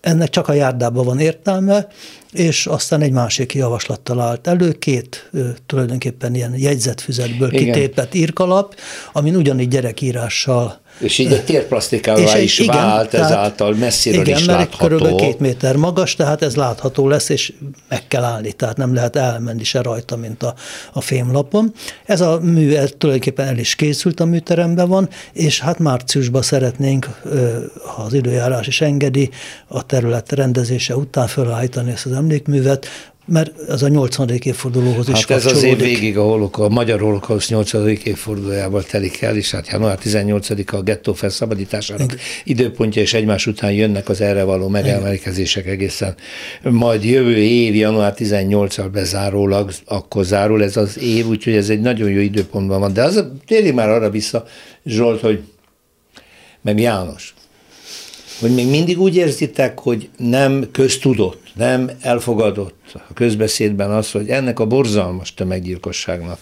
ennek 0.00 0.28
csak 0.28 0.48
a 0.48 0.52
járdában 0.52 1.04
van 1.04 1.18
értelme, 1.18 1.86
és 2.32 2.66
aztán 2.66 3.00
egy 3.00 3.12
másik 3.12 3.54
javaslattal 3.54 4.20
állt 4.20 4.46
elő, 4.46 4.72
két 4.72 5.30
tulajdonképpen 5.66 6.34
ilyen 6.34 6.54
jegyzetfüzetből 6.56 7.52
Igen. 7.52 7.64
kitépett 7.64 8.14
írkalap, 8.14 8.74
amin 9.12 9.36
ugyanígy 9.36 9.68
gyerekírással 9.68 10.79
És 11.00 11.18
így 11.18 11.32
egy 11.32 11.44
térplasztikává 11.44 12.38
is 12.38 12.58
igen, 12.58 12.76
vált, 12.76 13.10
tehát- 13.10 13.30
ezáltal 13.30 13.74
messziről 13.74 14.20
igen, 14.20 14.38
is 14.38 14.44
mert 14.44 14.58
látható. 14.58 14.84
körülbelül 14.84 15.16
két 15.16 15.38
méter 15.40 15.76
magas, 15.76 16.14
tehát 16.14 16.42
ez 16.42 16.56
látható 16.56 17.08
lesz, 17.08 17.28
és 17.28 17.52
meg 17.88 18.06
kell 18.08 18.22
állni, 18.22 18.52
tehát 18.52 18.76
nem 18.76 18.94
lehet 18.94 19.16
elmenni 19.16 19.64
se 19.64 19.82
rajta, 19.82 20.16
mint 20.16 20.42
a, 20.42 20.54
a 20.92 21.00
fémlapon. 21.00 21.72
Ez 22.04 22.20
a 22.20 22.38
mű 22.42 22.74
ez 22.74 22.90
tulajdonképpen 22.98 23.46
el 23.46 23.58
is 23.58 23.74
készült, 23.74 24.20
a 24.20 24.24
műteremben 24.24 24.88
van, 24.88 25.08
és 25.32 25.60
hát 25.60 25.78
márciusban 25.78 26.42
szeretnénk, 26.42 27.08
ha 27.86 28.02
az 28.02 28.14
időjárás 28.14 28.66
is 28.66 28.80
engedi, 28.80 29.30
a 29.68 29.86
terület 29.86 30.32
rendezése 30.32 30.96
után 30.96 31.26
felállítani 31.26 31.90
ezt 31.90 32.06
az 32.06 32.12
emlékművet, 32.12 32.86
mert 33.26 33.58
ez 33.68 33.82
a 33.82 33.88
80. 33.88 34.30
évfordulóhoz 34.30 35.08
is 35.08 35.14
Hát 35.14 35.30
ez 35.30 35.46
az 35.46 35.62
év 35.62 35.78
végig 35.78 36.18
a, 36.18 36.22
holoka, 36.22 36.64
a 36.64 36.68
magyar 36.68 37.00
holokauszt 37.00 37.50
80. 37.50 37.88
évfordulójával 37.88 38.82
telik 38.82 39.22
el, 39.22 39.36
és 39.36 39.50
hát 39.50 39.68
január 39.68 39.98
18-a 40.04 40.76
a 40.76 40.82
gettó 40.82 41.12
felszabadításának 41.12 42.16
időpontja, 42.44 43.02
és 43.02 43.14
egymás 43.14 43.46
után 43.46 43.72
jönnek 43.72 44.08
az 44.08 44.20
erre 44.20 44.42
való 44.42 44.68
megemlékezések 44.68 45.66
egészen. 45.66 46.14
Majd 46.62 47.04
jövő 47.04 47.36
év, 47.36 47.74
január 47.74 48.14
18-al 48.16 48.88
bezárólag, 48.92 49.72
akkor 49.84 50.24
zárul 50.24 50.62
ez 50.62 50.76
az 50.76 50.98
év, 50.98 51.26
úgyhogy 51.26 51.54
ez 51.54 51.70
egy 51.70 51.80
nagyon 51.80 52.10
jó 52.10 52.20
időpontban 52.20 52.80
van. 52.80 52.92
De 52.92 53.02
az, 53.02 53.24
térjünk 53.46 53.76
már 53.76 53.88
arra 53.88 54.10
vissza, 54.10 54.44
Zsolt, 54.84 55.20
hogy 55.20 55.42
meg 56.62 56.80
János, 56.80 57.34
hogy 58.40 58.54
még 58.54 58.68
mindig 58.68 59.00
úgy 59.00 59.16
érzitek, 59.16 59.78
hogy 59.78 60.08
nem 60.16 60.68
köztudott, 60.72 61.42
nem 61.54 61.90
elfogadott 62.00 62.92
a 63.08 63.12
közbeszédben 63.14 63.90
az, 63.90 64.10
hogy 64.10 64.28
ennek 64.28 64.58
a 64.60 64.66
borzalmas 64.66 65.34
tömeggyilkosságnak 65.34 66.38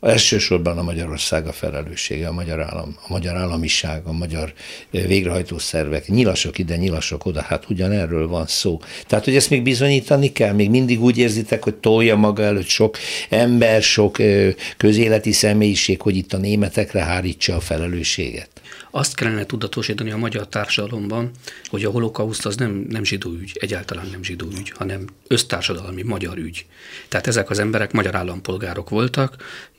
elsősorban 0.00 0.78
a 0.78 0.82
Magyarország 0.82 1.46
a 1.46 1.52
felelőssége, 1.52 2.28
a 2.28 2.32
magyar 2.32 2.60
állam, 2.60 2.96
a 3.08 3.12
magyar 3.12 3.36
államiság, 3.36 4.06
a 4.06 4.12
magyar 4.12 4.52
eh, 4.90 5.06
végrehajtó 5.06 5.58
szervek, 5.58 6.06
nyilasok 6.06 6.58
ide, 6.58 6.76
nyilasok 6.76 7.26
oda, 7.26 7.40
hát 7.40 7.70
ugyanerről 7.70 8.28
van 8.28 8.46
szó. 8.46 8.80
Tehát, 9.06 9.24
hogy 9.24 9.36
ezt 9.36 9.50
még 9.50 9.62
bizonyítani 9.62 10.32
kell, 10.32 10.52
még 10.52 10.70
mindig 10.70 11.02
úgy 11.02 11.18
érzitek, 11.18 11.62
hogy 11.62 11.74
tolja 11.74 12.16
maga 12.16 12.42
előtt 12.42 12.68
sok 12.68 12.98
ember, 13.28 13.82
sok 13.82 14.18
ö, 14.18 14.48
közéleti 14.76 15.32
személyiség, 15.32 16.00
hogy 16.00 16.16
itt 16.16 16.32
a 16.32 16.36
németekre 16.36 17.02
hárítsa 17.02 17.56
a 17.56 17.60
felelősséget. 17.60 18.48
Azt 18.90 19.14
kellene 19.14 19.44
tudatosítani 19.44 20.10
a 20.10 20.16
magyar 20.16 20.48
társadalomban, 20.48 21.30
hogy 21.66 21.84
a 21.84 21.90
holokauszt 21.90 22.46
az 22.46 22.56
nem, 22.56 22.86
nem 22.88 23.04
zsidó 23.04 23.30
ügy, 23.30 23.56
egyáltalán 23.60 24.06
nem 24.10 24.22
zsidó 24.22 24.46
ügy, 24.58 24.70
hanem 24.70 25.04
össztársadalmi 25.26 26.02
magyar 26.02 26.36
ügy. 26.36 26.66
Tehát 27.08 27.26
ezek 27.26 27.50
az 27.50 27.58
emberek 27.58 27.92
magyar 27.92 28.14
állampolgárok 28.14 28.88
voltak, 28.88 29.36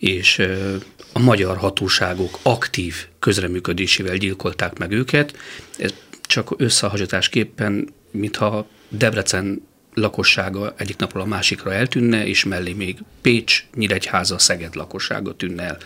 és 0.10 0.42
a 1.14 1.20
magyar 1.20 1.58
hatóságok 1.58 2.40
aktív 2.42 2.96
közreműködésével 3.20 4.16
gyilkolták 4.16 4.78
meg 4.78 4.92
őket. 4.92 5.38
Ez 5.78 5.94
csak 6.22 6.54
összehasonlításképpen, 6.58 7.90
mintha 8.12 8.68
Debrecen 8.90 9.68
lakossága 9.94 10.74
egyik 10.78 10.98
napról 10.98 11.24
a 11.24 11.26
másikra 11.26 11.74
eltűnne, 11.74 12.28
és 12.28 12.44
mellé 12.44 12.74
még 12.74 12.98
Pécs, 13.22 13.66
Nyíregyháza, 13.76 14.38
Szeged 14.38 14.76
lakossága 14.76 15.36
tűnne 15.36 15.64
el. 15.64 15.78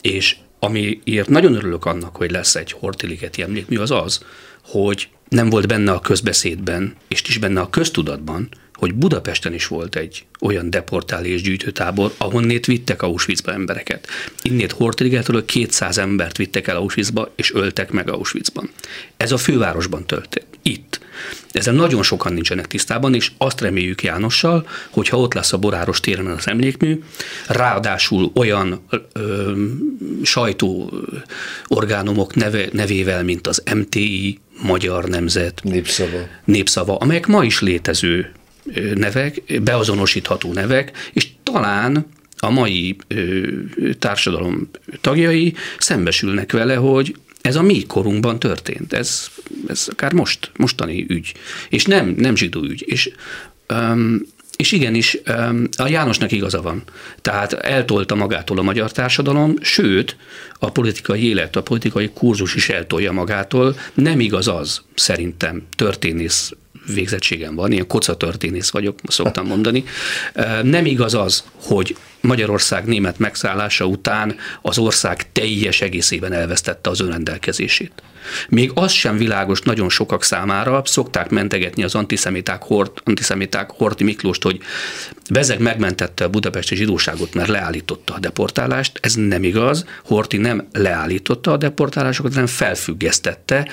És 0.00 0.36
amiért 0.58 1.28
nagyon 1.28 1.54
örülök 1.54 1.84
annak, 1.84 2.16
hogy 2.16 2.30
lesz 2.30 2.54
egy 2.54 2.72
hortiligeti 2.72 3.42
emlékmű, 3.42 3.76
az 3.76 3.90
az, 3.90 4.24
hogy 4.62 5.08
nem 5.28 5.50
volt 5.50 5.66
benne 5.66 5.92
a 5.92 6.00
közbeszédben, 6.00 6.94
és 7.08 7.22
is 7.28 7.38
benne 7.38 7.60
a 7.60 7.70
köztudatban, 7.70 8.48
hogy 8.74 8.94
Budapesten 8.94 9.54
is 9.54 9.66
volt 9.66 9.96
egy 9.96 10.24
olyan 10.40 10.70
deportál 10.70 11.24
és 11.24 11.42
gyűjtőtábor, 11.42 12.14
ahonnét 12.16 12.66
vittek 12.66 13.02
Auschwitzba 13.02 13.52
embereket. 13.52 14.08
Innét 14.42 14.72
Hortligetről 14.72 15.44
200 15.44 15.98
embert 15.98 16.36
vittek 16.36 16.66
el 16.66 16.76
Auschwitzba, 16.76 17.32
és 17.36 17.52
öltek 17.54 17.90
meg 17.90 18.10
Auschwitzban. 18.10 18.70
Ez 19.16 19.32
a 19.32 19.36
fővárosban 19.36 20.06
történt. 20.06 20.46
Itt. 20.62 21.00
Ezzel 21.50 21.74
nagyon 21.74 22.02
sokan 22.02 22.32
nincsenek 22.32 22.66
tisztában, 22.66 23.14
és 23.14 23.30
azt 23.38 23.60
reméljük 23.60 24.02
Jánossal, 24.02 24.68
hogy 24.90 25.08
ha 25.08 25.18
ott 25.18 25.34
lesz 25.34 25.52
a 25.52 25.58
Boráros 25.58 26.00
téren 26.00 26.26
az 26.26 26.48
emlékmű, 26.48 27.02
ráadásul 27.48 28.30
olyan 28.34 28.84
ö, 29.12 29.52
sajtó 30.22 30.92
orgánumok 31.66 32.34
neve, 32.34 32.68
nevével, 32.72 33.24
mint 33.24 33.46
az 33.46 33.62
MTI, 33.74 34.38
Magyar 34.62 35.04
Nemzet, 35.04 35.60
Népszava. 35.62 36.18
népszava, 36.44 36.96
amelyek 36.96 37.26
ma 37.26 37.44
is 37.44 37.60
létező 37.60 38.32
nevek, 38.94 39.60
beazonosítható 39.62 40.52
nevek, 40.52 41.10
és 41.12 41.28
talán 41.42 42.06
a 42.38 42.50
mai 42.50 42.96
társadalom 43.98 44.70
tagjai 45.00 45.54
szembesülnek 45.78 46.52
vele, 46.52 46.74
hogy 46.74 47.16
ez 47.40 47.56
a 47.56 47.62
mi 47.62 47.86
korunkban 47.86 48.38
történt, 48.38 48.92
ez, 48.92 49.28
ez 49.66 49.86
akár 49.90 50.12
most, 50.12 50.50
mostani 50.56 51.06
ügy, 51.08 51.32
és 51.68 51.84
nem, 51.84 52.14
nem 52.18 52.36
zsidó 52.36 52.62
ügy, 52.62 52.84
és 52.86 53.10
um, 53.68 54.20
és 54.56 54.72
igenis, 54.72 55.18
um, 55.28 55.68
a 55.76 55.88
Jánosnak 55.88 56.32
igaza 56.32 56.62
van. 56.62 56.82
Tehát 57.20 57.52
eltolta 57.52 58.14
magától 58.14 58.58
a 58.58 58.62
magyar 58.62 58.92
társadalom, 58.92 59.54
sőt, 59.60 60.16
a 60.58 60.70
politikai 60.70 61.28
élet, 61.28 61.56
a 61.56 61.62
politikai 61.62 62.10
kurzus 62.14 62.54
is 62.54 62.68
eltolja 62.68 63.12
magától. 63.12 63.76
Nem 63.94 64.20
igaz 64.20 64.48
az, 64.48 64.82
szerintem, 64.94 65.62
történész 65.76 66.52
végzettségem 66.86 67.54
van, 67.54 67.72
ilyen 67.72 67.86
kocatörténész 67.86 68.70
vagyok, 68.70 68.98
szoktam 69.06 69.46
mondani. 69.46 69.84
Nem 70.62 70.86
igaz 70.86 71.14
az, 71.14 71.44
hogy 71.62 71.96
Magyarország 72.20 72.84
német 72.84 73.18
megszállása 73.18 73.86
után 73.86 74.36
az 74.62 74.78
ország 74.78 75.32
teljes 75.32 75.80
egészében 75.80 76.32
elvesztette 76.32 76.90
az 76.90 77.00
önrendelkezését. 77.00 78.02
Még 78.48 78.70
az 78.74 78.92
sem 78.92 79.16
világos 79.16 79.60
nagyon 79.60 79.88
sokak 79.88 80.22
számára, 80.22 80.82
szokták 80.84 81.30
mentegetni 81.30 81.84
az 81.84 81.94
antiszemiták, 81.94 82.62
hort, 82.62 83.00
antiszemiták 83.04 83.70
Horti 83.70 84.04
Miklóst, 84.04 84.42
hogy 84.42 84.60
Bezeg 85.30 85.60
megmentette 85.60 86.24
a 86.24 86.28
budapesti 86.28 86.76
zsidóságot, 86.76 87.34
mert 87.34 87.48
leállította 87.48 88.14
a 88.14 88.18
deportálást. 88.18 88.98
Ez 89.02 89.14
nem 89.14 89.42
igaz. 89.42 89.84
Horti 90.04 90.36
nem 90.36 90.68
leállította 90.72 91.52
a 91.52 91.56
deportálásokat, 91.56 92.32
hanem 92.32 92.46
felfüggesztette 92.46 93.68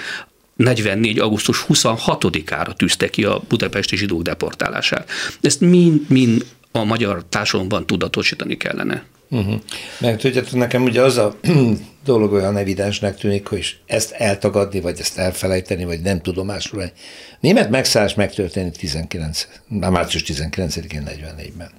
44. 0.56 1.20
augusztus 1.20 1.66
26-ára 1.70 2.76
tűzte 2.76 3.10
ki 3.10 3.24
a 3.24 3.42
budapesti 3.48 3.98
zsidók 3.98 4.22
deportálását. 4.22 5.10
Ezt 5.42 5.62
mind-mind 5.62 6.46
a 6.72 6.84
magyar 6.84 7.24
társadalomban 7.30 7.86
tudatosítani 7.86 8.58
kellene. 8.58 9.04
Uh-huh. 9.30 9.62
Meg 10.00 10.18
tudjátok, 10.18 10.54
nekem 10.54 10.84
ugye 10.84 11.02
az 11.02 11.18
a 11.18 11.36
dolog 12.06 12.32
olyan 12.32 12.58
evidensnek 12.58 13.18
tűnik, 13.18 13.48
hogy 13.48 13.78
ezt 13.86 14.12
eltagadni, 14.12 14.80
vagy 14.80 15.00
ezt 15.00 15.18
elfelejteni, 15.18 15.86
vagy 15.86 16.02
nem 16.02 16.22
tudomásul. 16.22 16.92
Német 17.40 17.70
megszállás 17.70 18.14
megtörtént 18.14 18.78
19, 18.78 19.48
március 19.68 20.24
19-én 20.28 21.04
44-ben. 21.06 21.72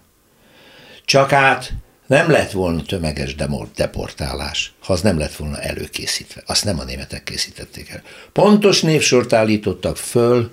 Csak 1.04 1.32
át 1.32 1.72
nem 2.06 2.30
lett 2.30 2.50
volna 2.50 2.82
tömeges 2.82 3.34
deportálás, 3.76 4.72
ha 4.80 4.92
az 4.92 5.00
nem 5.00 5.18
lett 5.18 5.34
volna 5.34 5.60
előkészítve. 5.60 6.42
Azt 6.46 6.64
nem 6.64 6.78
a 6.78 6.84
németek 6.84 7.22
készítették 7.22 7.90
el. 7.90 8.02
Pontos 8.32 8.80
névsort 8.80 9.32
állítottak 9.32 9.96
föl, 9.96 10.50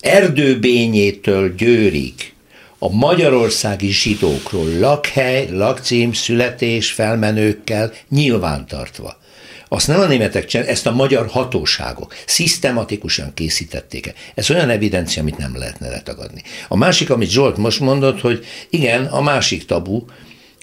Erdőbényétől 0.00 1.54
Győrig, 1.54 2.32
a 2.78 2.90
magyarországi 2.90 3.90
zsidókról 3.90 4.78
lakhely, 4.78 5.48
lakcím, 5.50 6.12
születés, 6.12 6.92
felmenőkkel 6.92 7.92
nyilvántartva. 8.08 9.20
Azt 9.68 9.86
nem 9.86 10.00
a 10.00 10.06
németek 10.06 10.44
csinálják, 10.44 10.74
ezt 10.74 10.86
a 10.86 10.92
magyar 10.92 11.26
hatóságok 11.26 12.14
szisztematikusan 12.26 13.34
készítették 13.34 14.06
el. 14.06 14.14
Ez 14.34 14.50
olyan 14.50 14.70
evidencia, 14.70 15.22
amit 15.22 15.36
nem 15.36 15.56
lehetne 15.56 15.88
letagadni. 15.88 16.42
A 16.68 16.76
másik, 16.76 17.10
amit 17.10 17.30
Zsolt 17.30 17.56
most 17.56 17.80
mondott, 17.80 18.20
hogy 18.20 18.44
igen, 18.70 19.04
a 19.04 19.20
másik 19.20 19.66
tabu, 19.66 20.04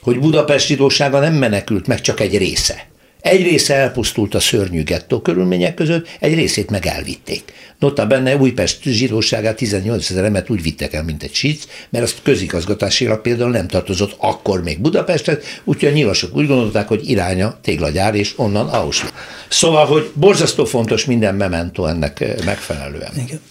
hogy 0.02 0.20
Budapest 0.20 0.68
zsidósága 0.68 1.20
nem 1.20 1.34
menekült 1.34 1.88
meg, 1.88 2.02
csak 2.02 2.20
egy 2.20 2.38
része. 2.38 2.88
Egy 3.22 3.42
része 3.42 3.76
elpusztult 3.76 4.36
a 4.36 4.40
szörnyű 4.40 4.84
gettó 4.84 5.22
körülmények 5.22 5.74
között, 5.74 6.08
egy 6.20 6.34
részét 6.34 6.70
meg 6.70 6.86
elvitték. 6.86 7.54
Nota 7.80 8.06
benne 8.06 8.36
Újpest 8.36 8.84
zsidóságát 8.84 9.56
18 9.56 10.10
ezer 10.10 10.24
emet 10.24 10.50
úgy 10.50 10.62
vittek 10.62 10.94
el, 10.94 11.04
mint 11.04 11.24
egy 11.24 11.34
sic, 11.34 11.64
mert 11.90 12.04
azt 12.04 12.20
közigazgatásilag 12.24 13.22
például 13.22 13.50
nem 13.50 13.68
tartozott 13.68 14.16
akkor 14.18 14.64
még 14.64 14.80
Budapestet, 14.80 15.62
úgyhogy 15.64 15.90
a 15.90 15.92
nyilasok 15.92 16.36
úgy 16.36 16.48
gondolták, 16.48 16.88
hogy 16.88 17.10
iránya 17.10 17.60
téglagyár, 17.62 18.16
és 18.16 18.34
onnan 18.36 18.68
Auschwitz. 18.68 19.14
Szóval, 19.48 19.86
hogy 19.86 20.12
borzasztó 20.14 20.66
fontos 20.66 21.06
minden 21.06 21.36
memento 21.36 21.86
ennek 21.86 22.20
eh, 22.20 22.36
megfelelően. 22.46 23.12
Igen. 23.16 23.42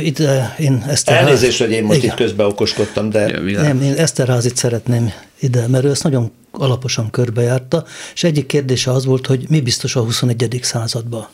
Itt 0.00 0.18
én 0.58 0.84
Eszterház... 0.88 1.26
Elnézést, 1.26 1.58
hogy 1.58 1.70
én 1.70 1.84
most 1.84 1.98
Igen. 1.98 2.10
itt 2.10 2.16
közben 2.16 2.46
okoskodtam, 2.46 3.10
de... 3.10 3.40
Ja, 3.46 3.62
nem, 3.62 3.82
én 3.82 3.92
Eszterházit 3.92 4.56
szeretném 4.56 5.12
ide, 5.40 5.66
mert 5.66 5.84
ő 5.84 5.90
ezt 5.90 6.02
nagyon 6.02 6.32
alaposan 6.50 7.10
körbejárta, 7.10 7.84
és 8.14 8.24
egyik 8.24 8.46
kérdése 8.46 8.90
az 8.90 9.04
volt, 9.04 9.26
hogy 9.26 9.46
mi 9.48 9.60
biztos 9.60 9.96
a 9.96 10.02
21. 10.02 10.58
században 10.62 11.28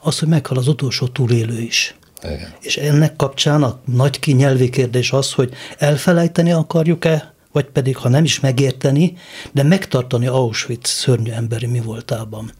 az, 0.00 0.18
hogy 0.18 0.28
meghal 0.28 0.58
az 0.58 0.68
utolsó 0.68 1.06
túlélő 1.06 1.60
is. 1.60 1.94
Igen. 2.22 2.54
És 2.60 2.76
ennek 2.76 3.16
kapcsán 3.16 3.62
a 3.62 3.78
nagy 3.84 4.18
kinyelvi 4.18 4.70
kérdés 4.70 5.12
az, 5.12 5.32
hogy 5.32 5.52
elfelejteni 5.78 6.52
akarjuk-e, 6.52 7.34
vagy 7.52 7.64
pedig, 7.64 7.96
ha 7.96 8.08
nem 8.08 8.24
is 8.24 8.40
megérteni, 8.40 9.16
de 9.52 9.62
megtartani 9.62 10.26
Auschwitz 10.26 10.90
szörnyű 10.90 11.30
emberi 11.30 11.66
mi 11.66 11.80
voltában. 11.80 12.52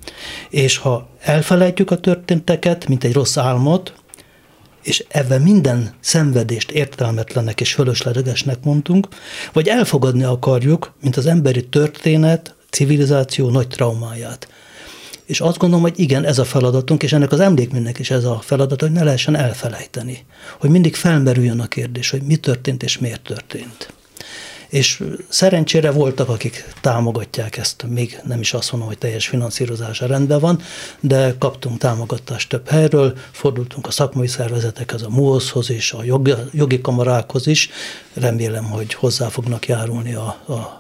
És 0.51 0.77
ha 0.77 1.09
elfelejtjük 1.21 1.91
a 1.91 1.99
történteket, 1.99 2.89
mint 2.89 3.05
egy 3.05 3.13
rossz 3.13 3.37
álmot, 3.37 3.95
és 4.91 5.05
ebben 5.09 5.43
minden 5.43 5.95
szenvedést 6.01 6.71
értelmetlennek 6.71 7.61
és 7.61 7.73
fölöslegesnek 7.73 8.65
mondtunk, 8.65 9.09
vagy 9.53 9.69
elfogadni 9.69 10.23
akarjuk, 10.23 10.93
mint 11.03 11.17
az 11.17 11.27
emberi 11.27 11.65
történet, 11.69 12.55
civilizáció 12.71 13.51
nagy 13.51 13.69
traumáját. 13.69 14.49
És 15.25 15.41
azt 15.41 15.59
gondolom, 15.59 15.85
hogy 15.85 15.99
igen, 15.99 16.25
ez 16.25 16.39
a 16.39 16.45
feladatunk, 16.45 17.03
és 17.03 17.13
ennek 17.13 17.33
az 17.33 17.41
emlékműnek 17.41 17.99
is 17.99 18.11
ez 18.11 18.25
a 18.25 18.41
feladat, 18.43 18.81
hogy 18.81 18.93
ne 18.93 19.05
lehessen 19.05 19.37
elfelejteni. 19.37 20.25
Hogy 20.59 20.71
mindig 20.71 20.95
felmerüljön 20.95 21.61
a 21.61 21.67
kérdés, 21.67 22.11
hogy 22.11 22.23
mi 22.23 22.37
történt 22.37 22.83
és 22.83 22.99
miért 22.99 23.23
történt. 23.23 23.93
És 24.71 25.03
szerencsére 25.29 25.91
voltak, 25.91 26.29
akik 26.29 26.65
támogatják 26.81 27.57
ezt, 27.57 27.85
még 27.89 28.21
nem 28.25 28.41
is 28.41 28.53
azt 28.53 28.71
mondom, 28.71 28.89
hogy 28.89 28.99
teljes 28.99 29.29
finanszírozása 29.29 30.07
rendben 30.07 30.41
van, 30.41 30.61
de 31.01 31.35
kaptunk 31.39 31.79
támogatást 31.79 32.49
több 32.49 32.69
helyről, 32.69 33.19
fordultunk 33.31 33.87
a 33.87 33.91
szakmai 33.91 34.27
szervezetekhez, 34.27 35.03
a 35.03 35.09
MUOSZ-hoz 35.09 35.71
és 35.71 35.93
a 35.93 36.05
jogi, 36.05 36.35
jogi 36.53 36.81
kamarákhoz 36.81 37.47
is. 37.47 37.71
Remélem, 38.15 38.65
hogy 38.65 38.95
hozzá 38.95 39.29
fognak 39.29 39.67
járulni 39.67 40.15
a, 40.15 40.27
a 40.27 40.80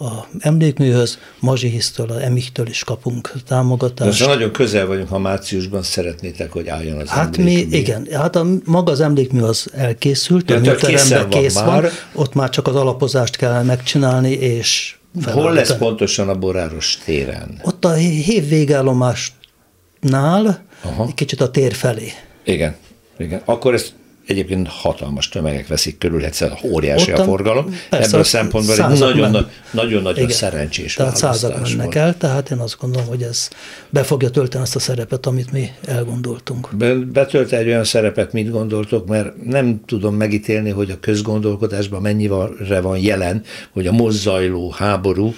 a 0.00 0.26
emlékműhöz, 0.38 1.18
Mazsihisztől, 1.40 2.10
a 2.10 2.22
Emiktől 2.22 2.68
is 2.68 2.84
kapunk 2.84 3.32
támogatást. 3.46 4.18
De 4.20 4.26
nagyon 4.26 4.52
közel 4.52 4.86
vagyunk, 4.86 5.08
ha 5.08 5.18
márciusban 5.18 5.82
szeretnétek, 5.82 6.52
hogy 6.52 6.68
álljon 6.68 6.98
az 6.98 7.08
Hát 7.08 7.38
emlékmű. 7.38 7.66
mi, 7.70 7.76
igen, 7.76 8.06
hát 8.12 8.36
a, 8.36 8.46
maga 8.64 8.92
az 8.92 9.00
emlékmű 9.00 9.40
az 9.40 9.70
elkészült, 9.74 10.50
a 10.50 10.58
műteremben 10.58 11.28
kész 11.28 11.54
van, 11.54 11.66
már. 11.66 11.90
ott 12.14 12.34
már 12.34 12.50
csak 12.50 12.66
az 12.66 12.74
alapozást 12.74 13.36
kell 13.36 13.62
megcsinálni, 13.62 14.30
és 14.30 14.96
Hol 15.24 15.52
lesz 15.52 15.76
pontosan 15.76 16.28
a 16.28 16.34
Boráros 16.38 16.98
téren? 17.04 17.60
Ott 17.62 17.84
a 17.84 17.92
hév 17.92 18.48
végállomásnál, 18.48 20.64
Aha. 20.82 21.04
egy 21.06 21.14
kicsit 21.14 21.40
a 21.40 21.50
tér 21.50 21.72
felé. 21.74 22.12
Igen, 22.44 22.76
igen. 23.18 23.40
Akkor 23.44 23.74
ezt 23.74 23.92
Egyébként 24.28 24.68
hatalmas 24.68 25.28
tömegek 25.28 25.66
veszik 25.66 25.98
körül, 25.98 26.24
egyszerűen 26.24 26.58
óriási 26.62 27.12
Ottan, 27.12 27.24
a 27.24 27.28
forgalom. 27.28 27.64
Persze, 27.90 28.06
Ebből 28.06 28.20
a 28.20 28.24
szempontból 28.24 28.74
egy 28.74 28.98
nagyon, 28.98 29.46
nagyon, 29.70 30.02
nagyon 30.02 30.28
szerencsés 30.28 30.94
Tehát 30.94 31.16
százak 31.16 31.60
mennek 31.60 31.94
el, 31.94 32.16
tehát 32.16 32.50
én 32.50 32.58
azt 32.58 32.76
gondolom, 32.80 33.06
hogy 33.06 33.22
ez 33.22 33.48
be 33.90 34.02
fogja 34.02 34.30
tölteni 34.30 34.62
azt 34.62 34.76
a 34.76 34.78
szerepet, 34.78 35.26
amit 35.26 35.52
mi 35.52 35.70
elgondoltunk. 35.84 36.68
Be, 36.76 36.94
betölt 36.94 37.52
egy 37.52 37.66
olyan 37.66 37.84
szerepet, 37.84 38.32
mit 38.32 38.50
gondoltok, 38.50 39.06
mert 39.06 39.44
nem 39.44 39.80
tudom 39.86 40.14
megítélni, 40.14 40.70
hogy 40.70 40.90
a 40.90 41.00
közgondolkodásban 41.00 42.02
mennyire 42.02 42.80
van 42.80 42.98
jelen, 42.98 43.42
hogy 43.72 43.86
a 43.86 43.92
mozzajló 43.92 44.70
háború, 44.70 45.34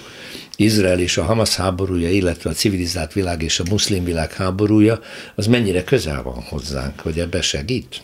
Izrael 0.55 0.99
és 0.99 1.17
a 1.17 1.23
Hamas 1.23 1.55
háborúja, 1.55 2.09
illetve 2.09 2.49
a 2.49 2.53
civilizált 2.53 3.13
világ 3.13 3.41
és 3.41 3.59
a 3.59 3.63
muszlim 3.69 4.03
világ 4.03 4.33
háborúja, 4.33 4.99
az 5.35 5.47
mennyire 5.47 5.83
közel 5.83 6.23
van 6.23 6.43
hozzánk, 6.49 6.99
hogy 6.99 7.19
ebbe 7.19 7.41
segít? 7.41 8.01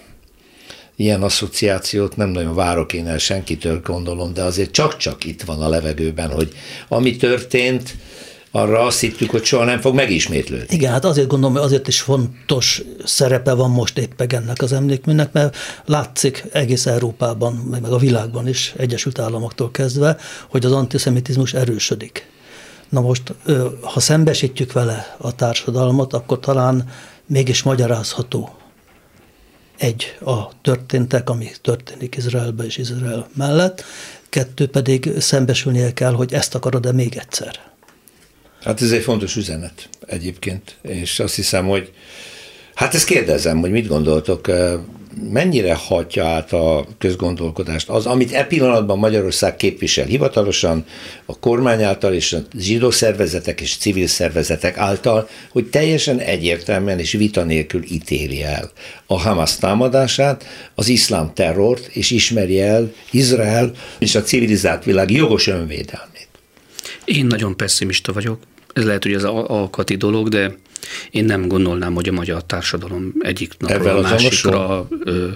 Ilyen 0.97 1.23
asszociációt 1.23 2.15
nem 2.15 2.29
nagyon 2.29 2.55
várok 2.55 2.93
én 2.93 3.07
el 3.07 3.17
senkitől, 3.17 3.81
gondolom, 3.83 4.33
de 4.33 4.43
azért 4.43 4.71
csak-csak 4.71 5.25
itt 5.25 5.41
van 5.41 5.61
a 5.61 5.69
levegőben, 5.69 6.31
hogy 6.31 6.53
ami 6.87 7.15
történt, 7.15 7.95
arra 8.51 8.81
azt 8.81 8.99
hittük, 8.99 9.29
hogy 9.29 9.43
soha 9.43 9.63
nem 9.63 9.79
fog 9.79 9.95
megismétlődni. 9.95 10.75
Igen, 10.75 10.91
hát 10.91 11.05
azért 11.05 11.27
gondolom, 11.27 11.55
hogy 11.55 11.65
azért 11.65 11.87
is 11.87 12.01
fontos 12.01 12.81
szerepe 13.05 13.53
van 13.53 13.71
most 13.71 13.97
éppen 13.97 14.27
ennek 14.29 14.61
az 14.61 14.73
emlékműnek, 14.73 15.31
mert 15.31 15.57
látszik 15.85 16.45
egész 16.51 16.85
Európában, 16.85 17.53
meg 17.53 17.83
a 17.83 17.97
világban 17.97 18.47
is, 18.47 18.73
Egyesült 18.77 19.19
Államoktól 19.19 19.71
kezdve, 19.71 20.17
hogy 20.49 20.65
az 20.65 20.71
antiszemitizmus 20.71 21.53
erősödik. 21.53 22.29
Na 22.89 23.01
most, 23.01 23.33
ha 23.81 23.99
szembesítjük 23.99 24.71
vele 24.71 25.15
a 25.17 25.35
társadalmat, 25.35 26.13
akkor 26.13 26.39
talán 26.39 26.89
mégis 27.25 27.63
magyarázható, 27.63 28.56
egy, 29.77 30.17
a 30.25 30.61
történtek, 30.61 31.29
ami 31.29 31.49
történik 31.61 32.15
Izraelbe 32.15 32.63
és 32.63 32.77
Izrael 32.77 33.29
mellett, 33.33 33.83
kettő 34.29 34.67
pedig 34.67 35.09
szembesülnie 35.19 35.93
kell, 35.93 36.13
hogy 36.13 36.33
ezt 36.33 36.55
akarod-e 36.55 36.91
még 36.91 37.15
egyszer. 37.17 37.59
Hát 38.63 38.81
ez 38.81 38.91
egy 38.91 39.03
fontos 39.03 39.35
üzenet 39.35 39.89
egyébként, 40.05 40.75
és 40.81 41.19
azt 41.19 41.35
hiszem, 41.35 41.65
hogy 41.65 41.93
hát 42.73 42.93
ezt 42.93 43.05
kérdezem, 43.05 43.59
hogy 43.59 43.71
mit 43.71 43.87
gondoltok, 43.87 44.47
mennyire 45.31 45.75
hatja 45.75 46.25
át 46.25 46.53
a 46.53 46.85
közgondolkodást 46.97 47.89
az, 47.89 48.05
amit 48.05 48.31
e 48.33 48.45
pillanatban 48.45 48.97
Magyarország 48.97 49.55
képvisel 49.55 50.05
hivatalosan, 50.05 50.85
a 51.25 51.39
kormány 51.39 51.83
által 51.83 52.13
és 52.13 52.33
a 52.33 52.39
zsidó 52.57 52.91
szervezetek 52.91 53.61
és 53.61 53.77
civil 53.77 54.07
szervezetek 54.07 54.77
által, 54.77 55.29
hogy 55.49 55.65
teljesen 55.69 56.19
egyértelműen 56.19 56.99
és 56.99 57.11
vita 57.11 57.43
nélkül 57.43 57.83
ítéli 57.83 58.43
el 58.43 58.71
a 59.05 59.19
Hamas 59.19 59.55
támadását, 59.55 60.45
az 60.75 60.87
iszlám 60.87 61.33
terrort, 61.33 61.87
és 61.87 62.11
ismeri 62.11 62.61
el 62.61 62.93
Izrael 63.11 63.71
és 63.99 64.15
a 64.15 64.21
civilizált 64.21 64.83
világ 64.83 65.11
jogos 65.11 65.47
önvédelmét. 65.47 66.27
Én 67.05 67.25
nagyon 67.25 67.57
pessimista 67.57 68.13
vagyok. 68.13 68.39
Ez 68.77 68.85
lehet, 68.85 69.03
hogy 69.03 69.13
az 69.13 69.23
alkati 69.23 69.95
dolog, 69.95 70.27
de 70.27 70.57
Én 71.11 71.25
nem 71.25 71.47
gondolnám, 71.47 71.93
hogy 71.93 72.09
a 72.09 72.11
magyar 72.11 72.43
társadalom 72.43 73.13
egyik 73.19 73.53
napról 73.59 73.97
a 73.97 74.01
másikra 74.01 74.87
ö, 75.03 75.27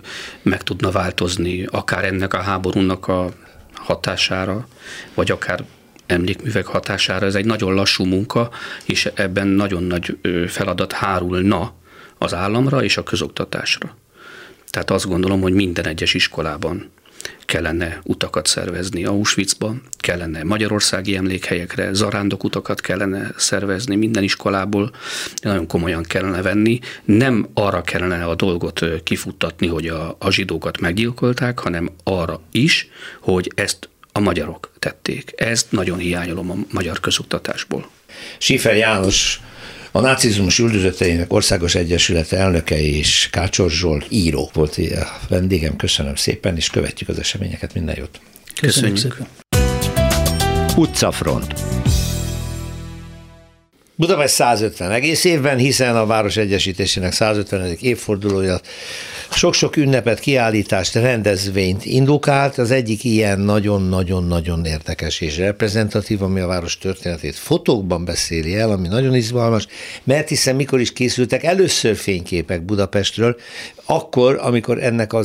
meg 0.42 0.64
tudna 0.64 0.92
változni, 0.92 1.66
akár 1.72 2.06
ennek 2.06 2.34
a 2.34 2.38
háborúnak 2.38 3.08
a 3.08 3.32
hatására, 3.74 4.68
vagy 5.14 5.32
akár 5.32 5.64
emlékművek 6.06 6.66
hatására. 6.66 7.26
Ez 7.26 7.36
egy 7.36 7.46
nagyon 7.46 7.74
lassú 7.74 8.04
munka, 8.06 8.50
és 8.86 9.10
ebben 9.14 9.48
nagyon 9.48 9.84
nagy 9.84 10.18
feladat 10.48 10.92
hárulna 10.92 11.74
az 12.18 12.34
államra 12.34 12.84
és 12.84 12.98
a 12.98 13.04
közoktatásra. 13.04 13.96
Tehát 14.70 14.92
azt 14.92 15.08
gondolom, 15.08 15.42
hogy 15.42 15.54
minden 15.54 15.88
egyes 15.88 16.14
iskolában 16.14 16.90
kellene 17.52 18.00
utakat 18.04 18.48
szervezni 18.48 19.06
Auschwitzba, 19.06 19.76
kellene 19.98 20.44
magyarországi 20.44 21.16
emlékhelyekre, 21.16 21.94
zarándok 21.94 22.44
utakat 22.44 22.82
kellene 22.82 23.32
szervezni 23.38 23.96
minden 23.96 24.24
iskolából, 24.24 24.92
nagyon 25.42 25.68
komolyan 25.68 26.04
kellene 26.04 26.42
venni. 26.42 26.80
Nem 27.04 27.48
arra 27.54 27.82
kellene 27.82 28.24
a 28.26 28.36
dolgot 28.36 29.04
kifuttatni, 29.04 29.68
hogy 29.68 29.88
a, 29.88 30.16
a 30.20 30.32
zsidókat 30.32 30.80
meggyilkolták, 30.80 31.60
hanem 31.60 31.90
arra 32.04 32.42
is, 32.52 32.90
hogy 33.20 33.52
ezt 33.56 33.90
a 34.12 34.20
magyarok 34.20 34.72
tették. 34.80 35.34
Ezt 35.36 35.72
nagyon 35.72 35.98
hiányolom 35.98 36.52
a 36.52 36.56
magyar 36.72 37.00
közoktatásból. 37.00 37.90
Sifer 38.38 38.76
János 38.76 39.42
a 39.92 40.00
nácizmus 40.00 40.60
üldözötteinek 40.60 41.34
országos 41.34 41.76
egyesület 41.76 42.32
elnöke 42.32 42.82
és 42.82 43.28
Kácsor 43.32 43.72
Zsolt 43.72 44.06
író 44.10 44.50
volt 44.54 44.78
a 44.78 45.20
vendégem. 45.30 45.76
Köszönöm 45.76 46.16
szépen, 46.16 46.56
és 46.56 46.70
követjük 46.70 47.10
az 47.10 47.20
eseményeket. 47.20 47.74
Minden 47.74 47.96
jót! 47.98 48.20
Köszönjük, 48.62 48.94
Köszönjük 48.94 48.98
szépen! 48.98 49.28
Utcafront 50.76 51.54
Budapest 53.96 54.34
150 54.34 54.92
egész 54.92 55.24
évben, 55.24 55.58
hiszen 55.58 55.96
a 55.96 56.06
Város 56.06 56.38
Egyesítésének 56.38 57.12
150. 57.12 57.78
évfordulója 57.80 58.60
sok-sok 59.30 59.76
ünnepet, 59.76 60.20
kiállítást, 60.20 60.94
rendezvényt 60.94 61.86
indukált. 61.86 62.58
Az 62.58 62.72
egyik 62.72 63.04
ilyen 63.04 63.40
nagyon-nagyon-nagyon 63.40 64.66
érdekes 64.66 65.22
és 65.22 65.38
reprezentatív, 65.38 66.22
ami 66.22 66.40
a 66.40 66.48
város 66.48 66.78
történetét 66.78 67.36
fotókban 67.36 68.06
beszéli 68.06 68.56
el, 68.56 68.72
ami 68.72 68.88
nagyon 68.88 69.16
izgalmas, 69.16 69.68
mert 70.04 70.30
hiszen 70.30 70.56
mikor 70.56 70.80
is 70.80 70.94
készültek 70.94 71.44
először 71.44 71.96
fényképek 71.96 72.62
Budapestről, 72.62 73.36
akkor, 73.86 74.38
amikor 74.42 74.84
ennek 74.84 75.14
a 75.14 75.24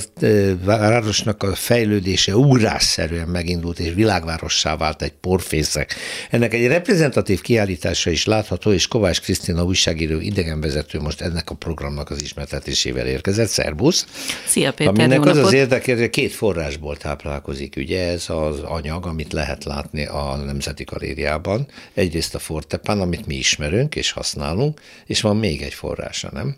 városnak 0.64 1.42
a 1.42 1.54
fejlődése 1.54 2.36
ugrásszerűen 2.36 3.28
megindult, 3.28 3.78
és 3.78 3.94
világvárossá 3.94 4.76
vált 4.76 5.02
egy 5.02 5.12
porfészek. 5.12 5.94
Ennek 6.30 6.54
egy 6.54 6.66
reprezentatív 6.66 7.40
kiállítása 7.40 8.10
is 8.10 8.24
látható, 8.24 8.72
és 8.72 8.88
Kovács 8.88 9.20
Krisztina 9.20 9.64
újságíró 9.64 10.20
idegenvezető 10.20 11.00
most 11.00 11.20
ennek 11.20 11.50
a 11.50 11.54
programnak 11.54 12.10
az 12.10 12.22
ismertetésével 12.22 13.06
érkezett. 13.06 13.48
Szerbusz! 13.48 14.06
Szia 14.46 14.72
Péter, 14.72 14.92
Aminek 14.92 15.24
az 15.24 15.36
az 15.36 15.52
érdekes, 15.52 15.98
hogy 15.98 16.10
két 16.10 16.32
forrásból 16.32 16.96
táplálkozik. 16.96 17.74
Ugye 17.76 18.08
ez 18.08 18.24
az 18.28 18.60
anyag, 18.60 19.06
amit 19.06 19.32
lehet 19.32 19.64
látni 19.64 20.06
a 20.06 20.36
Nemzeti 20.44 20.84
Galériában. 20.84 21.66
Egyrészt 21.94 22.34
a 22.34 22.38
Fortepán, 22.38 23.00
amit 23.00 23.26
mi 23.26 23.34
ismerünk 23.34 23.94
és 23.94 24.10
használunk, 24.10 24.80
és 25.06 25.20
van 25.20 25.36
még 25.36 25.62
egy 25.62 25.74
forrása, 25.74 26.30
nem? 26.32 26.56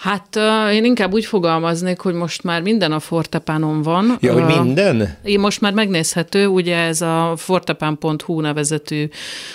Hát 0.00 0.36
uh, 0.36 0.74
én 0.74 0.84
inkább 0.84 1.12
úgy 1.12 1.24
fogalmaznék, 1.24 2.00
hogy 2.00 2.14
most 2.14 2.42
már 2.42 2.62
minden 2.62 2.92
a 2.92 3.00
Fortepánon 3.00 3.82
van. 3.82 4.16
Ja, 4.20 4.32
hogy 4.32 4.62
minden? 4.62 5.18
Uh, 5.24 5.36
most 5.36 5.60
már 5.60 5.72
megnézhető, 5.72 6.46
ugye 6.46 6.76
ez 6.76 7.00
a 7.00 7.34
fortepán.hu 7.36 8.40
nevezetű 8.40 9.08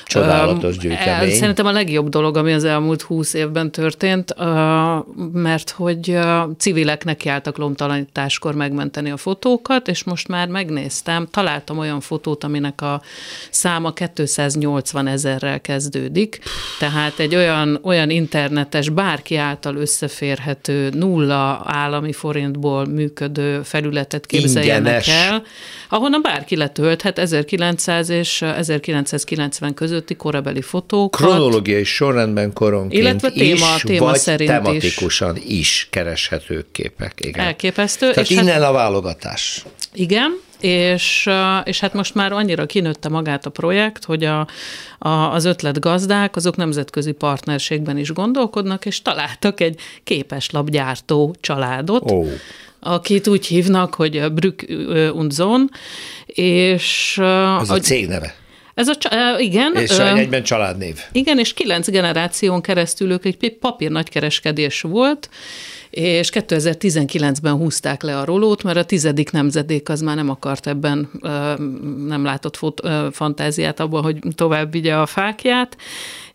Csodálatos 0.06 0.78
gyűjtemény. 0.78 1.30
Uh, 1.30 1.34
szerintem 1.34 1.66
a 1.66 1.72
legjobb 1.72 2.10
dolog, 2.10 2.38
ami 2.38 2.54
az 2.54 2.64
elmúlt 2.64 3.02
húsz 3.02 3.34
évben 3.34 3.72
történt, 3.72 4.36
uh, 4.38 4.46
mert 5.34 5.70
hogy 5.70 6.10
uh, 6.10 6.24
civilek 6.58 7.16
kiálltak 7.18 7.58
lomtalanításkor 7.58 8.56
megmenteni 8.56 9.12
a 9.12 9.18
fotókat, 9.18 9.88
és 9.88 10.04
most 10.04 10.28
már 10.28 10.48
megnéztem, 10.48 11.28
találtam 11.32 11.78
olyan 11.78 12.00
fotót, 12.00 12.43
aminek 12.43 12.82
a 12.82 13.02
száma 13.50 13.93
280 14.16 15.08
ezerrel 15.08 15.62
kezdődik, 15.62 16.39
tehát 16.80 17.20
egy 17.20 17.36
olyan, 17.36 17.80
olyan 17.84 18.10
internetes, 18.10 18.89
bárki 18.89 19.36
által 19.36 19.76
összefér 19.76 20.34
elérhető 20.36 20.89
nulla 20.89 21.61
állami 21.65 22.13
forintból 22.13 22.86
működő 22.86 23.61
felületet 23.63 24.25
képzeljenek 24.25 25.07
Ingyenes. 25.07 25.29
el, 25.29 25.43
ahonnan 25.89 26.21
bárki 26.21 26.55
letölthet 26.55 27.19
1900 27.19 28.09
és 28.09 28.41
1990 28.41 29.73
közötti 29.73 30.15
korabeli 30.15 30.61
fotókat. 30.61 31.21
Kronológiai 31.21 31.83
sorrendben 31.83 32.53
koronként 32.53 33.01
illetve 33.01 33.31
téma, 33.31 33.75
is, 33.75 33.81
téma 33.81 34.05
vagy 34.05 34.17
szerint 34.17 34.49
tematikusan 34.49 35.36
is. 35.36 35.59
is 35.59 35.88
kereshető 35.89 36.65
képek. 36.71 37.13
Igen. 37.17 37.45
Elképesztő. 37.45 38.09
Tehát 38.09 38.29
és 38.29 38.38
innen 38.38 38.61
hát, 38.61 38.69
a 38.69 38.71
válogatás. 38.71 39.65
Igen, 39.93 40.39
és, 40.66 41.30
és 41.63 41.80
hát 41.80 41.93
most 41.93 42.16
már 42.16 42.32
annyira 42.32 42.66
kinőtte 42.66 43.09
magát 43.09 43.45
a 43.45 43.49
projekt, 43.49 44.03
hogy 44.03 44.24
a, 44.24 44.47
a, 44.97 45.09
az 45.09 45.45
ötletgazdák, 45.45 46.36
azok 46.36 46.55
nemzetközi 46.55 47.11
partnerségben 47.11 47.97
is 47.97 48.13
gondolkodnak, 48.13 48.86
és 48.86 49.01
találtak 49.01 49.59
egy 49.59 49.80
képeslapgyártó 50.03 51.36
családot, 51.39 52.11
oh 52.11 52.28
akit 52.88 53.28
úgy 53.28 53.45
hívnak, 53.45 53.93
hogy 53.93 54.32
Brück 54.32 54.66
und 55.13 55.32
Zon, 55.32 55.70
és... 56.26 57.18
Ez 57.61 57.70
a 57.70 57.80
cég 57.80 58.07
neve. 58.07 58.36
Ez 58.74 58.88
a, 58.88 58.95
igen. 59.39 59.74
És 59.76 59.97
ö, 59.97 60.03
egyben 60.03 60.43
családnév. 60.43 60.99
Igen, 61.11 61.39
és 61.39 61.53
kilenc 61.53 61.89
generáción 61.89 62.61
keresztül 62.61 63.11
ők 63.11 63.26
egy 63.26 63.57
papír 63.59 63.91
nagykereskedés 63.91 64.82
volt, 64.82 65.30
és 65.96 66.30
2019-ben 66.34 67.54
húzták 67.54 68.04
le 68.04 68.18
a 68.18 68.26
rolót, 68.26 68.64
mert 68.64 68.78
a 68.78 68.86
tizedik 68.86 69.32
nemzedék 69.32 69.89
az 69.89 70.02
már 70.02 70.16
nem 70.16 70.30
akart 70.30 70.68
ebben, 70.68 71.10
nem 72.08 72.24
látott 72.24 72.58
fot, 72.58 72.89
fantáziát 73.12 73.80
abban, 73.80 74.04
hogy 74.04 74.18
tovább 74.36 74.72
vigye 74.72 74.96
a 74.98 75.06
fákját, 75.06 75.78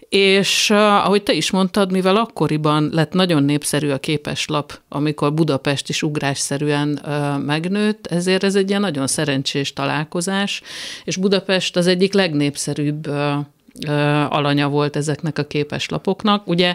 és 0.08 0.70
ahogy 0.70 1.22
te 1.22 1.32
is 1.32 1.50
mondtad, 1.50 1.92
mivel 1.92 2.16
akkoriban 2.16 2.88
lett 2.92 3.12
nagyon 3.12 3.42
népszerű 3.42 3.90
a 3.90 3.98
képeslap, 3.98 4.80
amikor 4.88 5.34
Budapest 5.34 5.88
is 5.88 6.02
ugrásszerűen 6.02 7.00
megnőtt, 7.46 8.06
ezért 8.06 8.44
ez 8.44 8.54
egy 8.54 8.68
ilyen 8.68 8.80
nagyon 8.80 9.06
szerencsés 9.06 9.72
találkozás, 9.72 10.62
és 11.04 11.16
Budapest 11.16 11.76
az 11.76 11.86
egyik 11.86 12.12
legnépszerűbb 12.12 13.10
alanya 14.28 14.68
volt 14.68 14.96
ezeknek 14.96 15.38
a 15.38 15.44
képeslapoknak. 15.44 16.46
Ugye 16.46 16.74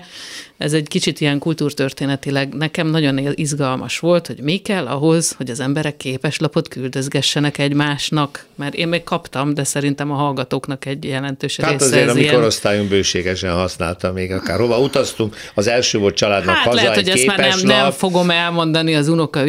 ez 0.57 0.73
egy 0.73 0.87
kicsit 0.87 1.21
ilyen 1.21 1.39
kultúrtörténetileg 1.39 2.53
nekem 2.53 2.87
nagyon 2.87 3.19
izgalmas 3.33 3.99
volt, 3.99 4.27
hogy 4.27 4.39
mi 4.39 4.57
kell 4.57 4.87
ahhoz, 4.87 5.31
hogy 5.31 5.49
az 5.49 5.59
emberek 5.59 5.97
képeslapot 5.97 6.67
küldözgessenek 6.67 7.57
egymásnak, 7.57 8.45
mert 8.55 8.73
én 8.73 8.87
még 8.87 9.03
kaptam, 9.03 9.53
de 9.53 9.63
szerintem 9.63 10.11
a 10.11 10.15
hallgatóknak 10.15 10.85
egy 10.85 11.03
jelentős 11.03 11.55
hát 11.55 11.71
része 11.71 11.85
azért 11.85 12.09
a 12.09 12.13
mi 12.13 12.25
korosztályunk 12.25 12.89
bőségesen 12.89 13.53
használta 13.53 14.11
még 14.11 14.31
akár 14.31 14.59
hova 14.59 14.79
utaztunk, 14.79 15.35
az 15.53 15.67
első 15.67 15.97
volt 15.97 16.15
családnak 16.15 16.55
hát 16.55 16.65
haza 16.65 16.75
lehet, 16.75 16.95
hogy 16.95 17.09
ezt 17.09 17.25
már 17.25 17.39
nem, 17.39 17.59
nem 17.63 17.91
fogom 17.91 18.29
elmondani 18.29 18.95
az 18.95 19.07
unoka 19.07 19.43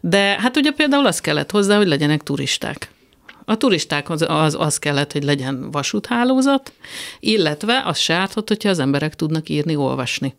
de 0.00 0.36
hát 0.40 0.56
ugye 0.56 0.70
például 0.70 1.06
az 1.06 1.20
kellett 1.20 1.50
hozzá, 1.50 1.76
hogy 1.76 1.86
legyenek 1.86 2.22
turisták. 2.22 2.91
A 3.52 3.56
turistákhoz 3.56 4.22
az, 4.28 4.56
az 4.58 4.78
kellett, 4.78 5.12
hogy 5.12 5.22
legyen 5.22 5.70
vasúthálózat, 5.70 6.72
illetve 7.20 7.82
az 7.84 7.98
se 7.98 8.14
ártott, 8.14 8.48
hogyha 8.48 8.68
az 8.68 8.78
emberek 8.78 9.14
tudnak 9.14 9.48
írni, 9.48 9.76
olvasni. 9.76 10.34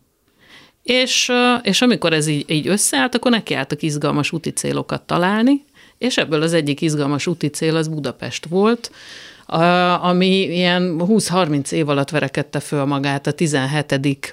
És, 0.82 1.32
és 1.62 1.82
amikor 1.82 2.12
ez 2.12 2.26
így, 2.26 2.50
így 2.50 2.68
összeállt, 2.68 3.14
akkor 3.14 3.30
nekiálltak 3.30 3.82
izgalmas 3.82 4.32
úti 4.32 4.50
célokat 4.50 5.02
találni, 5.02 5.64
és 5.98 6.16
ebből 6.16 6.42
az 6.42 6.52
egyik 6.52 6.80
izgalmas 6.80 7.26
úti 7.26 7.46
cél 7.46 7.76
az 7.76 7.88
Budapest 7.88 8.46
volt, 8.46 8.90
ami 10.00 10.42
ilyen 10.42 10.96
20-30 10.98 11.72
év 11.72 11.88
alatt 11.88 12.10
verekedte 12.10 12.60
föl 12.60 12.84
magát 12.84 13.26
a 13.26 13.32
17. 13.32 14.32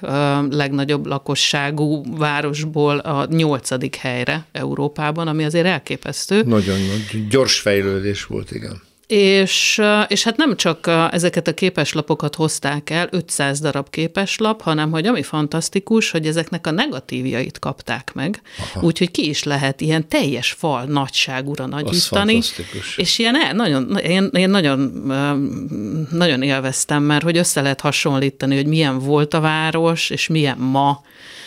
legnagyobb 0.50 1.06
lakosságú 1.06 2.16
városból 2.16 2.98
a 2.98 3.26
8. 3.30 3.98
helyre 3.98 4.46
Európában, 4.52 5.28
ami 5.28 5.44
azért 5.44 5.66
elképesztő. 5.66 6.42
Nagyon 6.42 6.78
nagy, 6.80 7.28
gyors 7.28 7.60
fejlődés 7.60 8.24
volt, 8.24 8.50
igen. 8.50 8.82
És, 9.12 9.82
és 10.08 10.24
hát 10.24 10.36
nem 10.36 10.56
csak 10.56 10.90
ezeket 11.10 11.48
a 11.48 11.54
képeslapokat 11.54 12.34
hozták 12.34 12.90
el, 12.90 13.08
500 13.10 13.60
darab 13.60 13.90
képeslap, 13.90 14.62
hanem 14.62 14.90
hogy 14.90 15.06
ami 15.06 15.22
fantasztikus, 15.22 16.10
hogy 16.10 16.26
ezeknek 16.26 16.66
a 16.66 16.70
negatívjait 16.70 17.58
kapták 17.58 18.12
meg, 18.14 18.42
úgyhogy 18.80 19.10
ki 19.10 19.28
is 19.28 19.42
lehet 19.42 19.80
ilyen 19.80 20.08
teljes 20.08 20.52
fal 20.52 20.84
nagyságúra 20.84 21.66
nagyítani. 21.66 22.40
És 22.96 23.18
ilyen 23.18 23.56
nagyon, 23.56 23.96
én, 23.96 24.30
én 24.32 24.50
nagyon, 24.50 24.78
nagyon 26.10 26.42
élveztem, 26.42 27.02
mert 27.02 27.22
hogy 27.22 27.36
össze 27.36 27.60
lehet 27.60 27.80
hasonlítani, 27.80 28.56
hogy 28.56 28.66
milyen 28.66 28.98
volt 28.98 29.34
a 29.34 29.40
város, 29.40 30.10
és 30.10 30.26
milyen 30.26 30.58
ma, 30.58 31.02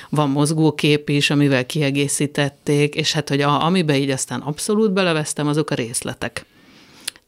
van 0.09 0.29
mozgókép 0.29 1.09
is, 1.09 1.29
amivel 1.29 1.65
kiegészítették, 1.65 2.95
és 2.95 3.11
hát, 3.13 3.29
hogy 3.29 3.41
a, 3.41 3.65
amiben 3.65 3.95
így 3.95 4.09
aztán 4.09 4.41
abszolút 4.41 4.91
beleveztem, 4.91 5.47
azok 5.47 5.69
a 5.69 5.75
részletek. 5.75 6.45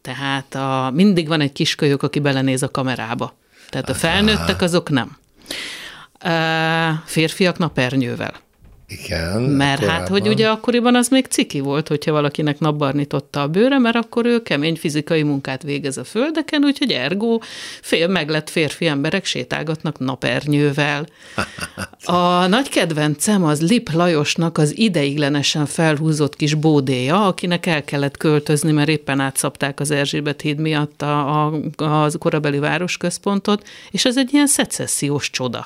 Tehát 0.08 0.56
a, 0.56 0.92
mindig 0.94 1.28
van 1.28 1.42
egy 1.42 1.52
kiskölyök, 1.52 2.04
aki 2.04 2.20
belenéz 2.20 2.64
a 2.64 2.72
kamerába. 2.72 3.34
Tehát 3.70 3.90
a 3.90 3.94
felnőttek 3.94 4.62
azok 4.62 4.90
nem. 4.90 5.18
férfiak 7.06 7.58
napernyővel. 7.58 8.34
Igen. 8.88 9.42
Mert 9.42 9.80
korábban. 9.80 10.00
hát, 10.00 10.08
hogy 10.08 10.28
ugye 10.28 10.50
akkoriban 10.50 10.96
az 10.96 11.08
még 11.08 11.26
ciki 11.26 11.60
volt, 11.60 11.88
hogyha 11.88 12.12
valakinek 12.12 12.60
napbarnította 12.60 13.42
a 13.42 13.48
bőre, 13.48 13.80
mert 13.80 13.96
akkor 13.96 14.26
ő 14.26 14.42
kemény 14.42 14.76
fizikai 14.76 15.24
munkát 15.24 15.64
végez 15.64 15.98
a 15.98 16.04
földeken, 16.04 16.64
úgyhogy 16.64 16.92
ergo 16.92 17.40
fél 17.82 18.08
meglett 18.08 18.50
férfi 18.50 18.86
emberek 18.86 19.26
sétálgatnak 19.26 20.00
napernyővel. 20.00 21.06
A 22.06 22.48
nagy 22.48 22.70
kedvencem 22.70 23.44
az 23.44 23.62
Lip 23.62 23.92
Lajosnak 23.92 24.58
az 24.58 24.78
ideiglenesen 24.78 25.66
felhúzott 25.66 26.36
kis 26.36 26.54
bódéja, 26.54 27.28
akinek 27.28 27.66
el 27.66 27.84
kellett 27.84 28.18
költözni, 28.18 28.72
mert 28.72 28.90
éppen 28.90 29.20
átszapták 29.20 29.80
az 29.80 29.92
Erzsébet 29.92 30.42
híd 30.42 30.60
miatt 30.60 31.02
a, 31.02 31.46
a, 31.46 31.54
a 31.78 32.10
korabeli 32.18 32.60
városközpontot, 32.60 33.68
és 33.92 34.06
ez 34.06 34.18
egy 34.18 34.34
ilyen 34.34 34.48
szecessziós 34.48 35.30
csoda. 35.30 35.66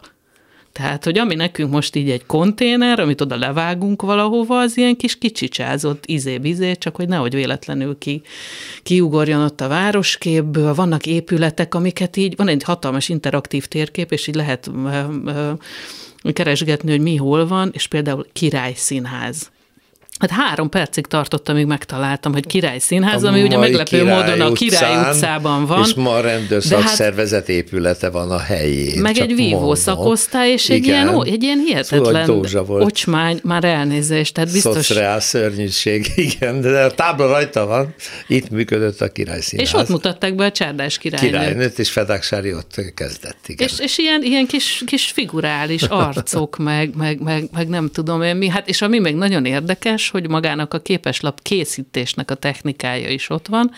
Tehát, 0.74 1.04
hogy 1.04 1.18
ami 1.18 1.36
nekünk 1.36 1.72
most 1.72 1.96
így 1.96 2.10
egy 2.10 2.26
konténer, 2.26 3.00
amit 3.00 3.22
oda 3.22 3.38
levágunk 3.38 4.02
valahova, 4.02 4.60
az 4.60 4.78
ilyen 4.78 4.96
kis 4.96 5.18
kicsicsázott 5.18 6.06
izé-bizé, 6.06 6.76
csak 6.76 6.96
hogy 6.96 7.08
nehogy 7.08 7.34
véletlenül 7.34 7.98
ki, 7.98 8.22
kiugorjon 8.84 9.42
ott 9.42 9.62
a 9.62 9.68
városképből. 9.68 10.74
Vannak 10.74 11.06
épületek, 11.06 11.76
amiket 11.76 12.18
így, 12.18 12.36
van 12.36 12.48
egy 12.48 12.64
hatalmas 12.64 13.10
interaktív 13.10 13.66
térkép, 13.66 14.12
és 14.12 14.28
így 14.28 14.36
lehet 14.36 14.72
keresgetni, 16.34 16.92
hogy 16.92 17.02
mi 17.02 17.16
hol 17.16 17.48
van, 17.48 17.70
és 17.74 17.88
például 17.88 18.26
királyszínház. 18.34 19.52
Hát 20.22 20.30
három 20.30 20.70
percig 20.70 21.06
tartottam, 21.06 21.56
amíg 21.56 21.68
megtaláltam, 21.68 22.34
hogy 22.34 22.46
Király 22.46 22.80
Színház, 22.80 23.24
ami 23.24 23.42
ugye 23.42 23.58
meglepő 23.58 23.98
Király 23.98 24.16
módon 24.16 24.42
a 24.42 24.52
Király 24.52 24.96
utcán, 24.96 25.14
utcában 25.14 25.66
van. 25.66 25.84
És 25.84 25.94
ma 25.94 26.14
a 26.14 26.22
rendőrszakszervezet 26.22 27.40
hát, 27.40 27.50
épülete 27.50 28.10
van 28.10 28.32
a 28.32 28.40
helyén. 28.40 29.02
Meg 29.02 29.18
egy 29.18 29.36
vívó 29.36 29.76
szakosztály, 29.76 30.52
és 30.52 30.70
egy 30.70 30.78
Igen. 30.78 30.90
ilyen, 30.90 31.16
ó, 31.16 31.24
egy 31.24 31.44
ilyen 31.44 31.60
hihetetlen 31.66 32.26
Szóval 32.26 32.66
volt. 32.66 32.84
ocsmány, 32.84 33.40
már 33.44 33.64
elnézést, 33.64 34.34
tehát 34.34 34.52
biztos... 34.52 34.86
Szociál 34.86 35.20
szörnyűség, 35.20 36.12
igen, 36.30 36.62
de 36.62 36.84
a 36.84 36.92
tábla 36.92 37.28
rajta 37.28 37.66
van, 37.66 37.94
itt 38.28 38.50
működött 38.50 39.02
a 39.02 39.12
Király 39.12 39.42
Színház. 39.42 39.68
És 39.68 39.74
ott 39.74 39.90
mutatták 39.90 40.36
be 40.36 40.46
a 40.46 40.52
Csárdás 40.52 40.98
királynőt. 40.98 41.32
Királynőt, 41.32 41.80
és 41.80 41.90
Fedaksári 41.90 42.54
ott 42.54 42.82
kezdett, 42.96 43.48
igen. 43.48 43.68
És, 43.68 43.80
és 43.80 43.98
ilyen, 43.98 44.24
ilyen 44.24 44.46
kis, 44.46 44.84
kis 44.86 45.06
figurális 45.06 45.84
arcok, 45.84 46.58
meg, 46.72 46.96
meg, 46.96 47.20
meg, 47.20 47.50
meg 47.54 47.68
nem 47.68 47.90
tudom 47.94 48.22
én 48.22 48.36
mi. 48.36 48.48
Hát, 48.48 48.70
és 48.70 48.82
ami 48.82 49.00
még 49.00 49.16
nagyon 49.16 49.46
érdekes, 49.46 50.11
hogy 50.12 50.30
magának 50.30 50.74
a 50.74 50.80
képeslap 50.80 51.42
készítésnek 51.42 52.32
a 52.32 52.36
technikája 52.36 53.10
is 53.10 53.30
ott 53.30 53.48
van, 53.48 53.72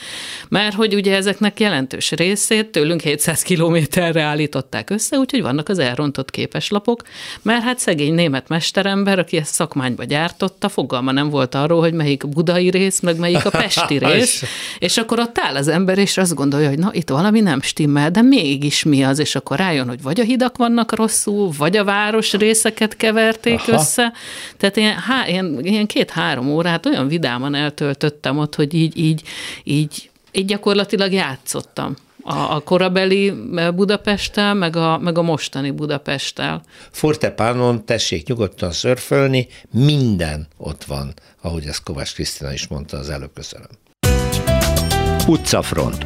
mert 0.49 0.75
hogy 0.75 0.93
ugye 0.93 1.15
ezeknek 1.15 1.59
jelentős 1.59 2.11
részét 2.11 2.67
tőlünk 2.67 3.01
700 3.01 3.41
kilométerre 3.41 4.21
állították 4.21 4.89
össze, 4.89 5.17
úgyhogy 5.17 5.41
vannak 5.41 5.69
az 5.69 5.79
elrontott 5.79 6.29
képeslapok, 6.29 7.01
mert 7.41 7.63
hát 7.63 7.79
szegény 7.79 8.13
német 8.13 8.47
mesterember, 8.47 9.19
aki 9.19 9.37
ezt 9.37 9.53
szakmányba 9.53 10.03
gyártotta, 10.03 10.69
fogalma 10.69 11.11
nem 11.11 11.29
volt 11.29 11.55
arról, 11.55 11.79
hogy 11.79 11.93
melyik 11.93 12.27
budai 12.27 12.69
rész, 12.69 12.99
meg 12.99 13.17
melyik 13.17 13.45
a 13.45 13.49
pesti 13.49 13.97
rész, 14.05 14.43
és 14.79 14.97
akkor 14.97 15.19
ott 15.19 15.37
áll 15.39 15.55
az 15.55 15.67
ember, 15.67 15.97
és 15.97 16.17
azt 16.17 16.35
gondolja, 16.35 16.69
hogy 16.69 16.79
na, 16.79 16.89
itt 16.93 17.09
valami 17.09 17.39
nem 17.39 17.61
stimmel, 17.61 18.11
de 18.11 18.21
mégis 18.21 18.83
mi 18.83 19.03
az, 19.03 19.19
és 19.19 19.35
akkor 19.35 19.57
rájön, 19.57 19.87
hogy 19.87 20.01
vagy 20.01 20.19
a 20.19 20.23
hidak 20.23 20.57
vannak 20.57 20.95
rosszul, 20.95 21.51
vagy 21.57 21.77
a 21.77 21.83
város 21.83 22.33
részeket 22.33 22.97
keverték 22.97 23.59
Aha. 23.59 23.71
össze. 23.71 24.13
Tehát 24.57 24.77
ilyen, 24.77 24.95
há, 24.95 25.27
ilyen, 25.27 25.59
ilyen 25.61 25.85
két-három 26.23 26.51
órát 26.51 26.85
olyan 26.85 27.07
vidáman 27.07 27.55
eltöltöttem 27.55 28.37
ott, 28.37 28.55
hogy 28.55 28.73
így, 28.73 28.97
így, 28.97 29.21
így, 29.63 30.09
így 30.31 30.45
gyakorlatilag 30.45 31.11
játszottam. 31.11 31.95
A, 32.25 32.55
a 32.55 32.59
korabeli 32.59 33.33
Budapesttel, 33.75 34.53
meg 34.53 34.75
a, 34.75 34.97
meg 34.97 35.17
a 35.17 35.21
mostani 35.21 35.71
Budapesttel. 35.71 36.61
Fortepánon 36.91 37.85
tessék 37.85 38.27
nyugodtan 38.27 38.71
szörfölni, 38.71 39.47
minden 39.71 40.47
ott 40.57 40.83
van, 40.83 41.13
ahogy 41.41 41.65
ezt 41.65 41.83
Kovács 41.83 42.13
Krisztina 42.13 42.53
is 42.53 42.67
mondta 42.67 42.97
az 42.97 43.09
előbb, 43.09 43.33
köszönöm. 43.33 43.69
Utcafront. 45.27 46.03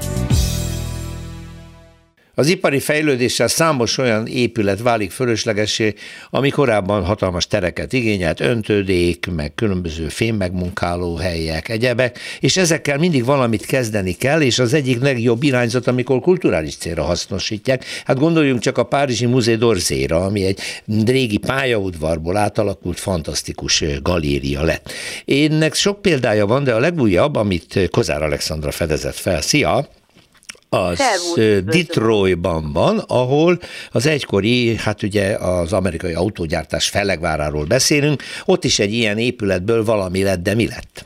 Az 2.39 2.47
ipari 2.47 2.79
fejlődéssel 2.79 3.47
számos 3.47 3.97
olyan 3.97 4.27
épület 4.27 4.81
válik 4.81 5.11
fölöslegesé, 5.11 5.93
ami 6.29 6.49
korábban 6.49 7.03
hatalmas 7.03 7.47
tereket 7.47 7.93
igényelt, 7.93 8.39
öntődék, 8.39 9.25
meg 9.35 9.53
különböző 9.55 10.07
fémmegmunkáló 10.07 11.15
helyek, 11.15 11.69
egyebek, 11.69 12.19
és 12.39 12.57
ezekkel 12.57 12.97
mindig 12.97 13.25
valamit 13.25 13.65
kezdeni 13.65 14.13
kell, 14.13 14.41
és 14.41 14.59
az 14.59 14.73
egyik 14.73 15.01
legjobb 15.01 15.43
irányzat, 15.43 15.88
amikor 15.88 16.19
kulturális 16.19 16.75
célra 16.75 17.03
hasznosítják. 17.03 17.85
Hát 18.05 18.19
gondoljunk 18.19 18.59
csak 18.59 18.77
a 18.77 18.83
Párizsi 18.83 19.25
Musée 19.25 19.57
d'Orsayra, 19.59 20.25
ami 20.25 20.45
egy 20.45 20.59
régi 21.05 21.38
pályaudvarból 21.38 22.38
átalakult 22.38 22.99
fantasztikus 22.99 23.83
galéria 24.01 24.61
lett. 24.61 24.91
Ennek 25.25 25.73
sok 25.73 26.01
példája 26.01 26.45
van, 26.45 26.63
de 26.63 26.73
a 26.73 26.79
legújabb, 26.79 27.35
amit 27.35 27.89
Kozár 27.89 28.23
Alexandra 28.23 28.71
fedezett 28.71 29.17
fel, 29.17 29.41
szia, 29.41 29.88
az 30.70 31.34
üdvözlöm. 31.38 31.65
Detroitban 31.65 32.72
van, 32.74 32.99
ahol 33.07 33.57
az 33.91 34.07
egykori, 34.07 34.76
hát 34.76 35.03
ugye 35.03 35.36
az 35.36 35.74
amerikai 35.74 36.13
autógyártás 36.13 36.89
felegváráról 36.89 37.65
beszélünk, 37.65 38.22
ott 38.45 38.63
is 38.63 38.80
egy 38.80 38.93
ilyen 38.93 39.18
épületből 39.18 39.84
valami 39.84 40.24
lett, 40.24 40.43
de 40.43 40.55
mi 40.55 40.68
lett? 40.68 41.05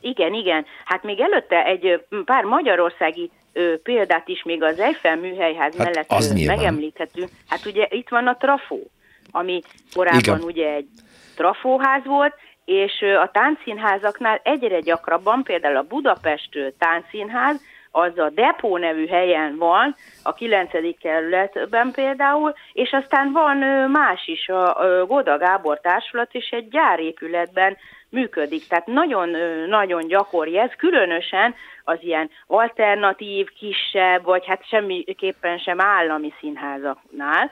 Igen, 0.00 0.34
igen. 0.34 0.64
Hát 0.84 1.02
még 1.02 1.20
előtte 1.20 1.64
egy 1.64 2.04
pár 2.24 2.44
magyarországi 2.44 3.30
ö, 3.52 3.74
példát 3.82 4.28
is 4.28 4.42
még 4.42 4.62
az 4.62 4.78
Eiffel 4.78 5.16
műhelyház 5.16 5.76
Hát 5.76 5.84
mellett 5.84 6.10
az 6.10 6.32
megemlíthetünk. 6.32 7.28
Hát 7.48 7.66
ugye 7.66 7.86
itt 7.90 8.08
van 8.08 8.26
a 8.26 8.36
trafó, 8.36 8.90
ami 9.30 9.60
korábban 9.94 10.20
Igen. 10.20 10.40
ugye 10.40 10.68
egy 10.74 10.88
trafóház 11.36 12.04
volt, 12.04 12.34
és 12.64 12.92
a 13.22 13.30
táncszínházaknál 13.32 14.40
egyre 14.44 14.80
gyakrabban, 14.80 15.42
például 15.42 15.76
a 15.76 15.82
Budapest 15.82 16.74
táncszínház, 16.78 17.60
az 17.92 18.18
a 18.18 18.30
Depó 18.30 18.76
nevű 18.76 19.06
helyen 19.06 19.56
van, 19.56 19.94
a 20.22 20.32
9. 20.32 20.70
kerületben 20.98 21.90
például, 21.90 22.54
és 22.72 22.92
aztán 22.92 23.32
van 23.32 23.56
más 23.90 24.26
is, 24.26 24.48
a 24.48 25.04
Goda 25.06 25.38
Gábor 25.38 25.80
Társulat, 25.80 26.28
és 26.32 26.48
egy 26.50 26.68
gyárépületben 26.68 27.76
működik. 28.08 28.66
Tehát 28.66 28.86
nagyon, 28.86 29.34
ö, 29.34 29.66
nagyon 29.66 30.06
gyakori 30.06 30.58
ez, 30.58 30.70
különösen 30.76 31.54
az 31.84 31.98
ilyen 32.00 32.30
alternatív, 32.46 33.48
kisebb, 33.58 34.24
vagy 34.24 34.46
hát 34.46 34.68
semmiképpen 34.68 35.58
sem 35.58 35.80
állami 35.80 36.32
színházaknál, 36.40 37.50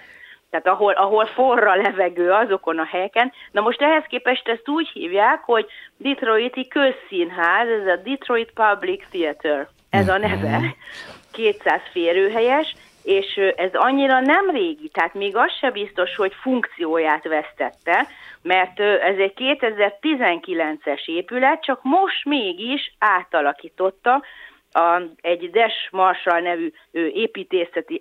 tehát 0.50 0.66
ahol, 0.66 0.92
ahol 0.92 1.26
forra 1.26 1.74
levegő 1.74 2.30
azokon 2.30 2.78
a 2.78 2.84
helyeken. 2.84 3.32
Na 3.52 3.60
most 3.60 3.82
ehhez 3.82 4.04
képest 4.08 4.48
ezt 4.48 4.68
úgy 4.68 4.88
hívják, 4.88 5.40
hogy 5.44 5.66
Detroiti 5.96 6.68
közszínház, 6.68 7.68
ez 7.68 7.86
a 7.86 7.96
Detroit 7.96 8.52
Public 8.54 9.02
Theater, 9.10 9.68
ez 9.90 10.08
a 10.08 10.18
neve, 10.18 10.74
200 11.32 11.80
férőhelyes, 11.92 12.74
és 13.02 13.36
ez 13.56 13.70
annyira 13.72 14.20
nem 14.20 14.50
régi, 14.50 14.88
tehát 14.88 15.14
még 15.14 15.36
az 15.36 15.52
se 15.60 15.70
biztos, 15.70 16.16
hogy 16.16 16.32
funkcióját 16.40 17.24
vesztette, 17.24 18.06
mert 18.42 18.80
ez 18.80 19.16
egy 19.18 19.32
2019-es 19.36 21.04
épület, 21.06 21.62
csak 21.62 21.80
most 21.82 22.24
mégis 22.24 22.94
átalakította 22.98 24.22
a, 24.72 25.02
egy 25.20 25.50
Des 25.50 25.88
Marshall 25.90 26.40
nevű 26.40 26.72
építészeti, 26.92 28.00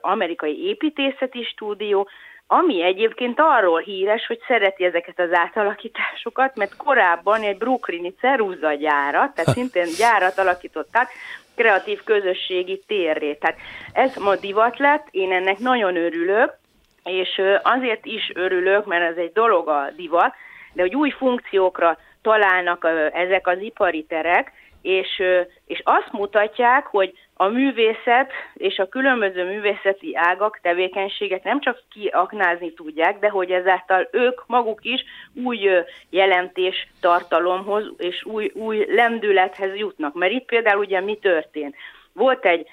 amerikai 0.00 0.66
építészeti 0.66 1.42
stúdió, 1.42 2.08
ami 2.46 2.82
egyébként 2.82 3.40
arról 3.40 3.80
híres, 3.80 4.26
hogy 4.26 4.38
szereti 4.46 4.84
ezeket 4.84 5.20
az 5.20 5.32
átalakításokat, 5.32 6.56
mert 6.56 6.76
korábban 6.76 7.42
egy 7.42 7.58
brooklyni 7.58 8.14
ceruzagyárat, 8.20 9.34
tehát 9.34 9.54
szintén 9.58 9.88
gyárat 9.98 10.38
alakították, 10.38 11.08
kreatív 11.54 12.02
közösségi 12.04 12.82
térré. 12.86 13.34
Tehát 13.34 13.56
ez 13.92 14.16
ma 14.16 14.36
divat 14.36 14.78
lett, 14.78 15.06
én 15.10 15.32
ennek 15.32 15.58
nagyon 15.58 15.96
örülök, 15.96 16.58
és 17.04 17.42
azért 17.62 18.06
is 18.06 18.30
örülök, 18.34 18.86
mert 18.86 19.10
ez 19.10 19.16
egy 19.16 19.32
dolog 19.32 19.68
a 19.68 19.90
divat, 19.96 20.34
de 20.72 20.82
hogy 20.82 20.94
új 20.94 21.10
funkciókra 21.10 21.98
találnak 22.22 22.88
ezek 23.12 23.46
az 23.46 23.60
ipari 23.60 24.04
terek, 24.04 24.52
és, 24.86 25.22
és 25.66 25.80
azt 25.84 26.12
mutatják, 26.12 26.86
hogy 26.86 27.12
a 27.34 27.46
művészet 27.46 28.30
és 28.54 28.78
a 28.78 28.88
különböző 28.88 29.44
művészeti 29.44 30.16
ágak, 30.16 30.58
tevékenységek 30.62 31.42
nem 31.44 31.60
csak 31.60 31.82
kiaknázni 31.90 32.72
tudják, 32.72 33.18
de 33.18 33.28
hogy 33.28 33.50
ezáltal 33.50 34.08
ők 34.12 34.46
maguk 34.46 34.84
is 34.84 35.04
új 35.44 35.68
jelentés 36.10 36.88
tartalomhoz 37.00 37.84
és 37.96 38.24
új, 38.24 38.50
új 38.54 38.86
lendülethez 38.88 39.76
jutnak. 39.76 40.14
Mert 40.14 40.32
itt 40.32 40.46
például 40.46 40.78
ugye 40.78 41.00
mi 41.00 41.16
történt? 41.16 41.74
Volt 42.12 42.44
egy, 42.44 42.66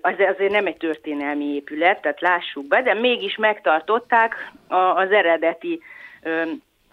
az 0.00 0.14
azért 0.34 0.52
nem 0.52 0.66
egy 0.66 0.76
történelmi 0.76 1.44
épület, 1.44 2.00
tehát 2.00 2.20
lássuk 2.20 2.66
be, 2.66 2.82
de 2.82 2.94
mégis 2.94 3.36
megtartották 3.36 4.52
az 4.94 5.10
eredeti 5.10 5.80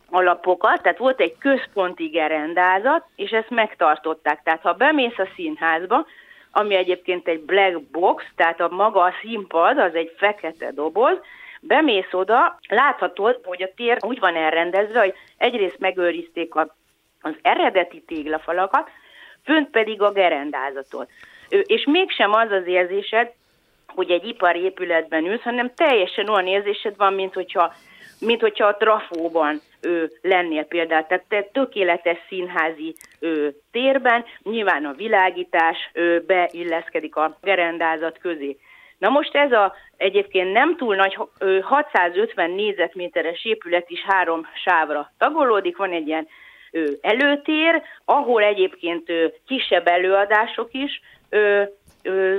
alapokat, 0.09 0.81
tehát 0.81 0.97
volt 0.97 1.19
egy 1.19 1.37
központi 1.37 2.07
gerendázat, 2.07 3.05
és 3.15 3.31
ezt 3.31 3.49
megtartották. 3.49 4.43
Tehát 4.43 4.61
ha 4.61 4.73
bemész 4.73 5.17
a 5.17 5.27
színházba, 5.35 6.05
ami 6.51 6.75
egyébként 6.75 7.27
egy 7.27 7.39
black 7.39 7.81
box, 7.81 8.23
tehát 8.35 8.59
a 8.59 8.69
maga 8.69 9.01
a 9.01 9.13
színpad, 9.21 9.77
az 9.77 9.95
egy 9.95 10.13
fekete 10.17 10.71
doboz, 10.71 11.17
bemész 11.61 12.13
oda, 12.13 12.59
láthatod, 12.67 13.39
hogy 13.43 13.63
a 13.63 13.73
tér 13.75 13.97
úgy 14.01 14.19
van 14.19 14.35
elrendezve, 14.35 14.99
hogy 14.99 15.13
egyrészt 15.37 15.79
megőrizték 15.79 16.55
a, 16.55 16.75
az 17.21 17.33
eredeti 17.41 18.01
téglafalakat, 18.01 18.89
fönt 19.43 19.69
pedig 19.69 20.01
a 20.01 20.11
gerendázatot. 20.11 21.09
És 21.49 21.85
mégsem 21.85 22.33
az 22.33 22.51
az 22.51 22.67
érzésed, 22.67 23.31
hogy 23.87 24.11
egy 24.11 24.25
ipari 24.25 24.59
épületben 24.59 25.25
ülsz, 25.25 25.41
hanem 25.41 25.73
teljesen 25.75 26.29
olyan 26.29 26.47
érzésed 26.47 26.95
van, 26.97 27.13
mint 27.13 27.33
hogyha, 27.33 27.73
mint 28.19 28.41
hogyha 28.41 28.65
a 28.65 28.77
trafóban 28.77 29.61
ő, 29.81 30.11
lennél 30.21 30.63
például. 30.63 31.05
Tehát 31.07 31.25
te 31.27 31.41
tökéletes 31.41 32.17
színházi 32.27 32.95
ő, 33.19 33.55
térben, 33.71 34.25
nyilván 34.43 34.85
a 34.85 34.93
világítás 34.93 35.89
ő, 35.93 36.23
beilleszkedik 36.27 37.15
a 37.15 37.37
gerendázat 37.41 38.17
közé. 38.17 38.57
Na 38.97 39.09
most 39.09 39.35
ez 39.35 39.51
a 39.51 39.73
egyébként 39.97 40.51
nem 40.51 40.75
túl 40.75 40.95
nagy 40.95 41.17
650 41.61 42.51
négyzetméteres 42.51 43.45
épület 43.45 43.89
is 43.89 44.01
három 44.01 44.47
sávra 44.63 45.11
tagolódik, 45.17 45.77
van 45.77 45.91
egy 45.91 46.07
ilyen 46.07 46.27
előtér, 47.01 47.81
ahol 48.05 48.43
egyébként 48.43 49.11
kisebb 49.47 49.87
előadások 49.87 50.69
is 50.71 51.01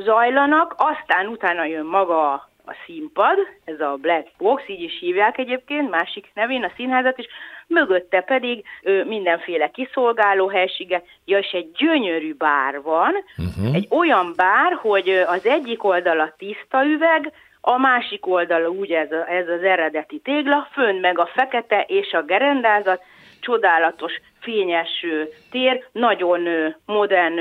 zajlanak, 0.05 0.75
aztán 0.77 1.27
utána 1.27 1.65
jön 1.65 1.85
maga 1.87 2.50
színpad, 2.87 3.39
ez 3.65 3.81
a 3.81 3.97
Black 4.01 4.27
Box, 4.39 4.63
így 4.67 4.83
is 4.83 4.99
hívják 5.01 5.39
egyébként, 5.39 5.91
másik 5.91 6.31
nevén 6.35 6.65
a 6.65 6.73
színházat 6.77 7.19
is, 7.19 7.27
mögötte 7.67 8.21
pedig 8.21 8.65
ö, 8.83 9.05
mindenféle 9.05 9.71
kiszolgáló 9.71 10.49
helysége, 10.49 11.03
ja, 11.25 11.39
és 11.39 11.51
egy 11.51 11.71
gyönyörű 11.73 12.35
bár 12.35 12.83
van, 12.83 13.15
uh-huh. 13.37 13.75
egy 13.75 13.87
olyan 13.91 14.33
bár, 14.37 14.73
hogy 14.73 15.09
az 15.09 15.47
egyik 15.47 15.85
oldala 15.85 16.35
tiszta 16.39 16.85
üveg, 16.85 17.33
a 17.61 17.79
másik 17.79 18.27
oldala 18.27 18.69
úgy 18.69 18.91
ez, 18.91 19.13
a, 19.13 19.31
ez 19.31 19.49
az 19.49 19.63
eredeti 19.63 20.19
tégla, 20.19 20.69
fönn 20.73 21.01
meg 21.01 21.19
a 21.19 21.27
fekete 21.27 21.85
és 21.89 22.13
a 22.13 22.23
gerendázat, 22.23 23.03
csodálatos, 23.41 24.13
fényes 24.41 25.07
tér, 25.51 25.85
nagyon 25.93 26.49
modern 26.85 27.41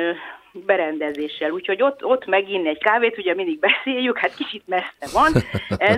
berendezéssel, 0.51 1.51
úgyhogy 1.51 1.81
ott, 1.81 2.05
ott 2.05 2.25
meginni 2.25 2.67
egy 2.67 2.77
kávét, 2.77 3.17
ugye 3.17 3.35
mindig 3.35 3.59
beszéljük, 3.59 4.17
hát 4.17 4.35
kicsit 4.35 4.63
messze 4.65 5.07
van 5.13 5.31
ez, 5.77 5.97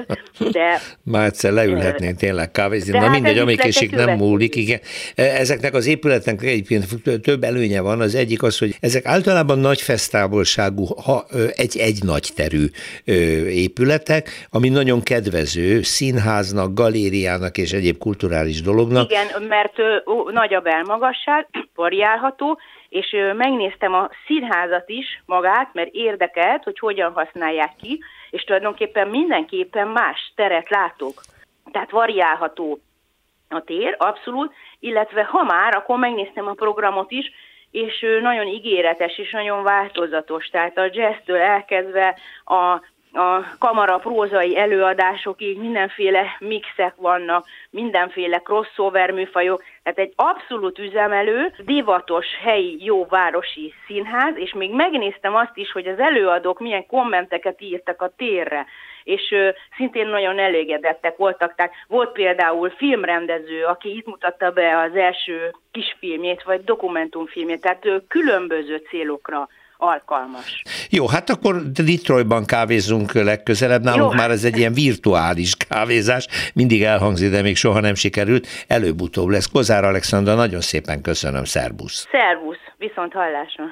de... 0.52 0.80
Már 1.04 1.26
egyszer 1.26 1.52
leülhetnénk 1.52 2.18
tényleg 2.18 2.52
kávézni, 2.52 2.92
na 2.92 3.00
hát 3.00 3.12
mindegy, 3.12 3.38
amíg 3.38 3.60
késik 3.60 3.92
nem 3.92 4.18
múlik, 4.18 4.56
igen. 4.56 4.80
E, 5.16 5.24
ezeknek 5.24 5.74
az 5.74 5.88
épületeknek 5.88 6.50
egyébként 6.50 6.86
több 7.22 7.44
előnye 7.44 7.82
van, 7.82 8.02
az 8.02 8.16
egyik 8.16 8.44
az, 8.44 8.60
hogy 8.60 8.76
ezek 8.80 9.06
általában 9.06 9.60
nagy 9.60 9.82
fesztávolságú, 9.82 10.86
ha, 10.86 11.26
egy-egy 11.56 12.04
nagy 12.04 12.30
terű 12.36 12.66
épületek, 13.48 14.48
ami 14.50 14.70
nagyon 14.70 15.02
kedvező 15.02 15.82
színháznak, 15.82 16.74
galériának 16.74 17.58
és 17.58 17.72
egyéb 17.72 17.98
kulturális 17.98 18.62
dolognak. 18.62 19.12
Igen, 19.12 19.48
mert 19.48 19.80
ö, 19.80 19.96
nagy 20.32 20.54
a 20.54 20.60
belmagasság, 20.60 21.48
variálható, 21.76 22.60
és 22.92 23.16
megnéztem 23.36 23.94
a 23.94 24.10
színházat 24.26 24.90
is 24.90 25.24
magát, 25.26 25.74
mert 25.74 25.90
érdekelt, 25.94 26.64
hogy 26.64 26.80
hogyan 26.80 27.14
használják 27.14 27.76
ki, 27.82 28.04
és 28.30 28.44
tulajdonképpen 28.44 29.08
mindenképpen 29.08 29.88
más 29.88 30.32
teret 30.36 30.70
látok. 30.70 31.22
Tehát 31.72 31.92
variálható 31.92 32.80
a 33.50 33.62
tér, 33.62 33.96
abszolút, 33.98 34.54
illetve 34.80 35.24
ha 35.24 35.44
már, 35.44 35.76
akkor 35.76 35.98
megnéztem 35.98 36.48
a 36.48 36.54
programot 36.54 37.12
is, 37.12 37.32
és 37.72 38.06
nagyon 38.22 38.48
ígéretes 38.48 39.18
és 39.18 39.32
nagyon 39.32 39.64
változatos, 39.64 40.48
tehát 40.48 40.78
a 40.78 40.90
jazztől 40.92 41.38
elkezdve 41.38 42.18
a 42.46 42.82
a 43.14 43.58
kamara 43.58 43.98
prózai 43.98 44.58
előadásokig 44.58 45.58
mindenféle 45.58 46.36
mixek 46.40 46.94
vannak, 46.96 47.46
mindenféle 47.70 48.38
crossover 48.40 49.12
műfajok, 49.12 49.64
tehát 49.84 50.00
egy 50.00 50.14
abszolút 50.16 50.80
üzemelő, 50.80 51.54
divatos 51.66 52.26
helyi 52.44 52.78
jó 52.80 53.06
városi 53.06 53.74
színház, 53.88 54.38
és 54.38 54.54
még 54.54 54.74
megnéztem 54.74 55.36
azt 55.36 55.58
is, 55.58 55.72
hogy 55.72 55.88
az 55.88 56.00
előadók 56.00 56.60
milyen 56.60 56.86
kommenteket 56.86 57.62
írtak 57.62 58.02
a 58.02 58.14
térre, 58.18 58.66
és 59.04 59.32
ö, 59.32 59.50
szintén 59.78 60.08
nagyon 60.08 60.40
elégedettek 60.40 61.18
voltak. 61.18 61.56
Tehát 61.56 61.74
volt 61.88 62.12
például 62.12 62.70
filmrendező, 62.70 63.64
aki 63.64 63.96
itt 63.96 64.06
mutatta 64.06 64.52
be 64.52 64.78
az 64.78 64.96
első 64.96 65.54
kisfilmjét, 65.72 66.44
vagy 66.44 66.64
dokumentumfilmjét, 66.64 67.62
tehát 67.62 67.86
ö, 67.86 67.98
különböző 68.08 68.78
célokra 68.90 69.48
alkalmas. 69.82 70.62
Jó, 70.90 71.08
hát 71.08 71.30
akkor 71.30 71.72
Detroitban 71.72 72.46
kávézunk 72.46 73.14
legközelebb, 73.14 73.84
nálunk 73.84 74.12
Jó. 74.12 74.18
már 74.18 74.32
ez 74.32 74.44
egy 74.44 74.58
ilyen 74.58 74.74
virtuális 74.74 75.56
kávézás, 75.56 76.28
mindig 76.54 76.84
elhangzik, 76.84 77.32
de 77.32 77.42
még 77.42 77.56
soha 77.56 77.80
nem 77.80 77.96
sikerült, 77.96 78.48
előbb-utóbb 78.68 79.28
lesz. 79.28 79.46
Kozár 79.46 79.84
Alexandra, 79.84 80.36
nagyon 80.36 80.62
szépen 80.62 81.02
köszönöm, 81.02 81.44
szervusz! 81.44 82.08
Szervusz, 82.12 82.58
viszont 82.78 83.14
hallásra! 83.14 83.64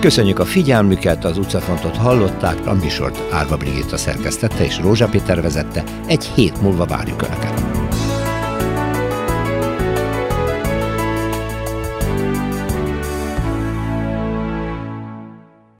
Köszönjük 0.00 0.38
a 0.38 0.44
figyelmüket, 0.44 1.24
az 1.24 1.38
utcafrontot 1.38 1.96
hallották, 1.96 2.66
a 2.66 2.74
műsort 2.74 3.32
Árva 3.32 3.56
Brigitta 3.56 3.96
szerkesztette 3.96 4.64
és 4.64 4.78
Rózsa 4.80 5.08
Péter 5.08 5.42
vezette. 5.42 5.82
Egy 6.06 6.24
hét 6.24 6.62
múlva 6.62 6.84
várjuk 6.84 7.22
Önöket. 7.22 7.77